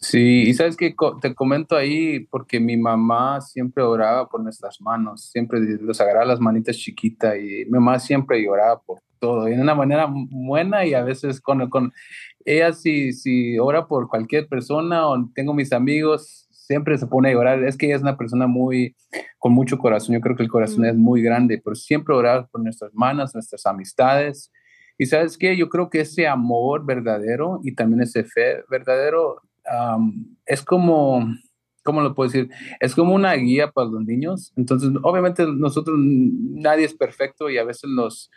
Sí, 0.00 0.42
y 0.42 0.52
sabes 0.52 0.76
que 0.76 0.94
te 1.22 1.34
comento 1.34 1.76
ahí 1.76 2.20
porque 2.26 2.60
mi 2.60 2.76
mamá 2.76 3.40
siempre 3.40 3.82
oraba 3.82 4.28
por 4.28 4.42
nuestras 4.42 4.78
manos, 4.82 5.30
siempre 5.30 5.60
los 5.80 5.98
agarraba 5.98 6.26
las 6.26 6.40
manitas 6.40 6.76
chiquitas 6.76 7.36
y 7.36 7.64
mi 7.64 7.70
mamá 7.70 7.98
siempre 7.98 8.42
lloraba 8.42 8.82
por 8.82 8.98
todo, 9.18 9.48
y 9.48 9.56
de 9.56 9.62
una 9.62 9.74
manera 9.74 10.06
buena 10.12 10.84
y 10.84 10.92
a 10.92 11.02
veces 11.02 11.40
con, 11.40 11.70
con 11.70 11.94
ella 12.44 12.72
si, 12.72 13.12
si 13.12 13.58
ora 13.58 13.86
por 13.86 14.08
cualquier 14.08 14.48
persona 14.48 15.08
o 15.08 15.30
tengo 15.34 15.54
mis 15.54 15.72
amigos, 15.72 16.46
siempre 16.50 16.98
se 16.98 17.06
pone 17.06 17.30
a 17.30 17.32
llorar. 17.32 17.62
Es 17.64 17.76
que 17.76 17.86
ella 17.86 17.96
es 17.96 18.02
una 18.02 18.16
persona 18.16 18.46
muy, 18.46 18.96
con 19.38 19.52
mucho 19.52 19.78
corazón. 19.78 20.14
Yo 20.14 20.20
creo 20.20 20.36
que 20.36 20.42
el 20.42 20.48
corazón 20.48 20.84
es 20.84 20.96
muy 20.96 21.22
grande, 21.22 21.60
pero 21.62 21.74
siempre 21.74 22.14
orar 22.14 22.48
por 22.50 22.62
nuestras 22.62 22.90
hermanas, 22.90 23.34
nuestras 23.34 23.64
amistades. 23.66 24.50
Y 24.98 25.06
sabes 25.06 25.36
qué, 25.36 25.56
yo 25.56 25.68
creo 25.68 25.90
que 25.90 26.00
ese 26.00 26.26
amor 26.26 26.84
verdadero 26.84 27.60
y 27.62 27.74
también 27.74 28.02
ese 28.02 28.24
fe 28.24 28.62
verdadero 28.70 29.40
es 30.46 30.62
como, 30.62 31.26
¿cómo 31.82 32.00
lo 32.02 32.14
puedo 32.14 32.30
decir? 32.30 32.50
Es 32.80 32.94
como 32.94 33.14
una 33.14 33.32
guía 33.34 33.70
para 33.70 33.88
los 33.88 34.04
niños. 34.04 34.52
Entonces, 34.56 34.90
obviamente 35.02 35.46
nosotros, 35.46 35.96
nadie 35.98 36.84
es 36.84 36.94
perfecto 36.94 37.50
y 37.50 37.58
a 37.58 37.64
veces 37.64 37.90
los, 37.90 38.30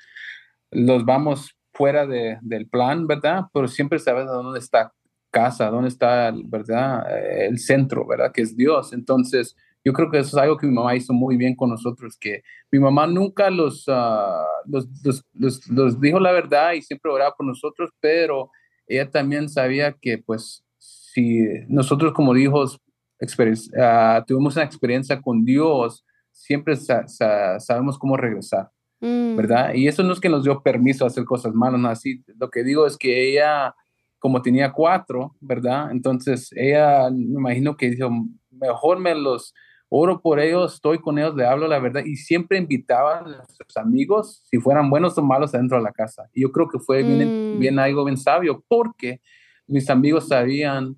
los 0.71 1.05
vamos 1.05 1.56
fuera 1.77 2.07
de, 2.07 2.37
del 2.41 2.67
plan, 2.67 3.05
¿verdad? 3.05 3.45
Pero 3.53 3.67
siempre 3.67 3.99
sabes 3.99 4.25
dónde 4.25 4.59
está 4.59 4.91
casa, 5.29 5.69
dónde 5.69 5.89
está, 5.89 6.33
¿verdad? 6.45 7.05
Eh, 7.15 7.47
el 7.47 7.59
centro, 7.59 8.07
¿verdad? 8.07 8.31
Que 8.33 8.41
es 8.41 8.55
Dios. 8.55 8.93
Entonces, 8.93 9.55
yo 9.85 9.93
creo 9.93 10.09
que 10.09 10.17
eso 10.17 10.35
es 10.35 10.43
algo 10.43 10.57
que 10.57 10.67
mi 10.67 10.73
mamá 10.73 10.95
hizo 10.95 11.13
muy 11.13 11.37
bien 11.37 11.55
con 11.55 11.69
nosotros, 11.69 12.17
que 12.19 12.41
mi 12.71 12.79
mamá 12.79 13.05
nunca 13.07 13.49
los, 13.49 13.87
uh, 13.87 14.43
los, 14.65 14.87
los, 15.33 15.69
los, 15.69 16.01
dijo 16.01 16.19
la 16.19 16.31
verdad 16.31 16.73
y 16.73 16.81
siempre 16.81 17.11
oraba 17.11 17.35
por 17.35 17.45
nosotros, 17.45 17.91
pero 17.99 18.51
ella 18.87 19.09
también 19.09 19.47
sabía 19.47 19.93
que 19.93 20.17
pues 20.17 20.65
si 20.77 21.41
nosotros 21.67 22.13
como 22.13 22.35
hijos 22.35 22.79
uh, 23.21 24.25
tuvimos 24.25 24.55
una 24.55 24.65
experiencia 24.65 25.21
con 25.21 25.45
Dios, 25.45 26.03
siempre 26.31 26.75
sabemos 26.75 27.97
cómo 27.97 28.17
regresar. 28.17 28.69
Mm. 28.99 29.35
¿verdad? 29.35 29.73
Y 29.75 29.87
eso 29.87 30.03
no 30.03 30.13
es 30.13 30.19
que 30.19 30.29
nos 30.29 30.43
dio 30.43 30.61
permiso 30.61 31.03
a 31.03 31.07
hacer 31.07 31.23
cosas 31.23 31.53
malas, 31.53 31.79
no 31.79 31.89
así. 31.89 32.23
Lo 32.39 32.49
que 32.49 32.63
digo 32.63 32.87
es 32.87 32.97
que 32.97 33.31
ella, 33.31 33.75
como 34.19 34.41
tenía 34.41 34.71
cuatro, 34.71 35.35
¿verdad? 35.39 35.91
Entonces 35.91 36.49
ella, 36.55 37.09
me 37.11 37.39
imagino 37.39 37.77
que 37.77 37.91
dijo, 37.91 38.09
mejor 38.49 38.99
me 38.99 39.13
los 39.13 39.53
oro 39.89 40.19
por 40.19 40.39
ellos, 40.39 40.75
estoy 40.75 40.99
con 40.99 41.17
ellos, 41.17 41.35
le 41.35 41.45
hablo 41.45 41.67
la 41.67 41.79
verdad 41.79 42.03
y 42.03 42.15
siempre 42.17 42.57
invitaba 42.57 43.19
a 43.19 43.45
sus 43.45 43.77
amigos, 43.77 44.43
si 44.49 44.57
fueran 44.59 44.89
buenos 44.89 45.17
o 45.17 45.21
malos, 45.21 45.53
adentro 45.53 45.77
de 45.77 45.83
la 45.83 45.91
casa. 45.91 46.27
Y 46.33 46.41
yo 46.41 46.51
creo 46.51 46.67
que 46.67 46.79
fue 46.79 47.03
bien, 47.03 47.55
mm. 47.55 47.59
bien 47.59 47.79
algo 47.79 48.03
bien 48.03 48.17
sabio 48.17 48.63
porque 48.67 49.21
mis 49.67 49.89
amigos 49.89 50.27
sabían 50.27 50.95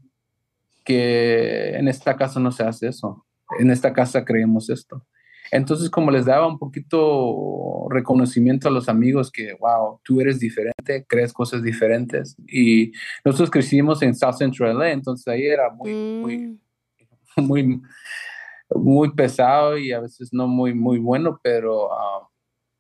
que 0.85 1.75
en 1.75 1.87
esta 1.87 2.15
casa 2.15 2.39
no 2.39 2.51
se 2.51 2.63
hace 2.63 2.87
eso, 2.87 3.25
en 3.59 3.69
esta 3.69 3.93
casa 3.93 4.23
creemos 4.23 4.69
esto. 4.69 5.05
Entonces, 5.51 5.89
como 5.89 6.11
les 6.11 6.25
daba 6.25 6.47
un 6.47 6.59
poquito 6.59 7.87
reconocimiento 7.89 8.67
a 8.67 8.71
los 8.71 8.87
amigos 8.87 9.31
que, 9.31 9.53
wow, 9.59 9.99
tú 10.03 10.21
eres 10.21 10.39
diferente, 10.39 11.05
crees 11.07 11.33
cosas 11.33 11.63
diferentes. 11.63 12.35
Y 12.47 12.91
nosotros 13.25 13.49
crecimos 13.49 14.01
en 14.01 14.15
South 14.15 14.35
Central 14.35 14.77
LA, 14.77 14.91
entonces 14.91 15.27
ahí 15.27 15.45
era 15.45 15.69
muy, 15.71 15.93
muy, 15.93 16.37
mm. 16.37 16.59
muy, 17.37 17.81
muy 18.75 19.11
pesado 19.13 19.77
y 19.77 19.91
a 19.91 19.99
veces 19.99 20.29
no 20.31 20.47
muy, 20.47 20.73
muy 20.73 20.99
bueno, 20.99 21.39
pero, 21.43 21.91
ah, 21.91 22.27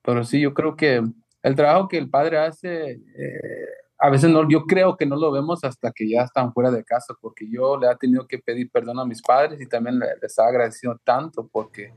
pero 0.03 0.23
sí, 0.23 0.39
yo 0.39 0.53
creo 0.53 0.75
que 0.75 1.01
el 1.41 1.55
trabajo 1.55 1.87
que 1.87 1.97
el 1.97 2.09
padre 2.09 2.37
hace, 2.37 2.91
eh, 2.91 3.67
a 3.97 4.09
veces 4.09 4.29
no, 4.29 4.47
yo 4.47 4.65
creo 4.65 4.95
que 4.95 5.05
no 5.05 5.15
lo 5.15 5.31
vemos 5.31 5.63
hasta 5.63 5.91
que 5.91 6.07
ya 6.07 6.23
están 6.23 6.53
fuera 6.53 6.69
de 6.69 6.83
casa, 6.83 7.15
porque 7.19 7.49
yo 7.49 7.77
le 7.77 7.87
he 7.87 7.95
tenido 7.95 8.27
que 8.27 8.37
pedir 8.37 8.69
perdón 8.71 8.99
a 8.99 9.05
mis 9.05 9.21
padres 9.21 9.59
y 9.59 9.67
también 9.67 9.99
les 9.99 10.37
he 10.37 10.41
agradecido 10.41 10.99
tanto 11.03 11.49
porque 11.51 11.93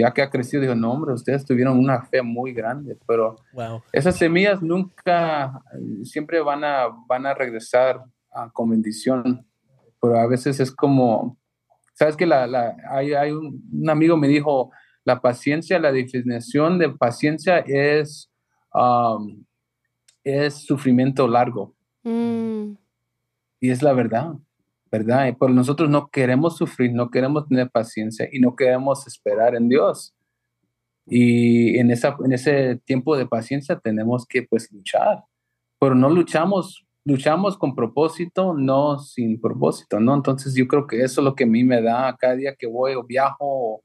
ya 0.00 0.12
que 0.12 0.22
ha 0.22 0.30
crecido, 0.30 0.62
digo, 0.62 0.74
no, 0.74 0.92
hombre, 0.92 1.12
ustedes 1.12 1.44
tuvieron 1.44 1.78
una 1.78 2.02
fe 2.02 2.22
muy 2.22 2.52
grande, 2.52 2.96
pero 3.06 3.36
esas 3.92 4.16
semillas 4.16 4.62
nunca, 4.62 5.60
siempre 6.04 6.40
van 6.40 6.64
a, 6.64 6.88
van 7.06 7.26
a 7.26 7.34
regresar 7.34 8.02
a, 8.32 8.50
con 8.50 8.70
bendición, 8.70 9.46
pero 10.00 10.18
a 10.18 10.26
veces 10.26 10.60
es 10.60 10.70
como, 10.70 11.38
sabes 11.94 12.16
que 12.16 12.26
la, 12.26 12.46
la, 12.46 12.76
hay, 12.90 13.14
hay 13.14 13.32
un, 13.32 13.88
amigo 13.88 14.16
me 14.16 14.28
dijo, 14.28 14.70
la 15.04 15.20
paciencia, 15.20 15.78
la 15.78 15.90
definición 15.90 16.78
de 16.78 16.90
paciencia 16.90 17.58
es, 17.58 18.30
um, 18.74 19.44
es 20.22 20.54
sufrimiento 20.66 21.26
largo. 21.26 21.74
Mm. 22.04 22.74
Y 23.60 23.70
es 23.70 23.82
la 23.82 23.92
verdad. 23.92 24.34
¿Verdad? 24.90 25.34
Pero 25.38 25.52
nosotros 25.52 25.88
no 25.88 26.08
queremos 26.08 26.56
sufrir, 26.56 26.92
no 26.92 27.10
queremos 27.10 27.46
tener 27.48 27.70
paciencia 27.70 28.28
y 28.30 28.40
no 28.40 28.54
queremos 28.56 29.06
esperar 29.06 29.54
en 29.54 29.68
Dios. 29.68 30.14
Y 31.06 31.78
en, 31.78 31.90
esa, 31.90 32.16
en 32.24 32.32
ese 32.32 32.76
tiempo 32.84 33.16
de 33.16 33.26
paciencia 33.26 33.78
tenemos 33.78 34.26
que 34.26 34.42
pues 34.42 34.70
luchar, 34.72 35.24
pero 35.80 35.94
no 35.94 36.10
luchamos, 36.10 36.86
luchamos 37.04 37.56
con 37.56 37.74
propósito, 37.74 38.52
no 38.54 38.98
sin 38.98 39.40
propósito, 39.40 40.00
¿no? 40.00 40.14
Entonces 40.14 40.54
yo 40.54 40.66
creo 40.68 40.86
que 40.86 41.02
eso 41.02 41.20
es 41.20 41.24
lo 41.24 41.34
que 41.34 41.44
a 41.44 41.46
mí 41.46 41.64
me 41.64 41.80
da 41.80 42.14
cada 42.18 42.34
día 42.36 42.54
que 42.54 42.66
voy 42.66 42.94
o 42.94 43.04
viajo 43.04 43.80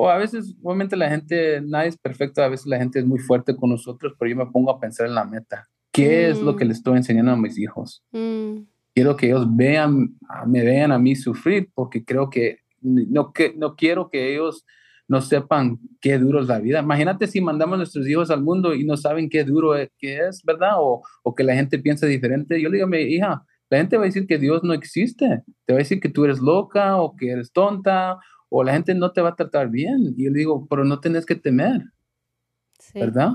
o, 0.00 0.08
a 0.08 0.16
veces, 0.16 0.54
obviamente 0.62 0.96
la 0.96 1.10
gente, 1.10 1.60
nadie 1.60 1.88
es 1.88 1.98
perfecto, 1.98 2.40
a 2.42 2.48
veces 2.48 2.66
la 2.66 2.78
gente 2.78 3.00
es 3.00 3.04
muy 3.04 3.18
fuerte 3.18 3.54
con 3.56 3.70
nosotros, 3.70 4.14
pero 4.18 4.30
yo 4.30 4.36
me 4.36 4.46
pongo 4.46 4.70
a 4.70 4.78
pensar 4.80 5.06
en 5.08 5.14
la 5.14 5.24
meta 5.24 5.68
¿Qué 5.92 6.28
es 6.30 6.40
lo 6.40 6.54
que 6.54 6.64
Mm. 6.64 6.68
le 6.68 6.74
estoy 6.74 6.96
enseñando 6.96 7.32
a 7.32 7.36
mis 7.36 7.58
hijos? 7.58 8.04
Mm, 8.12 8.58
Quiero 8.98 9.16
que 9.16 9.26
ellos 9.26 9.46
vean, 9.48 10.18
me 10.48 10.64
vean 10.64 10.90
a 10.90 10.98
mí 10.98 11.14
sufrir 11.14 11.70
porque 11.72 12.04
creo 12.04 12.28
que 12.28 12.58
no, 12.80 13.32
que, 13.32 13.54
no 13.56 13.76
quiero 13.76 14.10
que 14.10 14.34
ellos 14.34 14.66
no 15.06 15.20
sepan 15.20 15.78
qué 16.00 16.18
duro 16.18 16.40
es 16.40 16.48
la 16.48 16.58
vida. 16.58 16.80
Imagínate 16.80 17.28
si 17.28 17.40
mandamos 17.40 17.74
a 17.74 17.76
nuestros 17.76 18.08
hijos 18.08 18.28
al 18.32 18.42
mundo 18.42 18.74
y 18.74 18.84
no 18.84 18.96
saben 18.96 19.28
qué 19.28 19.44
duro 19.44 19.76
es, 19.76 19.88
qué 20.00 20.26
es 20.26 20.42
¿verdad? 20.42 20.72
O, 20.78 21.02
o 21.22 21.32
que 21.32 21.44
la 21.44 21.54
gente 21.54 21.78
piensa 21.78 22.06
diferente. 22.06 22.60
Yo 22.60 22.68
le 22.70 22.78
digo 22.78 22.86
a 22.86 22.90
mi 22.90 22.98
hija, 22.98 23.44
la 23.70 23.78
gente 23.78 23.96
va 23.96 24.02
a 24.02 24.06
decir 24.06 24.26
que 24.26 24.36
Dios 24.36 24.64
no 24.64 24.72
existe. 24.72 25.44
Te 25.64 25.74
va 25.74 25.78
a 25.78 25.84
decir 25.84 26.00
que 26.00 26.08
tú 26.08 26.24
eres 26.24 26.40
loca 26.40 26.96
o 26.96 27.14
que 27.14 27.30
eres 27.30 27.52
tonta 27.52 28.18
o 28.48 28.64
la 28.64 28.72
gente 28.72 28.96
no 28.96 29.12
te 29.12 29.20
va 29.20 29.28
a 29.28 29.36
tratar 29.36 29.70
bien. 29.70 30.12
Y 30.16 30.24
yo 30.24 30.30
le 30.32 30.40
digo, 30.40 30.66
pero 30.68 30.84
no 30.84 30.98
tenés 30.98 31.24
que 31.24 31.36
temer, 31.36 31.84
sí. 32.80 32.98
¿verdad? 32.98 33.34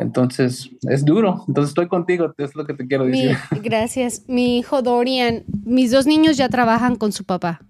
Entonces, 0.00 0.70
es 0.88 1.04
duro. 1.04 1.44
Entonces, 1.46 1.70
estoy 1.70 1.88
contigo, 1.88 2.32
es 2.38 2.54
lo 2.54 2.64
que 2.66 2.74
te 2.74 2.86
quiero 2.86 3.04
Mi- 3.04 3.10
decir. 3.26 3.36
gracias. 3.62 4.22
Mi 4.26 4.58
hijo 4.58 4.82
Dorian, 4.82 5.44
mis 5.64 5.90
dos 5.90 6.06
niños 6.06 6.36
ya 6.36 6.48
trabajan 6.48 6.96
con 6.96 7.12
su 7.12 7.24
papá. 7.24 7.60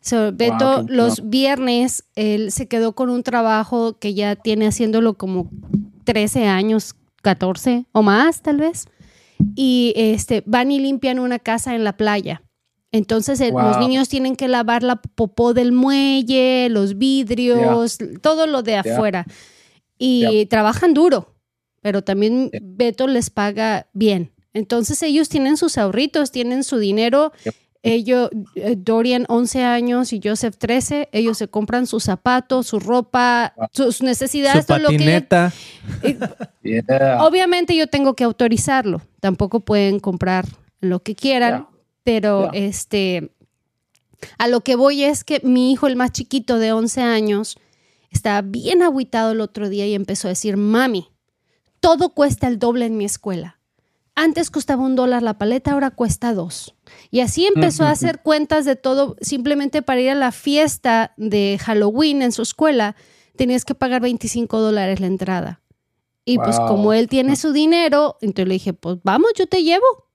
So, 0.00 0.32
Beto, 0.32 0.84
qué 0.86 0.92
los 0.92 1.16
bueno. 1.18 1.30
viernes, 1.30 2.04
él 2.16 2.50
se 2.52 2.66
quedó 2.66 2.92
con 2.94 3.08
un 3.08 3.22
trabajo 3.22 3.98
que 3.98 4.14
ya 4.14 4.34
tiene 4.36 4.66
haciéndolo 4.66 5.14
como 5.14 5.48
13 6.04 6.46
años, 6.48 6.94
14 7.22 7.86
o 7.92 8.02
más, 8.02 8.42
tal 8.42 8.58
vez. 8.58 8.86
Y 9.54 9.92
este, 9.96 10.42
van 10.46 10.70
y 10.72 10.80
limpian 10.80 11.18
una 11.20 11.38
casa 11.38 11.74
en 11.74 11.84
la 11.84 11.96
playa. 11.96 12.42
Entonces, 12.90 13.40
eh, 13.40 13.50
los 13.52 13.76
Wow. 13.76 13.80
niños 13.88 14.08
tienen 14.08 14.36
que 14.36 14.48
lavar 14.48 14.82
la 14.82 14.96
popó 14.96 15.54
del 15.54 15.72
muelle, 15.72 16.68
los 16.68 16.98
vidrios, 16.98 17.96
todo 18.20 18.46
lo 18.46 18.62
de 18.62 18.76
afuera. 18.76 19.24
Y 19.98 20.46
trabajan 20.46 20.94
duro, 20.94 21.31
pero 21.82 22.02
también. 22.02 22.50
Beto 22.62 23.06
les 23.06 23.28
paga 23.30 23.86
bien. 23.92 24.32
Entonces, 24.54 25.02
ellos 25.02 25.28
tienen 25.28 25.56
sus 25.58 25.76
ahorritos, 25.78 26.30
tienen 26.32 26.64
su 26.64 26.78
dinero. 26.78 27.32
Ellos, 27.84 28.30
eh, 28.54 28.76
Dorian 28.78 29.24
11 29.28 29.64
años 29.64 30.12
y 30.12 30.20
Joseph 30.22 30.54
13, 30.56 31.08
ellos 31.10 31.36
se 31.38 31.48
compran 31.48 31.88
sus 31.88 32.04
zapatos, 32.04 32.68
su 32.68 32.78
ropa, 32.78 33.54
Wow. 33.56 33.66
sus 33.72 34.02
necesidades, 34.02 34.60
Su 34.62 34.66
todo 34.68 34.78
lo 34.78 34.88
que 34.90 34.94
patineta. 34.98 35.52
eh, 36.02 36.16
Yeah. 36.62 37.24
Obviamente 37.24 37.74
yo 37.74 37.88
tengo 37.88 38.14
que 38.14 38.22
autorizarlo. 38.22 39.02
Tampoco 39.20 39.60
pueden 39.60 39.98
comprar 39.98 40.46
lo 40.80 41.02
que 41.02 41.16
quieran, 41.16 41.66
pero 42.04 42.50
este 42.52 43.32
a 44.38 44.46
lo 44.46 44.60
que 44.60 44.76
voy 44.76 45.02
es 45.02 45.24
que 45.24 45.40
mi 45.42 45.72
hijo 45.72 45.88
el 45.88 45.96
más 45.96 46.12
chiquito 46.12 46.58
de 46.60 46.70
11 46.72 47.00
años 47.02 47.56
estaba 48.12 48.42
bien 48.42 48.82
aguitado 48.82 49.32
el 49.32 49.40
otro 49.40 49.68
día 49.68 49.86
y 49.88 49.94
empezó 49.94 50.28
a 50.28 50.30
decir, 50.30 50.56
"Mami, 50.56 51.08
todo 51.82 52.10
cuesta 52.10 52.46
el 52.46 52.60
doble 52.60 52.86
en 52.86 52.96
mi 52.96 53.04
escuela. 53.04 53.58
Antes 54.14 54.50
costaba 54.50 54.84
un 54.84 54.94
dólar 54.94 55.22
la 55.22 55.36
paleta, 55.36 55.72
ahora 55.72 55.90
cuesta 55.90 56.32
dos. 56.32 56.76
Y 57.10 57.20
así 57.20 57.46
empezó 57.46 57.84
a 57.84 57.90
hacer 57.90 58.20
cuentas 58.22 58.64
de 58.64 58.76
todo, 58.76 59.16
simplemente 59.20 59.82
para 59.82 60.00
ir 60.00 60.10
a 60.10 60.14
la 60.14 60.30
fiesta 60.30 61.12
de 61.16 61.58
Halloween 61.60 62.22
en 62.22 62.30
su 62.30 62.42
escuela, 62.42 62.94
tenías 63.36 63.64
que 63.64 63.74
pagar 63.74 64.00
25 64.00 64.60
dólares 64.60 65.00
la 65.00 65.08
entrada. 65.08 65.60
Y 66.24 66.38
pues 66.38 66.56
como 66.60 66.92
él 66.92 67.08
tiene 67.08 67.34
su 67.34 67.52
dinero, 67.52 68.16
entonces 68.20 68.48
le 68.48 68.54
dije, 68.54 68.72
pues 68.74 68.98
vamos, 69.02 69.32
yo 69.36 69.48
te 69.48 69.64
llevo, 69.64 70.06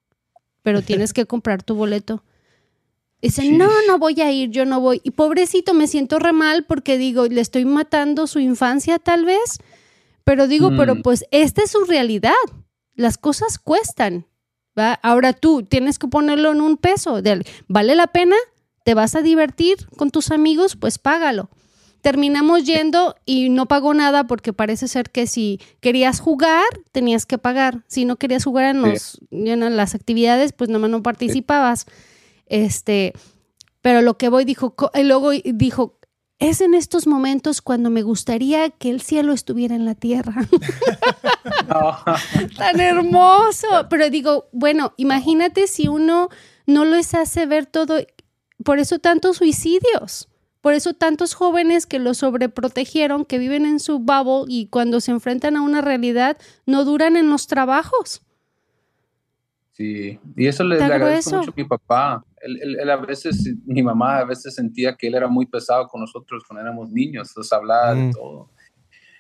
pero 0.62 0.82
tienes 0.84 1.12
que 1.12 1.26
comprar 1.26 1.64
tu 1.64 1.76
boleto. 1.76 2.24
Dice, 3.22 3.52
no, 3.52 3.70
no 3.88 3.98
voy 3.98 4.22
a 4.22 4.32
ir, 4.32 4.52
yo 4.52 4.64
no 4.64 4.80
voy. 4.80 5.02
Y 5.04 5.12
pobrecito, 5.12 5.74
me 5.74 5.88
siento 5.88 6.20
re 6.20 6.32
mal 6.32 6.64
porque 6.66 6.98
digo, 6.98 7.26
le 7.26 7.42
estoy 7.42 7.66
matando 7.66 8.26
su 8.28 8.40
infancia 8.40 9.00
tal 9.00 9.26
vez, 9.26 9.60
pero 10.28 10.46
digo, 10.48 10.72
pero 10.76 10.96
Mm. 10.96 11.02
pues 11.04 11.24
esta 11.32 11.64
es 11.64 11.72
su 11.72 11.86
realidad. 11.86 12.34
Las 12.96 13.18
cosas 13.18 13.58
cuestan. 13.60 14.26
¿va? 14.78 14.94
Ahora 15.02 15.32
tú 15.32 15.64
tienes 15.64 15.98
que 15.98 16.08
ponerlo 16.10 16.52
en 16.52 16.60
un 16.60 16.76
peso. 16.76 17.20
¿Vale 17.70 17.96
la 17.96 18.08
pena? 18.08 18.36
¿Te 18.84 18.94
vas 18.94 19.16
a 19.16 19.22
divertir 19.22 19.88
con 19.98 20.12
tus 20.12 20.30
amigos? 20.32 20.76
Pues 20.76 21.00
págalo. 21.00 21.50
Terminamos 22.02 22.66
yendo 22.66 23.16
y 23.26 23.50
no 23.50 23.68
pagó 23.68 23.94
nada 23.94 24.26
porque 24.28 24.52
parece 24.54 24.88
ser 24.90 25.10
que 25.12 25.28
si 25.28 25.60
querías 25.80 26.20
jugar, 26.20 26.66
tenías 26.92 27.26
que 27.26 27.38
pagar. 27.38 27.84
Si 27.88 28.04
no 28.06 28.18
querías 28.18 28.44
jugar 28.44 28.76
en, 28.76 28.84
Sí. 28.84 28.90
los, 28.92 29.20
en 29.32 29.78
las 29.78 29.96
actividades, 29.96 30.52
pues 30.52 30.70
nomás 30.70 30.90
no 30.90 31.02
participabas. 31.02 31.86
Este, 32.46 33.14
pero 33.82 34.02
lo 34.02 34.18
que 34.18 34.30
voy 34.30 34.46
dijo, 34.46 34.76
luego 35.04 35.32
dijo, 35.32 35.98
es 36.40 36.62
en 36.62 36.74
estos 36.74 37.08
momentos 37.08 37.62
cuando 37.62 37.90
me 37.90 38.04
gustaría 38.04 38.70
que 38.70 38.90
el 38.90 39.02
cielo 39.02 39.34
estuviera 39.34 39.76
en 39.76 39.86
la 39.86 39.96
tierra. 39.96 40.36
Tan 42.58 42.80
hermoso. 42.80 43.68
Pero 43.90 44.10
digo, 44.10 44.48
bueno, 44.52 44.94
imagínate 44.98 45.68
si 45.68 45.88
uno 45.88 46.30
no 46.68 46.86
les 46.86 47.16
hace 47.16 47.46
ver 47.48 47.66
todo, 47.66 47.98
por 48.64 48.78
eso 48.78 49.00
tantos 49.00 49.38
suicidios, 49.38 50.30
por 50.62 50.74
eso 50.74 50.94
tantos 50.94 51.34
jóvenes 51.34 51.88
que 51.88 51.98
los 51.98 52.20
sobreprotegieron, 52.20 53.26
que 53.26 53.40
viven 53.40 53.66
en 53.66 53.80
su 53.80 54.00
bubble 54.00 54.46
y 54.48 54.68
cuando 54.68 55.02
se 55.02 55.12
enfrentan 55.12 55.56
a 55.56 55.62
una 55.62 55.82
realidad 55.82 56.38
no 56.68 56.86
duran 56.86 57.16
en 57.16 57.30
los 57.30 57.48
trabajos. 57.48 58.22
Sí, 59.72 60.20
y 60.36 60.48
eso 60.48 60.64
le, 60.64 60.76
Está 60.76 60.88
le 60.88 60.94
agradezco 60.96 61.38
mucho 61.38 61.52
a 61.52 61.54
mi 61.56 61.64
papá. 61.64 62.26
Él, 62.48 62.60
él- 62.62 62.78
él 62.80 62.90
a 62.90 62.96
veces, 62.98 63.54
mi 63.66 63.84
mamá 63.84 64.20
a 64.20 64.26
veces 64.26 64.56
sentía 64.56 64.96
que 64.96 65.08
él 65.08 65.16
era 65.16 65.28
muy 65.28 65.46
pesado 65.46 65.88
con 65.88 66.02
nosotros 66.02 66.44
cuando 66.48 66.62
éramos 66.64 66.90
niños, 66.92 67.32
nos 67.36 67.52
hablaba 67.54 67.94
Mm. 67.94 67.98
de 68.08 68.12
todo, 68.14 68.50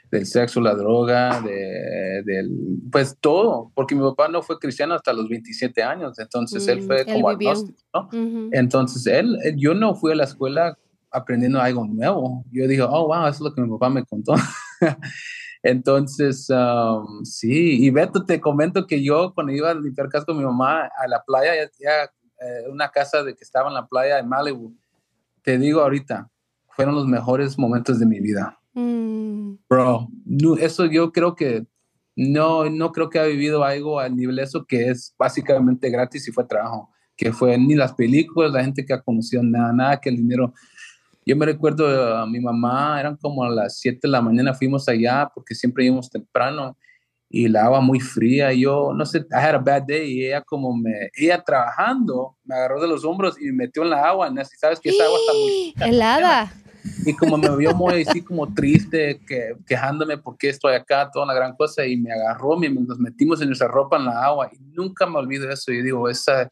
del 0.09 0.25
sexo, 0.25 0.61
la 0.61 0.73
droga, 0.73 1.41
de, 1.41 2.23
del, 2.25 2.49
pues 2.91 3.17
todo, 3.19 3.71
porque 3.75 3.93
mi 3.93 4.01
papá 4.01 4.30
no 4.30 4.41
fue 4.41 4.57
cristiano 4.57 4.93
hasta 4.95 5.11
los 5.11 5.28
27 5.28 5.84
años, 5.84 6.17
entonces 6.19 6.65
él 6.69 6.80
Mm, 6.80 6.84
fue 6.88 6.99
él 7.01 7.05
como 7.11 7.30
vivió. 7.30 7.49
agnóstico, 7.51 7.80
¿no? 7.93 8.01
Ujú. 8.07 8.49
Entonces 8.53 9.05
él, 9.07 9.38
él- 9.43 9.55
yo 9.57 9.73
no 9.73 9.93
fui 9.95 10.13
a 10.13 10.15
la 10.15 10.23
escuela 10.23 10.78
aprendiendo 11.11 11.59
algo 11.59 11.86
nuevo. 11.86 12.45
Yo 12.51 12.67
dije, 12.67 12.82
oh, 12.84 13.07
wow, 13.07 13.23
eso 13.28 13.30
es 13.30 13.39
lo 13.41 13.53
que 13.53 13.61
mi 13.61 13.69
papá 13.69 13.89
me 13.89 14.03
contó. 14.05 14.34
Entonces, 15.63 16.47
um, 16.49 17.23
sí, 17.25 17.84
y 17.86 17.89
Beto, 17.89 18.23
te 18.25 18.39
comento 18.39 18.86
que 18.86 19.03
yo 19.03 19.34
cuando 19.34 19.51
iba 19.53 19.71
a 19.71 19.73
limpiar 19.73 20.07
casco 20.09 20.28
con 20.28 20.38
mi 20.38 20.43
mamá 20.45 20.84
a 20.86 21.07
la 21.07 21.23
playa, 21.25 21.55
ya, 21.55 21.69
ya, 21.80 22.11
eh, 22.40 22.70
una 22.70 22.90
casa 22.90 23.24
de 23.24 23.36
que 23.36 23.44
estaba 23.44 23.70
en 23.70 23.76
la 23.76 23.88
playa 23.88 24.18
de 24.18 24.24
Malibu, 24.24 24.76
te 25.42 25.58
digo 25.58 25.82
ahorita, 25.82 26.30
fueron 26.70 26.96
los 26.96 27.08
mejores 27.08 27.58
momentos 27.58 28.00
de 28.00 28.06
mi 28.06 28.20
vida. 28.20 28.60
Mm, 28.74 29.56
Bro, 29.68 30.10
no, 30.26 30.56
eso 30.56 30.86
yo 30.86 31.12
creo 31.12 31.36
que 31.36 31.66
no, 32.16 32.70
no 32.70 32.92
creo 32.92 33.10
que 33.10 33.20
ha 33.20 33.26
vivido 33.26 33.64
algo 33.64 34.00
al 34.00 34.16
nivel 34.16 34.40
eso 34.40 34.66
que 34.66 34.90
es 34.90 35.16
básicamente 35.18 35.90
gratis 35.90 36.28
y 36.28 36.32
fue 36.32 36.46
trabajo, 36.46 36.92
que 37.16 37.32
fue 37.32 37.58
ni 37.58 37.76
las 37.76 37.94
películas, 37.94 38.52
la 38.52 38.64
gente 38.64 38.86
que 38.86 38.94
ha 38.94 39.02
conocido 39.02 39.42
nada, 39.44 39.74
nada 39.74 40.00
que 40.00 40.10
el 40.10 40.18
dinero. 40.18 40.54
Yo 41.26 41.36
me 41.36 41.46
recuerdo 41.46 42.18
a 42.18 42.26
mi 42.26 42.40
mamá, 42.40 43.00
eran 43.00 43.18
como 43.18 43.44
a 43.44 43.50
las 43.50 43.80
7 43.80 44.00
de 44.04 44.08
la 44.10 44.22
mañana, 44.22 44.54
fuimos 44.54 44.88
allá 44.88 45.30
porque 45.34 45.56
siempre 45.56 45.86
íbamos 45.86 46.10
temprano 46.10 46.78
y 47.30 47.47
la 47.47 47.65
agua 47.65 47.82
muy 47.82 47.99
fría. 47.99 48.53
y 48.53 48.61
Yo, 48.61 48.93
no 48.93 49.05
sé, 49.05 49.19
I 49.19 49.36
had 49.36 49.55
a 49.55 49.57
bad 49.57 49.84
day 49.84 50.11
y 50.11 50.25
ella 50.25 50.41
como 50.41 50.75
me, 50.75 51.09
ella 51.15 51.41
trabajando, 51.43 52.36
me 52.43 52.55
agarró 52.55 52.82
de 52.82 52.88
los 52.88 53.03
hombros 53.03 53.39
y 53.39 53.45
me 53.45 53.65
metió 53.65 53.84
en 53.84 53.89
la 53.89 54.07
agua. 54.07 54.30
y 54.30 54.57
Sabes 54.57 54.80
que 54.80 54.89
esa 54.89 55.03
agua 55.03 55.19
está 55.19 55.34
muy 55.34 55.73
helada. 55.89 56.53
y 57.05 57.13
como 57.13 57.38
me 57.38 57.53
vio 57.55 57.73
muy 57.73 58.03
así 58.03 58.21
como 58.21 58.53
triste, 58.53 59.19
que, 59.28 59.55
quejándome 59.65 60.17
por 60.17 60.38
qué 60.38 60.49
estoy 60.49 60.73
acá, 60.73 61.09
toda 61.11 61.25
la 61.25 61.34
gran 61.34 61.55
cosa, 61.55 61.86
y 61.86 61.97
me 61.97 62.11
agarró, 62.11 62.57
me, 62.57 62.69
nos 62.69 62.99
metimos 62.99 63.41
en 63.41 63.47
nuestra 63.47 63.67
ropa 63.67 63.97
en 63.97 64.05
la 64.05 64.23
agua, 64.23 64.49
y 64.53 64.57
nunca 64.73 65.05
me 65.05 65.17
olvido 65.17 65.49
eso, 65.49 65.71
y 65.71 65.82
digo, 65.82 66.07
esa, 66.09 66.49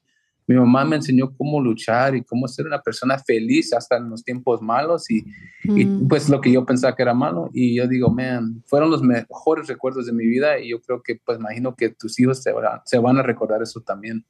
mi 0.48 0.56
mamá 0.56 0.86
me 0.86 0.98
enseñó 0.98 1.34
cómo 1.36 1.60
luchar 1.60 2.16
y 2.16 2.24
cómo 2.24 2.48
ser 2.48 2.68
una 2.68 2.80
persona 2.82 3.18
feliz 3.18 3.74
hasta 3.74 3.98
en 3.98 4.10
los 4.10 4.24
tiempos 4.24 4.62
malos, 4.62 5.10
y, 5.10 5.24
y, 5.64 5.86
Mm. 5.86 6.08
pues 6.08 6.30
lo 6.30 6.40
que 6.40 6.52
yo 6.52 6.66
pensaba 6.66 6.96
que 6.96 7.02
era 7.04 7.14
malo, 7.14 7.50
y 7.54 7.76
yo 7.76 7.88
digo, 7.88 8.10
man, 8.12 8.62
fueron 8.68 8.92
los 8.92 9.02
mejores 9.02 9.68
recuerdos 9.68 10.06
de 10.06 10.14
mi 10.14 10.26
vida, 10.26 10.60
y 10.60 10.70
yo 10.70 10.80
creo 10.82 11.02
que, 11.04 11.20
pues 11.26 11.40
imagino 11.40 11.76
que 11.76 11.90
tus 11.90 12.20
hijos 12.20 12.44
se 12.44 12.52
van, 12.52 12.80
se 12.86 13.00
van 13.00 13.18
a 13.18 13.24
recordar 13.24 13.62
eso 13.62 13.82
también. 13.82 14.24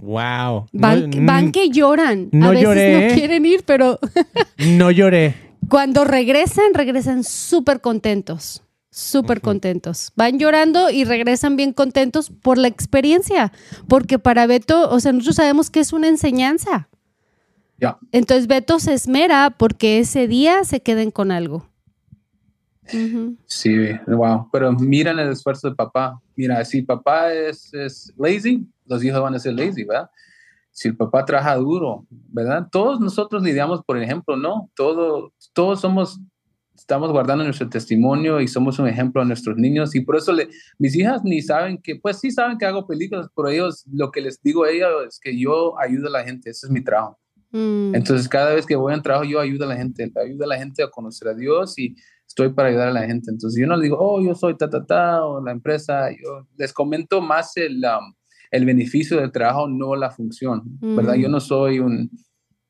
Wow. 0.00 0.66
Van, 0.72 1.10
no, 1.10 1.26
van 1.26 1.52
que 1.52 1.68
lloran. 1.68 2.28
no 2.32 2.46
a 2.46 2.50
veces 2.50 2.64
lloré, 2.64 3.08
no 3.08 3.14
quieren 3.14 3.46
ir, 3.46 3.62
pero 3.66 3.98
no 4.76 4.90
lloré. 4.90 5.34
cuando 5.68 6.04
regresan, 6.04 6.74
regresan 6.74 7.22
súper 7.24 7.80
contentos. 7.80 8.61
Súper 8.94 9.40
contentos. 9.40 10.12
Van 10.16 10.38
llorando 10.38 10.90
y 10.90 11.04
regresan 11.04 11.56
bien 11.56 11.72
contentos 11.72 12.28
por 12.28 12.58
la 12.58 12.68
experiencia. 12.68 13.50
Porque 13.88 14.18
para 14.18 14.46
Beto, 14.46 14.90
o 14.90 15.00
sea, 15.00 15.12
nosotros 15.12 15.36
sabemos 15.36 15.70
que 15.70 15.80
es 15.80 15.94
una 15.94 16.08
enseñanza. 16.08 16.90
Ya. 17.78 17.96
Entonces 18.12 18.46
Beto 18.46 18.78
se 18.80 18.92
esmera 18.92 19.48
porque 19.56 19.98
ese 19.98 20.28
día 20.28 20.64
se 20.64 20.82
queden 20.82 21.10
con 21.10 21.30
algo. 21.30 21.66
Ujú. 22.92 23.34
Sí, 23.46 23.74
wow. 24.06 24.50
Pero 24.52 24.70
miran 24.72 25.18
el 25.18 25.30
esfuerzo 25.30 25.70
de 25.70 25.74
papá. 25.74 26.20
Mira, 26.36 26.62
si 26.62 26.82
papá 26.82 27.32
es, 27.32 27.72
es 27.72 28.12
lazy, 28.18 28.68
los 28.84 29.02
hijos 29.02 29.22
van 29.22 29.34
a 29.34 29.38
ser 29.38 29.54
lazy, 29.54 29.84
¿verdad? 29.84 30.10
Si 30.70 30.88
el 30.88 30.96
papá 30.98 31.24
trabaja 31.24 31.56
duro, 31.56 32.04
¿verdad? 32.10 32.68
Todos 32.70 33.00
nosotros 33.00 33.42
lidiamos, 33.42 33.82
por 33.86 33.96
ejemplo, 33.96 34.36
¿no? 34.36 34.70
Todo, 34.74 35.32
todos 35.54 35.80
somos 35.80 36.20
estamos 36.82 37.12
guardando 37.12 37.44
nuestro 37.44 37.68
testimonio 37.68 38.40
y 38.40 38.48
somos 38.48 38.78
un 38.80 38.88
ejemplo 38.88 39.22
a 39.22 39.24
nuestros 39.24 39.56
niños 39.56 39.94
y 39.94 40.00
por 40.00 40.16
eso 40.16 40.32
le, 40.32 40.48
mis 40.78 40.96
hijas 40.96 41.22
ni 41.22 41.40
saben 41.40 41.78
que, 41.80 41.94
pues 41.94 42.18
sí 42.18 42.32
saben 42.32 42.58
que 42.58 42.66
hago 42.66 42.88
películas, 42.88 43.28
pero 43.36 43.48
ellos 43.48 43.84
lo 43.92 44.10
que 44.10 44.20
les 44.20 44.42
digo 44.42 44.64
a 44.64 44.70
ellos 44.70 44.90
es 45.08 45.20
que 45.20 45.38
yo 45.38 45.78
ayudo 45.78 46.08
a 46.08 46.10
la 46.10 46.24
gente, 46.24 46.50
ese 46.50 46.66
es 46.66 46.72
mi 46.72 46.82
trabajo. 46.82 47.18
Mm. 47.52 47.94
Entonces 47.94 48.28
cada 48.28 48.54
vez 48.54 48.66
que 48.66 48.74
voy 48.74 48.92
a 48.92 49.00
trabajo 49.00 49.24
yo 49.24 49.38
ayudo 49.38 49.64
a 49.64 49.68
la 49.68 49.76
gente, 49.76 50.10
ayudo 50.16 50.44
a 50.44 50.48
la 50.48 50.58
gente 50.58 50.82
a 50.82 50.90
conocer 50.90 51.28
a 51.28 51.34
Dios 51.34 51.78
y 51.78 51.94
estoy 52.26 52.48
para 52.52 52.70
ayudar 52.70 52.88
a 52.88 52.92
la 52.92 53.06
gente. 53.06 53.30
Entonces 53.30 53.60
yo 53.60 53.68
no 53.68 53.76
les 53.76 53.84
digo, 53.84 53.98
oh, 54.00 54.20
yo 54.20 54.34
soy 54.34 54.56
ta, 54.56 54.68
ta, 54.68 54.84
ta, 54.84 55.24
o 55.24 55.40
la 55.40 55.52
empresa, 55.52 56.10
yo 56.10 56.48
les 56.56 56.72
comento 56.72 57.20
más 57.20 57.56
el, 57.56 57.76
um, 57.76 58.12
el 58.50 58.66
beneficio 58.66 59.20
del 59.20 59.30
trabajo, 59.30 59.68
no 59.68 59.94
la 59.94 60.10
función, 60.10 60.62
¿verdad? 60.80 61.14
Yo 61.14 61.28
mm. 61.28 61.32
no 61.32 61.38
soy 61.38 61.78
un 61.78 62.10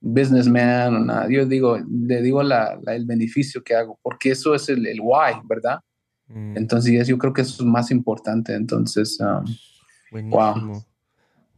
businessman 0.03 0.95
o 0.95 0.99
nada. 0.99 1.29
Yo 1.31 1.47
digo, 1.47 1.79
le 1.79 2.21
digo 2.21 2.43
la, 2.43 2.79
el 2.87 3.07
beneficio 3.07 3.63
que 3.63 3.75
hago, 3.75 3.99
porque 4.03 4.33
eso 4.33 4.55
es 4.55 4.69
el, 4.69 4.87
el 4.87 5.01
why, 5.01 5.41
¿verdad? 5.45 5.79
Mm. 6.27 6.57
Entonces, 6.57 7.07
yo 7.07 7.17
creo 7.17 7.33
que 7.33 7.43
eso 7.43 7.63
es 7.63 7.69
más 7.69 7.91
importante. 7.91 8.55
Entonces, 8.55 9.19
um, 9.21 10.31
wow. 10.31 10.83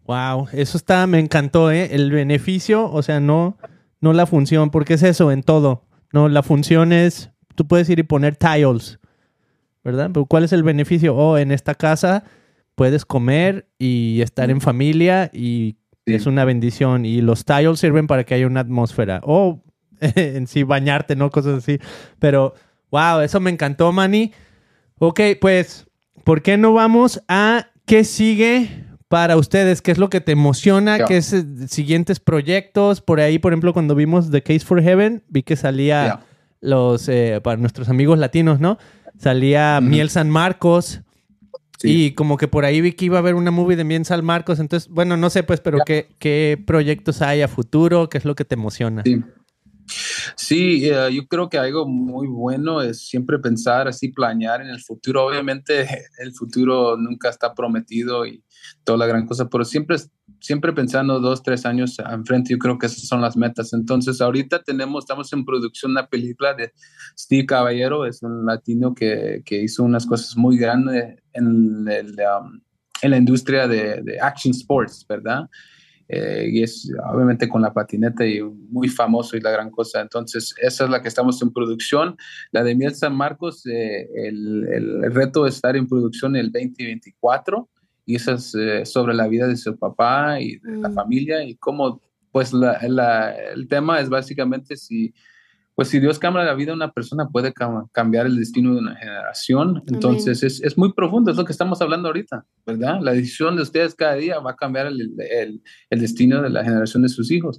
Wow, 0.06 0.48
eso 0.52 0.76
está, 0.76 1.06
me 1.06 1.18
encantó, 1.18 1.70
¿eh? 1.70 1.94
El 1.94 2.10
beneficio, 2.10 2.92
o 2.92 3.02
sea, 3.02 3.20
no, 3.20 3.56
no 4.00 4.12
la 4.12 4.26
función, 4.26 4.70
porque 4.70 4.94
es 4.94 5.02
eso 5.02 5.32
en 5.32 5.42
todo. 5.42 5.86
No, 6.12 6.28
la 6.28 6.42
función 6.42 6.92
es, 6.92 7.30
tú 7.54 7.66
puedes 7.66 7.88
ir 7.88 7.98
y 7.98 8.02
poner 8.02 8.36
tiles, 8.36 8.98
¿verdad? 9.82 10.10
Pero 10.12 10.26
¿cuál 10.26 10.44
es 10.44 10.52
el 10.52 10.62
beneficio? 10.62 11.16
Oh, 11.16 11.38
en 11.38 11.50
esta 11.50 11.74
casa 11.74 12.24
puedes 12.74 13.06
comer 13.06 13.66
y 13.78 14.20
estar 14.20 14.50
en 14.50 14.60
familia 14.60 15.30
y 15.32 15.76
es 16.06 16.26
una 16.26 16.44
bendición 16.44 17.06
y 17.06 17.20
los 17.20 17.44
tiles 17.44 17.80
sirven 17.80 18.06
para 18.06 18.24
que 18.24 18.34
haya 18.34 18.46
una 18.46 18.60
atmósfera. 18.60 19.20
O 19.24 19.62
en 20.00 20.46
sí 20.46 20.62
bañarte, 20.62 21.16
¿no? 21.16 21.30
Cosas 21.30 21.58
así. 21.58 21.78
Pero, 22.18 22.54
wow, 22.90 23.20
eso 23.20 23.40
me 23.40 23.50
encantó, 23.50 23.92
Manny. 23.92 24.32
Ok, 24.98 25.20
pues, 25.40 25.86
¿por 26.24 26.42
qué 26.42 26.56
no 26.56 26.72
vamos 26.72 27.22
a 27.28 27.68
qué 27.86 28.04
sigue 28.04 28.84
para 29.08 29.36
ustedes? 29.36 29.82
¿Qué 29.82 29.92
es 29.92 29.98
lo 29.98 30.10
que 30.10 30.20
te 30.20 30.32
emociona? 30.32 31.04
¿Qué 31.04 31.18
es 31.18 31.32
eh, 31.32 31.44
siguientes 31.68 32.20
proyectos? 32.20 33.00
Por 33.00 33.20
ahí, 33.20 33.38
por 33.38 33.52
ejemplo, 33.52 33.72
cuando 33.72 33.94
vimos 33.94 34.30
The 34.30 34.42
Case 34.42 34.60
for 34.60 34.82
Heaven, 34.82 35.24
vi 35.28 35.42
que 35.42 35.56
salía 35.56 36.20
los, 36.60 37.08
eh, 37.08 37.40
para 37.42 37.56
nuestros 37.56 37.88
amigos 37.88 38.18
latinos, 38.18 38.60
¿no? 38.60 38.78
Salía 39.18 39.80
Miel 39.80 40.10
San 40.10 40.30
Marcos. 40.30 41.02
Y 41.82 42.12
como 42.12 42.36
que 42.36 42.48
por 42.48 42.64
ahí 42.64 42.80
vi 42.80 42.92
que 42.92 43.06
iba 43.06 43.16
a 43.16 43.20
haber 43.20 43.34
una 43.34 43.50
movie 43.50 43.76
de 43.76 43.84
Miel 43.84 44.04
San 44.04 44.24
Marcos. 44.24 44.58
Entonces, 44.58 44.88
bueno, 44.90 45.16
no 45.16 45.28
sé, 45.28 45.42
pues, 45.42 45.60
pero 45.60 45.78
¿qué, 45.84 46.08
¿qué, 46.18 46.62
proyectos 46.64 47.20
hay 47.20 47.42
a 47.42 47.48
futuro? 47.48 48.08
¿Qué 48.08 48.18
es 48.18 48.24
lo 48.24 48.34
que 48.34 48.44
te 48.44 48.54
emociona? 48.54 49.02
Sí. 49.04 49.22
Sí, 50.36 50.88
eh, 50.88 51.12
yo 51.12 51.26
creo 51.26 51.48
que 51.48 51.58
algo 51.58 51.86
muy 51.86 52.26
bueno 52.26 52.82
es 52.82 53.06
siempre 53.06 53.38
pensar 53.38 53.88
así, 53.88 54.08
planear 54.08 54.60
en 54.60 54.68
el 54.68 54.80
futuro. 54.80 55.26
Obviamente 55.26 55.86
el 56.18 56.32
futuro 56.32 56.96
nunca 56.96 57.28
está 57.28 57.54
prometido 57.54 58.26
y 58.26 58.42
toda 58.84 58.98
la 58.98 59.06
gran 59.06 59.26
cosa, 59.26 59.48
pero 59.48 59.64
siempre, 59.64 59.96
siempre 60.40 60.72
pensando 60.72 61.20
dos, 61.20 61.42
tres 61.42 61.66
años 61.66 61.96
enfrente, 61.98 62.52
yo 62.52 62.58
creo 62.58 62.78
que 62.78 62.86
esas 62.86 63.06
son 63.06 63.20
las 63.20 63.36
metas. 63.36 63.72
Entonces 63.72 64.20
ahorita 64.20 64.62
tenemos, 64.62 65.04
estamos 65.04 65.32
en 65.32 65.44
producción 65.44 65.92
una 65.92 66.06
película 66.06 66.54
de 66.54 66.72
Steve 67.18 67.46
Caballero, 67.46 68.06
es 68.06 68.22
un 68.22 68.46
latino 68.46 68.94
que, 68.94 69.42
que 69.44 69.62
hizo 69.62 69.84
unas 69.84 70.06
cosas 70.06 70.36
muy 70.36 70.56
grandes 70.56 71.16
en, 71.32 71.86
el, 71.88 72.16
um, 72.40 72.60
en 73.02 73.10
la 73.10 73.16
industria 73.16 73.68
de, 73.68 74.02
de 74.02 74.20
action 74.20 74.52
sports, 74.52 75.04
¿verdad? 75.08 75.48
Eh, 76.16 76.48
y 76.48 76.62
es 76.62 76.88
obviamente 77.12 77.48
con 77.48 77.60
la 77.60 77.72
patineta 77.72 78.24
y 78.24 78.40
muy 78.40 78.88
famoso 78.88 79.36
y 79.36 79.40
la 79.40 79.50
gran 79.50 79.70
cosa. 79.70 80.00
Entonces, 80.00 80.54
esa 80.62 80.84
es 80.84 80.90
la 80.90 81.02
que 81.02 81.08
estamos 81.08 81.42
en 81.42 81.52
producción. 81.52 82.16
La 82.52 82.62
de 82.62 82.76
Miel 82.76 82.94
San 82.94 83.16
Marcos, 83.16 83.66
eh, 83.66 84.08
el, 84.14 84.64
el, 84.70 85.12
reto 85.12 85.44
es 85.44 85.56
estar 85.56 85.74
en 85.74 85.88
producción 85.88 86.36
el 86.36 86.52
2024 86.52 87.68
y 88.06 88.14
esa 88.14 88.34
es 88.34 88.54
eh, 88.54 88.86
sobre 88.86 89.14
la 89.14 89.26
vida 89.26 89.48
de 89.48 89.56
su 89.56 89.76
papá 89.76 90.40
y 90.40 90.58
de 90.58 90.76
la 90.76 90.90
mm. 90.90 90.94
familia 90.94 91.42
y 91.42 91.56
cómo, 91.56 92.00
pues 92.30 92.52
la, 92.52 92.78
la, 92.86 93.32
el 93.32 93.66
tema 93.66 93.98
es 93.98 94.08
básicamente 94.08 94.76
si 94.76 95.12
pues 95.74 95.88
si 95.88 95.98
Dios 95.98 96.18
cambia 96.18 96.44
la 96.44 96.54
vida 96.54 96.70
de 96.70 96.76
una 96.76 96.92
persona, 96.92 97.28
puede 97.28 97.52
cambiar 97.92 98.26
el 98.26 98.36
destino 98.36 98.74
de 98.74 98.78
una 98.78 98.96
generación. 98.96 99.82
Entonces 99.88 100.42
es, 100.44 100.62
es, 100.62 100.78
muy 100.78 100.92
profundo, 100.92 101.30
es 101.30 101.36
lo 101.36 101.44
que 101.44 101.52
estamos 101.52 101.82
hablando 101.82 102.08
ahorita, 102.08 102.46
¿verdad? 102.64 103.00
La 103.00 103.12
decisión 103.12 103.56
de 103.56 103.62
ustedes 103.62 103.94
cada 103.94 104.14
día 104.14 104.38
va 104.38 104.52
a 104.52 104.56
cambiar 104.56 104.86
el, 104.86 105.14
el, 105.18 105.62
el 105.90 106.00
destino 106.00 106.42
de 106.42 106.50
la 106.50 106.62
generación 106.62 107.02
de 107.02 107.08
sus 107.08 107.30
hijos. 107.32 107.58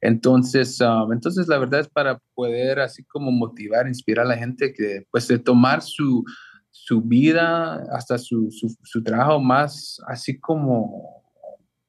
Entonces, 0.00 0.80
um, 0.80 1.12
entonces 1.12 1.48
la 1.48 1.58
verdad 1.58 1.80
es 1.80 1.88
para 1.88 2.20
poder 2.34 2.78
así 2.78 3.04
como 3.04 3.32
motivar, 3.32 3.88
inspirar 3.88 4.26
a 4.26 4.28
la 4.28 4.36
gente 4.36 4.72
que 4.72 5.06
pues 5.10 5.26
de 5.26 5.40
tomar 5.40 5.82
su, 5.82 6.24
su 6.70 7.02
vida 7.02 7.82
hasta 7.92 8.18
su, 8.18 8.50
su, 8.52 8.76
su 8.84 9.02
trabajo 9.02 9.40
más 9.40 10.00
así 10.06 10.38
como 10.38 11.24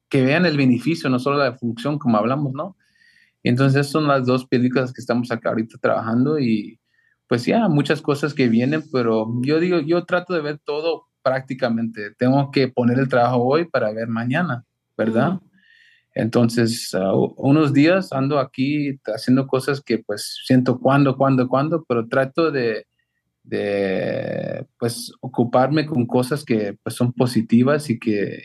que 0.08 0.24
vean 0.24 0.44
el 0.44 0.56
beneficio, 0.56 1.08
no 1.08 1.20
solo 1.20 1.38
la 1.38 1.56
función 1.56 1.98
como 1.98 2.16
hablamos, 2.16 2.52
¿no? 2.52 2.76
Entonces 3.42 3.88
son 3.88 4.06
las 4.06 4.26
dos 4.26 4.46
películas 4.46 4.92
que 4.92 5.00
estamos 5.00 5.30
acá 5.30 5.50
ahorita 5.50 5.78
trabajando 5.78 6.38
y 6.38 6.78
pues 7.26 7.44
ya, 7.44 7.68
muchas 7.68 8.02
cosas 8.02 8.34
que 8.34 8.48
vienen, 8.48 8.82
pero 8.92 9.32
yo 9.42 9.60
digo, 9.60 9.78
yo 9.78 10.04
trato 10.04 10.34
de 10.34 10.40
ver 10.40 10.58
todo 10.64 11.06
prácticamente. 11.22 12.12
Tengo 12.18 12.50
que 12.50 12.68
poner 12.68 12.98
el 12.98 13.08
trabajo 13.08 13.44
hoy 13.44 13.66
para 13.66 13.92
ver 13.92 14.08
mañana, 14.08 14.64
¿verdad? 14.96 15.38
Entonces, 16.14 16.92
ah, 16.94 17.12
unos 17.36 17.72
días 17.72 18.12
ando 18.12 18.38
aquí 18.38 18.98
haciendo 19.14 19.46
cosas 19.46 19.80
que 19.80 19.98
pues 19.98 20.40
siento 20.44 20.80
cuándo, 20.80 21.16
cuándo, 21.16 21.48
cuándo, 21.48 21.84
pero 21.88 22.08
trato 22.08 22.50
de, 22.50 22.86
de 23.44 24.66
pues 24.78 25.12
ocuparme 25.20 25.86
con 25.86 26.06
cosas 26.06 26.44
que 26.44 26.76
pues 26.82 26.96
son 26.96 27.12
positivas 27.12 27.90
y 27.90 27.98
que, 27.98 28.42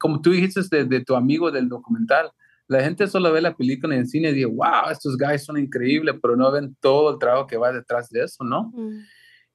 como 0.00 0.20
tú 0.20 0.32
dijiste 0.32 0.62
de, 0.70 0.84
de, 0.84 1.04
tu 1.04 1.14
amigo 1.14 1.50
del 1.50 1.68
documental, 1.68 2.32
la 2.68 2.82
gente 2.82 3.06
solo 3.06 3.32
ve 3.32 3.40
la 3.40 3.54
película 3.54 3.94
en 3.94 4.00
el 4.00 4.06
cine 4.06 4.30
y 4.30 4.34
dice, 4.34 4.46
wow, 4.46 4.90
estos 4.90 5.16
guys 5.16 5.44
son 5.44 5.58
increíbles, 5.58 6.16
pero 6.20 6.36
no 6.36 6.50
ven 6.50 6.76
todo 6.80 7.12
el 7.12 7.18
trabajo 7.18 7.46
que 7.46 7.56
va 7.56 7.72
detrás 7.72 8.08
de 8.10 8.24
eso, 8.24 8.44
¿no? 8.44 8.72
Mm. 8.74 9.00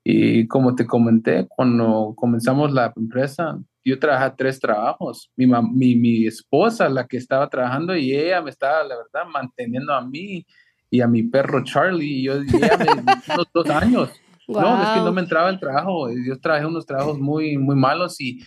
Y 0.03 0.47
como 0.47 0.75
te 0.75 0.85
comenté, 0.85 1.47
cuando 1.47 2.13
comenzamos 2.15 2.71
la 2.71 2.93
empresa, 2.95 3.59
yo 3.83 3.99
trabajé 3.99 4.33
tres 4.37 4.59
trabajos. 4.59 5.29
Mi, 5.35 5.45
mi, 5.45 5.95
mi, 5.95 6.25
esposa, 6.25 6.89
la 6.89 7.05
que 7.05 7.17
estaba 7.17 7.49
trabajando, 7.49 7.95
y 7.95 8.15
ella 8.15 8.41
me 8.41 8.49
estaba, 8.49 8.83
la 8.83 8.95
verdad, 8.95 9.29
manteniendo 9.31 9.93
a 9.93 10.01
mí 10.05 10.45
y 10.89 11.01
a 11.01 11.07
mi 11.07 11.23
perro 11.23 11.63
Charlie. 11.63 12.19
Y 12.19 12.23
yo, 12.23 12.33
ella 12.33 12.77
me 12.77 12.85
unos 13.33 13.47
dos 13.53 13.69
años. 13.69 14.09
No, 14.47 14.81
es 14.81 14.89
que 14.89 14.99
no 15.01 15.11
me 15.11 15.21
entraba 15.21 15.49
el 15.49 15.59
trabajo. 15.59 16.09
Yo 16.09 16.39
trabajé 16.39 16.65
unos 16.65 16.85
trabajos 16.85 17.19
muy, 17.19 17.57
muy 17.57 17.75
malos 17.75 18.19
y 18.19 18.39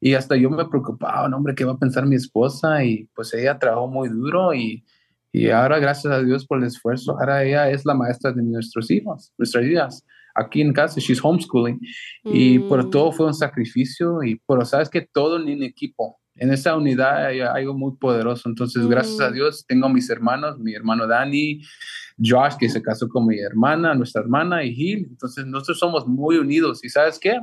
y 0.00 0.14
hasta 0.14 0.34
yo 0.36 0.48
me 0.48 0.64
preocupaba, 0.64 1.28
no, 1.28 1.36
hombre, 1.36 1.54
¿qué 1.54 1.64
va 1.64 1.72
a 1.72 1.78
pensar 1.78 2.06
mi 2.06 2.16
esposa? 2.16 2.82
Y 2.82 3.08
pues 3.14 3.34
ella 3.34 3.58
trabajó 3.58 3.86
muy 3.86 4.08
duro 4.08 4.54
y, 4.54 4.84
y 5.32 5.50
ahora, 5.50 5.78
gracias 5.78 6.12
a 6.12 6.22
Dios 6.22 6.46
por 6.46 6.58
el 6.58 6.64
esfuerzo, 6.64 7.12
ahora 7.18 7.44
ella 7.44 7.70
es 7.70 7.84
la 7.84 7.94
maestra 7.94 8.32
de 8.32 8.42
nuestros 8.42 8.90
hijos, 8.90 9.32
nuestras 9.38 9.64
hijas. 9.64 10.04
Aquí 10.34 10.60
en 10.60 10.72
casa, 10.72 11.00
she's 11.00 11.22
homeschooling. 11.22 11.78
Y 12.24 12.60
por 12.60 12.86
mm. 12.86 12.90
todo 12.90 13.12
fue 13.12 13.26
un 13.26 13.34
sacrificio. 13.34 14.22
Y 14.22 14.40
pero 14.46 14.64
sabes 14.64 14.88
que 14.88 15.02
todo 15.12 15.36
en 15.36 15.42
un 15.42 15.62
equipo. 15.62 16.18
En 16.36 16.52
esa 16.52 16.76
unidad 16.76 17.26
hay 17.26 17.40
algo 17.40 17.74
muy 17.74 17.96
poderoso. 17.96 18.48
Entonces, 18.48 18.86
gracias 18.86 19.20
a 19.20 19.30
mm. 19.30 19.34
Dios, 19.34 19.64
tengo 19.66 19.86
a 19.86 19.92
mis 19.92 20.08
hermanos, 20.08 20.58
mi 20.58 20.72
hermano 20.72 21.06
Dani, 21.06 21.60
Josh, 22.24 22.54
que 22.58 22.68
se 22.68 22.80
casó 22.80 23.08
con 23.08 23.26
mi 23.26 23.38
hermana, 23.38 23.94
nuestra 23.94 24.22
hermana, 24.22 24.64
y 24.64 24.74
Gil. 24.74 25.06
Entonces, 25.10 25.44
nosotros 25.46 25.78
somos 25.78 26.06
muy 26.06 26.36
unidos. 26.36 26.82
¿Y 26.84 26.88
sabes 26.88 27.18
qué? 27.18 27.38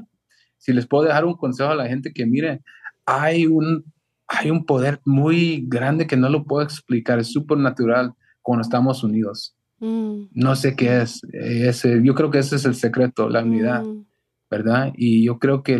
Si 0.58 0.74
les 0.74 0.88
puedo 0.88 1.06
dejar 1.06 1.26
un 1.26 1.36
consejo 1.36 1.70
a 1.70 1.76
la 1.76 1.88
gente 1.88 2.14
que 2.14 2.26
mire, 2.26 2.62
hay 3.06 3.46
un, 3.46 3.86
hay 4.28 4.52
un 4.52 4.66
poder 4.66 5.00
muy 5.06 5.64
grande 5.68 6.08
que 6.08 6.18
no 6.18 6.30
lo 6.30 6.44
puedo 6.44 6.64
explicar, 6.64 7.20
es 7.20 7.32
súper 7.32 7.58
natural 7.58 8.14
cuando 8.42 8.62
estamos 8.62 9.04
unidos. 9.04 9.56
Mm. 9.80 10.24
No 10.32 10.56
sé 10.56 10.76
qué 10.76 11.02
es, 11.02 11.22
ese, 11.34 12.02
yo 12.04 12.16
creo 12.16 12.32
que 12.32 12.40
ese 12.40 12.56
es 12.56 12.66
el 12.66 12.76
secreto, 12.76 13.30
la 13.30 13.44
unidad, 13.44 13.84
mm. 13.84 14.06
¿verdad? 14.50 14.94
Y 14.96 15.26
yo 15.26 15.40
creo 15.40 15.64
que 15.64 15.80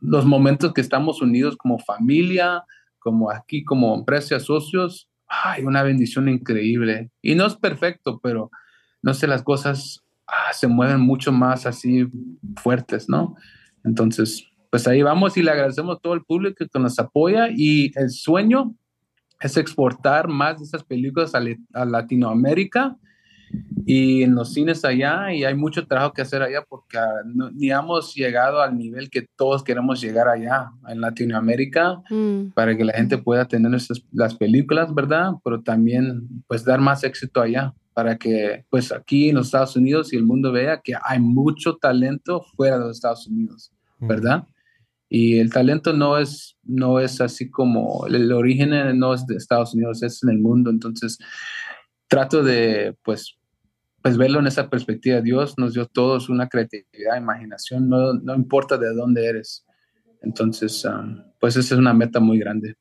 los 0.00 0.24
momentos 0.24 0.72
que 0.72 0.80
estamos 0.80 1.20
unidos 1.20 1.56
como 1.56 1.78
familia, 1.78 2.64
como 2.98 3.30
aquí, 3.30 3.64
como 3.64 3.94
empresa, 3.94 4.38
socios, 4.40 5.08
hay 5.26 5.64
una 5.64 5.82
bendición 5.82 6.28
increíble. 6.28 7.10
Y 7.22 7.34
no 7.34 7.46
es 7.46 7.56
perfecto, 7.56 8.20
pero 8.22 8.50
no 9.02 9.14
sé, 9.14 9.26
las 9.26 9.42
cosas 9.42 10.02
Ah, 10.28 10.52
se 10.52 10.66
mueven 10.66 11.00
mucho 11.00 11.32
más 11.32 11.64
así 11.64 12.06
fuertes, 12.56 13.08
¿no? 13.08 13.34
Entonces, 13.82 14.46
pues 14.70 14.86
ahí 14.86 15.02
vamos 15.02 15.36
y 15.38 15.42
le 15.42 15.50
agradecemos 15.50 15.96
a 15.96 16.00
todo 16.00 16.12
el 16.12 16.22
público 16.22 16.66
que 16.70 16.78
nos 16.78 16.98
apoya 16.98 17.48
y 17.50 17.90
el 17.94 18.10
sueño 18.10 18.74
es 19.40 19.56
exportar 19.56 20.28
más 20.28 20.58
de 20.58 20.64
esas 20.64 20.84
películas 20.84 21.32
a, 21.34 21.84
Latinoamérica 21.84 22.96
y 23.86 24.24
en 24.24 24.34
los 24.34 24.52
cines 24.52 24.84
allá 24.84 25.32
y 25.32 25.44
hay 25.44 25.54
mucho 25.54 25.86
trabajo 25.86 26.12
que 26.12 26.20
hacer 26.20 26.42
allá 26.42 26.62
porque 26.68 26.98
ah, 26.98 27.22
ni 27.54 27.70
hemos 27.70 28.14
llegado 28.14 28.60
al 28.60 28.76
nivel 28.76 29.08
que 29.08 29.26
todos 29.36 29.64
queremos 29.64 30.02
llegar 30.02 30.28
allá 30.28 30.70
en 30.88 31.00
Latinoamérica 31.00 32.02
mm. 32.10 32.50
para 32.50 32.76
que 32.76 32.84
la 32.84 32.92
gente 32.92 33.16
pueda 33.16 33.46
tener 33.46 33.70
las 34.12 34.34
películas, 34.34 34.94
¿verdad? 34.94 35.32
Pero 35.42 35.62
también 35.62 36.28
pues 36.46 36.64
dar 36.64 36.80
más 36.80 37.04
éxito 37.04 37.40
allá 37.40 37.72
para 37.98 38.16
que 38.16 38.64
pues 38.70 38.92
aquí 38.92 39.30
en 39.30 39.34
los 39.34 39.46
Estados 39.46 39.74
Unidos 39.74 40.12
y 40.12 40.16
el 40.16 40.22
mundo 40.24 40.52
vea 40.52 40.80
que 40.80 40.94
hay 41.02 41.18
mucho 41.18 41.78
talento 41.78 42.44
fuera 42.54 42.78
de 42.78 42.84
los 42.84 42.98
Estados 42.98 43.26
Unidos, 43.26 43.72
¿verdad? 43.98 44.46
Y 45.08 45.40
el 45.40 45.52
talento 45.52 45.92
no 45.92 46.16
es, 46.16 46.56
no 46.62 47.00
es 47.00 47.20
así 47.20 47.50
como, 47.50 48.06
el 48.06 48.30
origen 48.30 48.70
no 49.00 49.14
es 49.14 49.26
de 49.26 49.34
Estados 49.34 49.74
Unidos, 49.74 50.04
es 50.04 50.22
en 50.22 50.28
el 50.28 50.38
mundo. 50.38 50.70
Entonces, 50.70 51.18
trato 52.06 52.44
de, 52.44 52.96
pues, 53.02 53.36
pues 54.00 54.16
verlo 54.16 54.38
en 54.38 54.46
esa 54.46 54.70
perspectiva. 54.70 55.20
Dios 55.20 55.54
nos 55.58 55.74
dio 55.74 55.86
todos 55.86 56.28
una 56.28 56.48
creatividad, 56.48 57.16
imaginación, 57.16 57.88
no, 57.88 58.12
no 58.12 58.36
importa 58.36 58.78
de 58.78 58.94
dónde 58.94 59.26
eres. 59.26 59.66
Entonces, 60.22 60.84
um, 60.84 61.20
pues 61.40 61.56
esa 61.56 61.74
es 61.74 61.80
una 61.80 61.94
meta 61.94 62.20
muy 62.20 62.38
grande. 62.38 62.76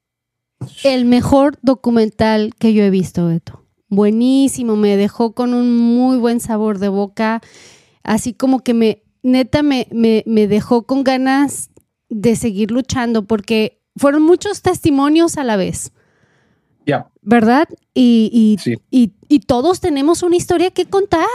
El 0.84 1.06
mejor 1.06 1.58
documental 1.64 2.54
que 2.60 2.76
yo 2.76 2.84
he 2.84 2.92
visto, 2.92 3.26
Beto. 3.26 3.67
Buenísimo, 3.90 4.76
me 4.76 4.98
dejó 4.98 5.34
con 5.34 5.54
un 5.54 5.78
muy 5.78 6.18
buen 6.18 6.40
sabor 6.40 6.80
de 6.80 6.90
boca, 6.90 7.42
así 8.04 8.34
como 8.34 8.60
que 8.60 8.74
me, 8.74 9.04
neta, 9.24 9.64
me, 9.64 9.88
me, 9.92 10.24
me 10.26 10.48
dejó 10.48 10.84
con 10.84 11.04
ganas 11.04 11.70
de 12.10 12.36
seguir 12.36 12.72
luchando 12.72 13.26
porque 13.26 13.82
fueron 13.96 14.24
muchos 14.24 14.62
testimonios 14.62 15.38
a 15.38 15.44
la 15.44 15.56
vez. 15.56 15.92
Ya. 16.86 17.10
¿Verdad? 17.22 17.68
Y, 17.94 18.58
y, 18.90 19.12
y, 19.28 19.40
todos 19.42 19.82
tenemos 19.82 20.24
una 20.24 20.38
historia 20.38 20.72
que 20.72 20.86
contar. 20.86 21.26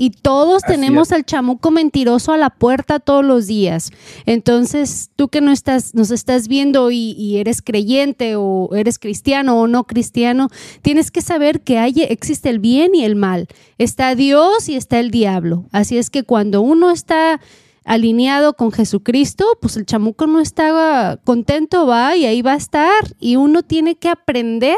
Y 0.00 0.10
todos 0.10 0.62
tenemos 0.62 1.10
al 1.10 1.24
chamuco 1.24 1.72
mentiroso 1.72 2.32
a 2.32 2.36
la 2.36 2.50
puerta 2.50 3.00
todos 3.00 3.24
los 3.24 3.48
días. 3.48 3.90
Entonces, 4.26 5.10
tú 5.16 5.26
que 5.26 5.40
no 5.40 5.50
estás, 5.50 5.92
nos 5.92 6.12
estás 6.12 6.46
viendo 6.46 6.92
y, 6.92 7.16
y, 7.18 7.38
eres 7.38 7.62
creyente 7.62 8.36
o 8.36 8.70
eres 8.76 9.00
cristiano 9.00 9.60
o 9.60 9.66
no 9.66 9.82
cristiano, 9.88 10.50
tienes 10.82 11.10
que 11.10 11.20
saber 11.20 11.62
que 11.62 11.78
hay, 11.78 11.94
existe 12.10 12.48
el 12.48 12.60
bien 12.60 12.94
y 12.94 13.04
el 13.04 13.16
mal. 13.16 13.48
Está 13.76 14.14
Dios 14.14 14.68
y 14.68 14.76
está 14.76 15.00
el 15.00 15.10
diablo. 15.10 15.64
Así 15.72 15.98
es 15.98 16.10
que 16.10 16.22
cuando 16.22 16.60
uno 16.60 16.92
está 16.92 17.40
alineado 17.84 18.54
con 18.54 18.70
Jesucristo, 18.70 19.58
pues 19.60 19.76
el 19.76 19.84
chamuco 19.84 20.28
no 20.28 20.38
estaba 20.38 21.16
contento, 21.24 21.88
va, 21.88 22.14
y 22.14 22.24
ahí 22.24 22.40
va 22.40 22.52
a 22.52 22.56
estar. 22.56 23.16
Y 23.18 23.34
uno 23.34 23.64
tiene 23.64 23.96
que 23.96 24.08
aprender 24.08 24.76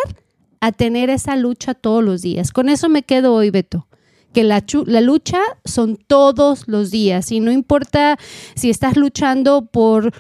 a 0.60 0.72
tener 0.72 1.10
esa 1.10 1.36
lucha 1.36 1.74
todos 1.74 2.02
los 2.02 2.22
días. 2.22 2.52
Con 2.52 2.70
eso 2.70 2.88
me 2.88 3.02
quedo 3.02 3.34
hoy, 3.34 3.50
Beto 3.50 3.86
que 4.32 4.44
la, 4.44 4.64
la, 4.86 5.00
lucha 5.00 5.40
son 5.64 5.96
todos 5.96 6.68
los 6.68 6.90
días 6.90 7.32
y 7.32 7.40
no 7.40 7.50
importa 7.50 8.18
si 8.54 8.70
estás 8.70 8.96
luchando 8.96 9.66
por, 9.66 10.12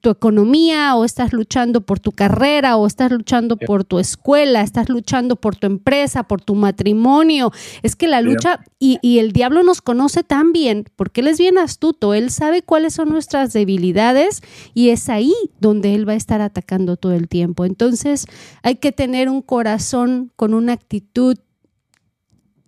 tu 0.00 0.10
economía 0.10 0.96
o 0.96 1.04
estás 1.04 1.32
luchando 1.32 1.82
por 1.82 2.00
tu 2.00 2.10
carrera 2.10 2.76
o 2.76 2.86
estás 2.86 3.12
luchando 3.12 3.56
por 3.56 3.84
tu 3.84 4.00
escuela, 4.00 4.60
estás 4.62 4.88
luchando 4.88 5.36
por 5.36 5.54
tu 5.54 5.68
empresa, 5.68 6.24
por 6.24 6.40
tu 6.40 6.56
matrimonio. 6.56 7.52
Es 7.82 7.94
que 7.94 8.08
la 8.08 8.22
lucha 8.22 8.64
y, 8.80 8.98
y, 9.02 9.20
el 9.20 9.30
diablo 9.30 9.62
nos 9.62 9.82
conoce 9.82 10.24
tan 10.24 10.52
bien 10.52 10.84
porque 10.96 11.20
él 11.20 11.28
es 11.28 11.38
bien 11.38 11.58
astuto, 11.58 12.12
él 12.12 12.30
sabe 12.30 12.62
cuáles 12.62 12.94
son 12.94 13.10
nuestras 13.10 13.52
debilidades 13.52 14.42
y 14.74 14.88
es 14.88 15.08
ahí 15.08 15.34
donde 15.60 15.94
él 15.94 16.08
va 16.08 16.14
a 16.14 16.16
estar 16.16 16.40
atacando 16.40 16.96
todo 16.96 17.12
el 17.12 17.28
tiempo. 17.28 17.64
Entonces 17.64 18.26
hay 18.62 18.76
que 18.76 18.90
tener 18.90 19.28
un 19.28 19.42
corazón 19.42 20.32
con 20.34 20.54
una 20.54 20.72
actitud 20.72 21.36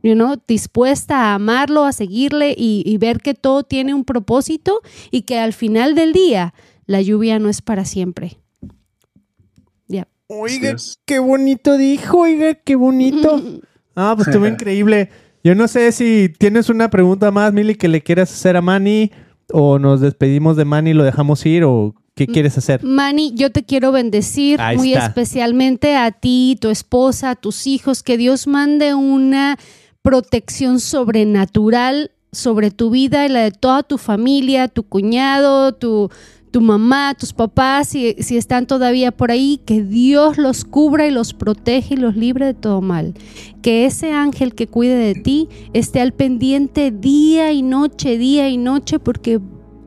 you 0.03 0.14
know, 0.14 0.36
dispuesta 0.46 1.30
a 1.30 1.34
amarlo, 1.34 1.84
a 1.84 1.92
seguirle 1.92 2.55
y, 2.57 2.96
ver 2.98 3.20
que 3.20 3.34
todo 3.34 3.62
tiene 3.62 3.94
un 3.94 4.05
propósito 4.05 4.80
y 5.11 5.22
que 5.22 5.38
al 5.38 5.53
final 5.53 5.94
del 5.94 6.12
día 6.12 6.55
la 6.86 7.00
lluvia 7.00 7.38
no 7.38 7.48
es 7.48 7.62
para 7.62 7.84
siempre. 7.84 8.38
Ya. 9.88 10.09
Oiga, 10.26 10.76
qué 11.05 11.18
bonito 11.18 11.76
dijo, 11.78 12.18
oiga, 12.18 12.55
qué 12.55 12.76
bonito. 12.76 13.42
ah, 13.96 14.14
pues 14.16 14.28
estuvo 14.28 14.46
increíble. 14.48 15.11
Yo 15.44 15.55
no 15.55 15.66
sé 15.68 15.90
si 15.92 16.28
tienes 16.38 16.68
una 16.68 16.90
pregunta 16.90 17.30
más, 17.30 17.53
Mili, 17.53 17.74
que 17.74 17.88
le 17.88 18.00
quieras 18.00 18.32
hacer 18.32 18.57
a 18.57 18.62
Manny 18.62 19.11
o 19.53 19.78
nos 19.78 20.00
despedimos 20.00 20.57
de 20.57 20.64
Manny 20.64 20.90
y 20.90 20.94
lo 20.94 21.05
dejamos 21.05 21.44
ir 21.46 21.64
o 21.64 21.94
¿Qué 22.14 22.26
quieres 22.26 22.59
hacer? 22.59 22.84
Manny, 22.84 23.32
yo 23.34 23.50
te 23.50 23.64
quiero 23.64 23.90
bendecir 23.90 24.61
muy 24.76 24.92
especialmente 24.92 25.96
a 25.96 26.11
ti, 26.11 26.59
tu 26.61 26.68
esposa, 26.68 27.30
a 27.30 27.36
tus 27.36 27.66
hijos, 27.66 28.03
que 28.03 28.18
Dios 28.18 28.46
mande 28.46 28.92
una 28.94 29.59
protección 30.03 30.80
sobrenatural 30.80 32.11
sobre 32.32 32.70
tu 32.70 32.90
vida 32.90 33.24
y 33.26 33.28
la 33.28 33.40
de 33.40 33.50
toda 33.53 33.82
tu 33.82 33.98
familia, 33.98 34.68
tu 34.68 34.82
cuñado, 34.82 35.72
tu, 35.72 36.11
tu 36.50 36.61
mamá, 36.61 37.14
tus 37.18 37.32
papás, 37.32 37.88
si, 37.88 38.14
si, 38.18 38.36
están 38.36 38.66
todavía 38.66 39.12
por 39.12 39.30
ahí, 39.30 39.61
que 39.64 39.82
Dios 39.82 40.38
los 40.38 40.64
cubra 40.64 41.07
y 41.07 41.11
los 41.11 41.34
protege 41.34 41.94
y 41.94 41.98
los 41.98 42.16
libre 42.16 42.46
de 42.46 42.55
todo 42.55 42.80
mal. 42.80 43.14
Que 43.62 43.84
ese 43.86 44.12
ángel 44.12 44.55
que 44.55 44.66
cuide 44.66 44.96
de 44.96 45.14
ti 45.14 45.48
esté 45.72 46.00
al 46.00 46.12
pendiente 46.12 46.90
día 46.90 47.53
y 47.53 47.62
noche, 47.62 48.18
día 48.18 48.48
y 48.48 48.57
noche, 48.57 48.98
porque 48.98 49.40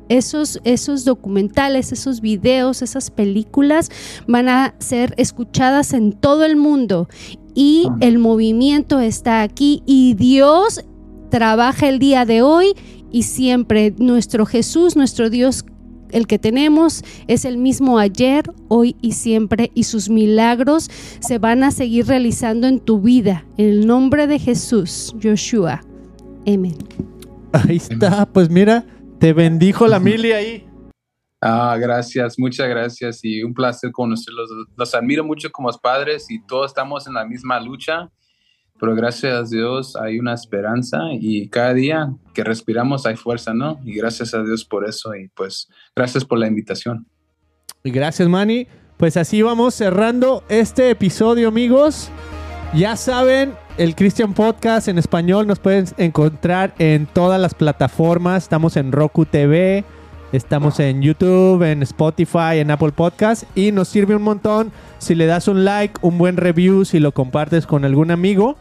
esos, 0.08 0.60
esos 0.64 1.04
documentales, 1.04 1.92
esos 1.92 2.22
videos, 2.22 2.82
esas 2.82 3.10
películas 3.10 3.90
van 4.28 4.50
a 4.50 4.76
ser 4.80 5.14
escuchadas 5.18 5.94
en 5.94 6.14
todo 6.14 6.46
el 6.46 6.56
mundo 6.56 7.08
y 7.56 7.88
el 8.02 8.20
movimiento 8.20 9.00
está 9.00 9.42
aquí 9.42 9.82
y 9.86 10.14
Dios 10.14 10.84
trabaja 11.30 11.90
el 11.90 11.98
día 11.98 12.26
de 12.26 12.42
hoy 12.42 12.74
y 13.12 13.24
siempre 13.24 13.94
nuestro 13.98 14.46
Jesús, 14.46 14.96
nuestro 14.98 15.30
Dios, 15.30 15.66
el 16.12 16.28
que 16.28 16.38
tenemos 16.38 17.04
es 17.28 17.46
el 17.46 17.58
mismo 17.58 17.98
ayer, 17.98 18.52
hoy 18.68 18.96
y 19.02 19.14
siempre 19.14 19.72
y 19.74 19.84
sus 19.84 20.10
milagros 20.10 20.92
se 21.20 21.40
van 21.40 21.64
a 21.64 21.72
seguir 21.72 22.08
realizando 22.08 22.68
en 22.68 22.80
tu 22.80 23.00
vida. 23.00 23.46
En 23.58 23.66
el 23.68 23.88
nombre 23.88 24.28
de 24.28 24.38
Jesús, 24.38 25.16
Joshua. 25.22 25.82
Amén. 26.46 26.78
Ahí 27.54 27.78
está, 27.78 28.26
pues 28.26 28.50
mira, 28.50 28.86
te 29.20 29.32
bendijo 29.32 29.88
la 29.88 30.00
mili 30.00 30.34
ahí. 30.34 30.65
Ah, 31.48 31.78
gracias, 31.80 32.40
muchas 32.40 32.68
gracias 32.68 33.20
y 33.22 33.44
un 33.44 33.54
placer 33.54 33.92
conocerlos. 33.92 34.50
Los 34.76 34.96
admiro 34.96 35.24
mucho 35.24 35.52
como 35.52 35.70
padres 35.74 36.26
y 36.32 36.44
todos 36.44 36.72
estamos 36.72 37.06
en 37.06 37.14
la 37.14 37.24
misma 37.24 37.60
lucha, 37.60 38.10
pero 38.80 38.96
gracias 38.96 39.32
a 39.32 39.44
Dios 39.44 39.96
hay 39.96 40.18
una 40.18 40.34
esperanza 40.34 40.98
y 41.12 41.48
cada 41.50 41.76
día 41.76 42.12
que 42.34 42.44
respiramos 42.44 43.06
hay 43.06 43.16
fuerza, 43.16 43.54
¿no? 43.54 43.80
Y 43.86 43.94
gracias 43.94 44.34
a 44.34 44.42
Dios 44.42 44.66
por 44.66 44.90
eso 44.90 45.14
y 45.14 45.28
pues 45.36 45.70
gracias 45.96 46.26
por 46.26 46.40
la 46.40 46.48
invitación. 46.48 47.06
Gracias, 47.84 48.28
Manny. 48.28 48.66
Pues 48.98 49.16
así 49.16 49.44
vamos 49.44 49.76
cerrando 49.76 50.44
este 50.50 50.90
episodio, 50.90 51.50
amigos. 51.50 52.10
Ya 52.74 52.96
saben, 52.96 53.54
el 53.78 53.94
Christian 53.94 54.34
Podcast 54.34 54.88
en 54.88 54.98
español 54.98 55.46
nos 55.46 55.60
pueden 55.60 55.86
encontrar 55.98 56.74
en 56.80 57.06
todas 57.06 57.40
las 57.40 57.54
plataformas. 57.54 58.44
Estamos 58.44 58.78
en 58.78 58.92
Roku 58.92 59.26
TV, 59.26 59.86
Estamos 60.36 60.82
en 60.82 61.02
YouTube, 61.02 61.64
en 61.64 61.82
Spotify, 61.84 62.58
en 62.60 62.70
Apple 62.70 62.92
Podcast 62.92 63.44
y 63.56 63.72
nos 63.72 63.88
sirve 63.88 64.18
un 64.18 64.22
montón 64.22 64.74
si 64.98 65.16
le 65.16 65.28
das 65.28 65.48
un 65.48 65.64
like, 65.64 65.96
un 66.02 66.18
buen 66.18 66.36
review, 66.36 66.84
si 66.84 67.00
lo 67.00 67.14
compartes 67.14 67.66
con 67.66 67.86
algún 67.86 68.12
amigo. 68.12 68.58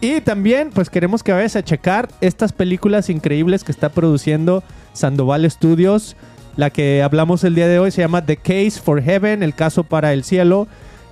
Y 0.00 0.20
también 0.22 0.70
pues 0.74 0.90
queremos 0.90 1.22
que 1.22 1.32
vayas 1.32 1.54
a 1.54 1.62
checar 1.62 2.08
estas 2.20 2.52
películas 2.52 3.10
increíbles 3.10 3.62
que 3.62 3.70
está 3.70 3.90
produciendo 3.90 4.64
Sandoval 4.92 5.48
Studios. 5.48 6.16
La 6.56 6.70
que 6.70 7.00
hablamos 7.02 7.44
el 7.44 7.54
día 7.54 7.68
de 7.68 7.78
hoy 7.78 7.92
se 7.92 8.02
llama 8.02 8.26
The 8.26 8.36
Case 8.36 8.72
for 8.72 9.00
Heaven, 9.00 9.44
el 9.44 9.54
caso 9.54 9.84
para 9.84 10.12
el 10.12 10.24
cielo. 10.24 10.66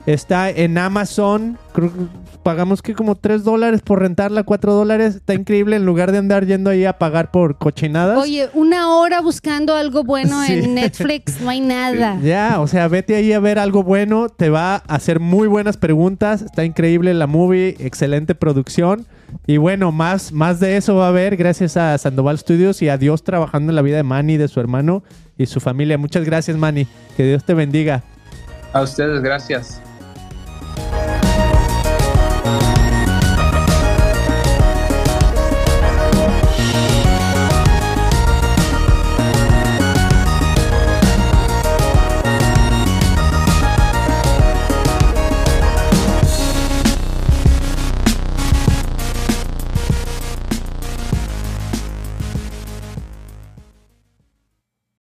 Está 0.07 0.51
en 0.51 0.79
Amazon. 0.79 1.59
pagamos 2.43 2.83
que 2.83 2.95
como 2.95 3.15
3 3.15 3.45
dólares 3.45 3.83
por 3.83 4.01
rentarla, 4.01 4.43
4 4.43 4.73
dólares. 4.73 5.17
Está 5.17 5.35
increíble 5.35 5.77
en 5.77 5.87
lugar 5.87 6.11
de 6.11 6.19
andar 6.19 6.45
yendo 6.45 6.71
ahí 6.71 6.85
a 6.85 6.99
pagar 6.99 7.31
por 7.31 7.57
cochinadas. 7.57 8.19
Oye, 8.19 8.49
una 8.55 8.97
hora 8.97 9.21
buscando 9.21 9.75
algo 9.75 10.03
bueno 10.03 10.43
en 10.45 10.75
Netflix, 10.75 11.41
no 11.41 11.51
hay 11.51 11.61
nada. 11.61 12.19
Ya, 12.21 12.61
o 12.61 12.67
sea, 12.67 12.89
vete 12.89 13.15
ahí 13.15 13.33
a 13.33 13.39
ver 13.39 13.61
algo 13.61 13.85
bueno. 13.85 14.29
Te 14.29 14.51
va 14.51 14.75
a 14.75 14.95
hacer 14.95 15.21
muy 15.21 15.47
buenas 15.47 15.77
preguntas. 15.77 16.43
Está 16.43 16.65
increíble 16.65 17.15
la 17.15 17.29
movie, 17.29 17.77
excelente 17.79 18.35
producción. 18.35 19.07
Y 19.47 19.57
bueno, 19.57 19.93
más, 19.93 20.33
más 20.33 20.59
de 20.61 20.77
eso 20.77 20.97
va 20.97 21.07
a 21.07 21.09
haber 21.09 21.37
gracias 21.37 21.77
a 21.77 21.97
Sandoval 21.97 22.39
Studios 22.39 22.83
y 22.83 22.89
a 22.89 22.99
Dios 22.99 23.23
trabajando 23.23 23.71
en 23.71 23.77
la 23.77 23.83
vida 23.83 23.97
de 23.97 24.03
Manny, 24.03 24.37
de 24.37 24.49
su 24.49 24.59
hermano 24.61 25.05
y 25.39 25.47
su 25.47 25.61
familia. 25.61 25.97
Muchas 25.97 26.25
gracias, 26.25 26.57
Manny. 26.57 26.87
Que 27.17 27.25
Dios 27.25 27.45
te 27.45 27.55
bendiga. 27.55 28.03
A 28.73 28.83
ustedes, 28.83 29.23
gracias. 29.23 29.81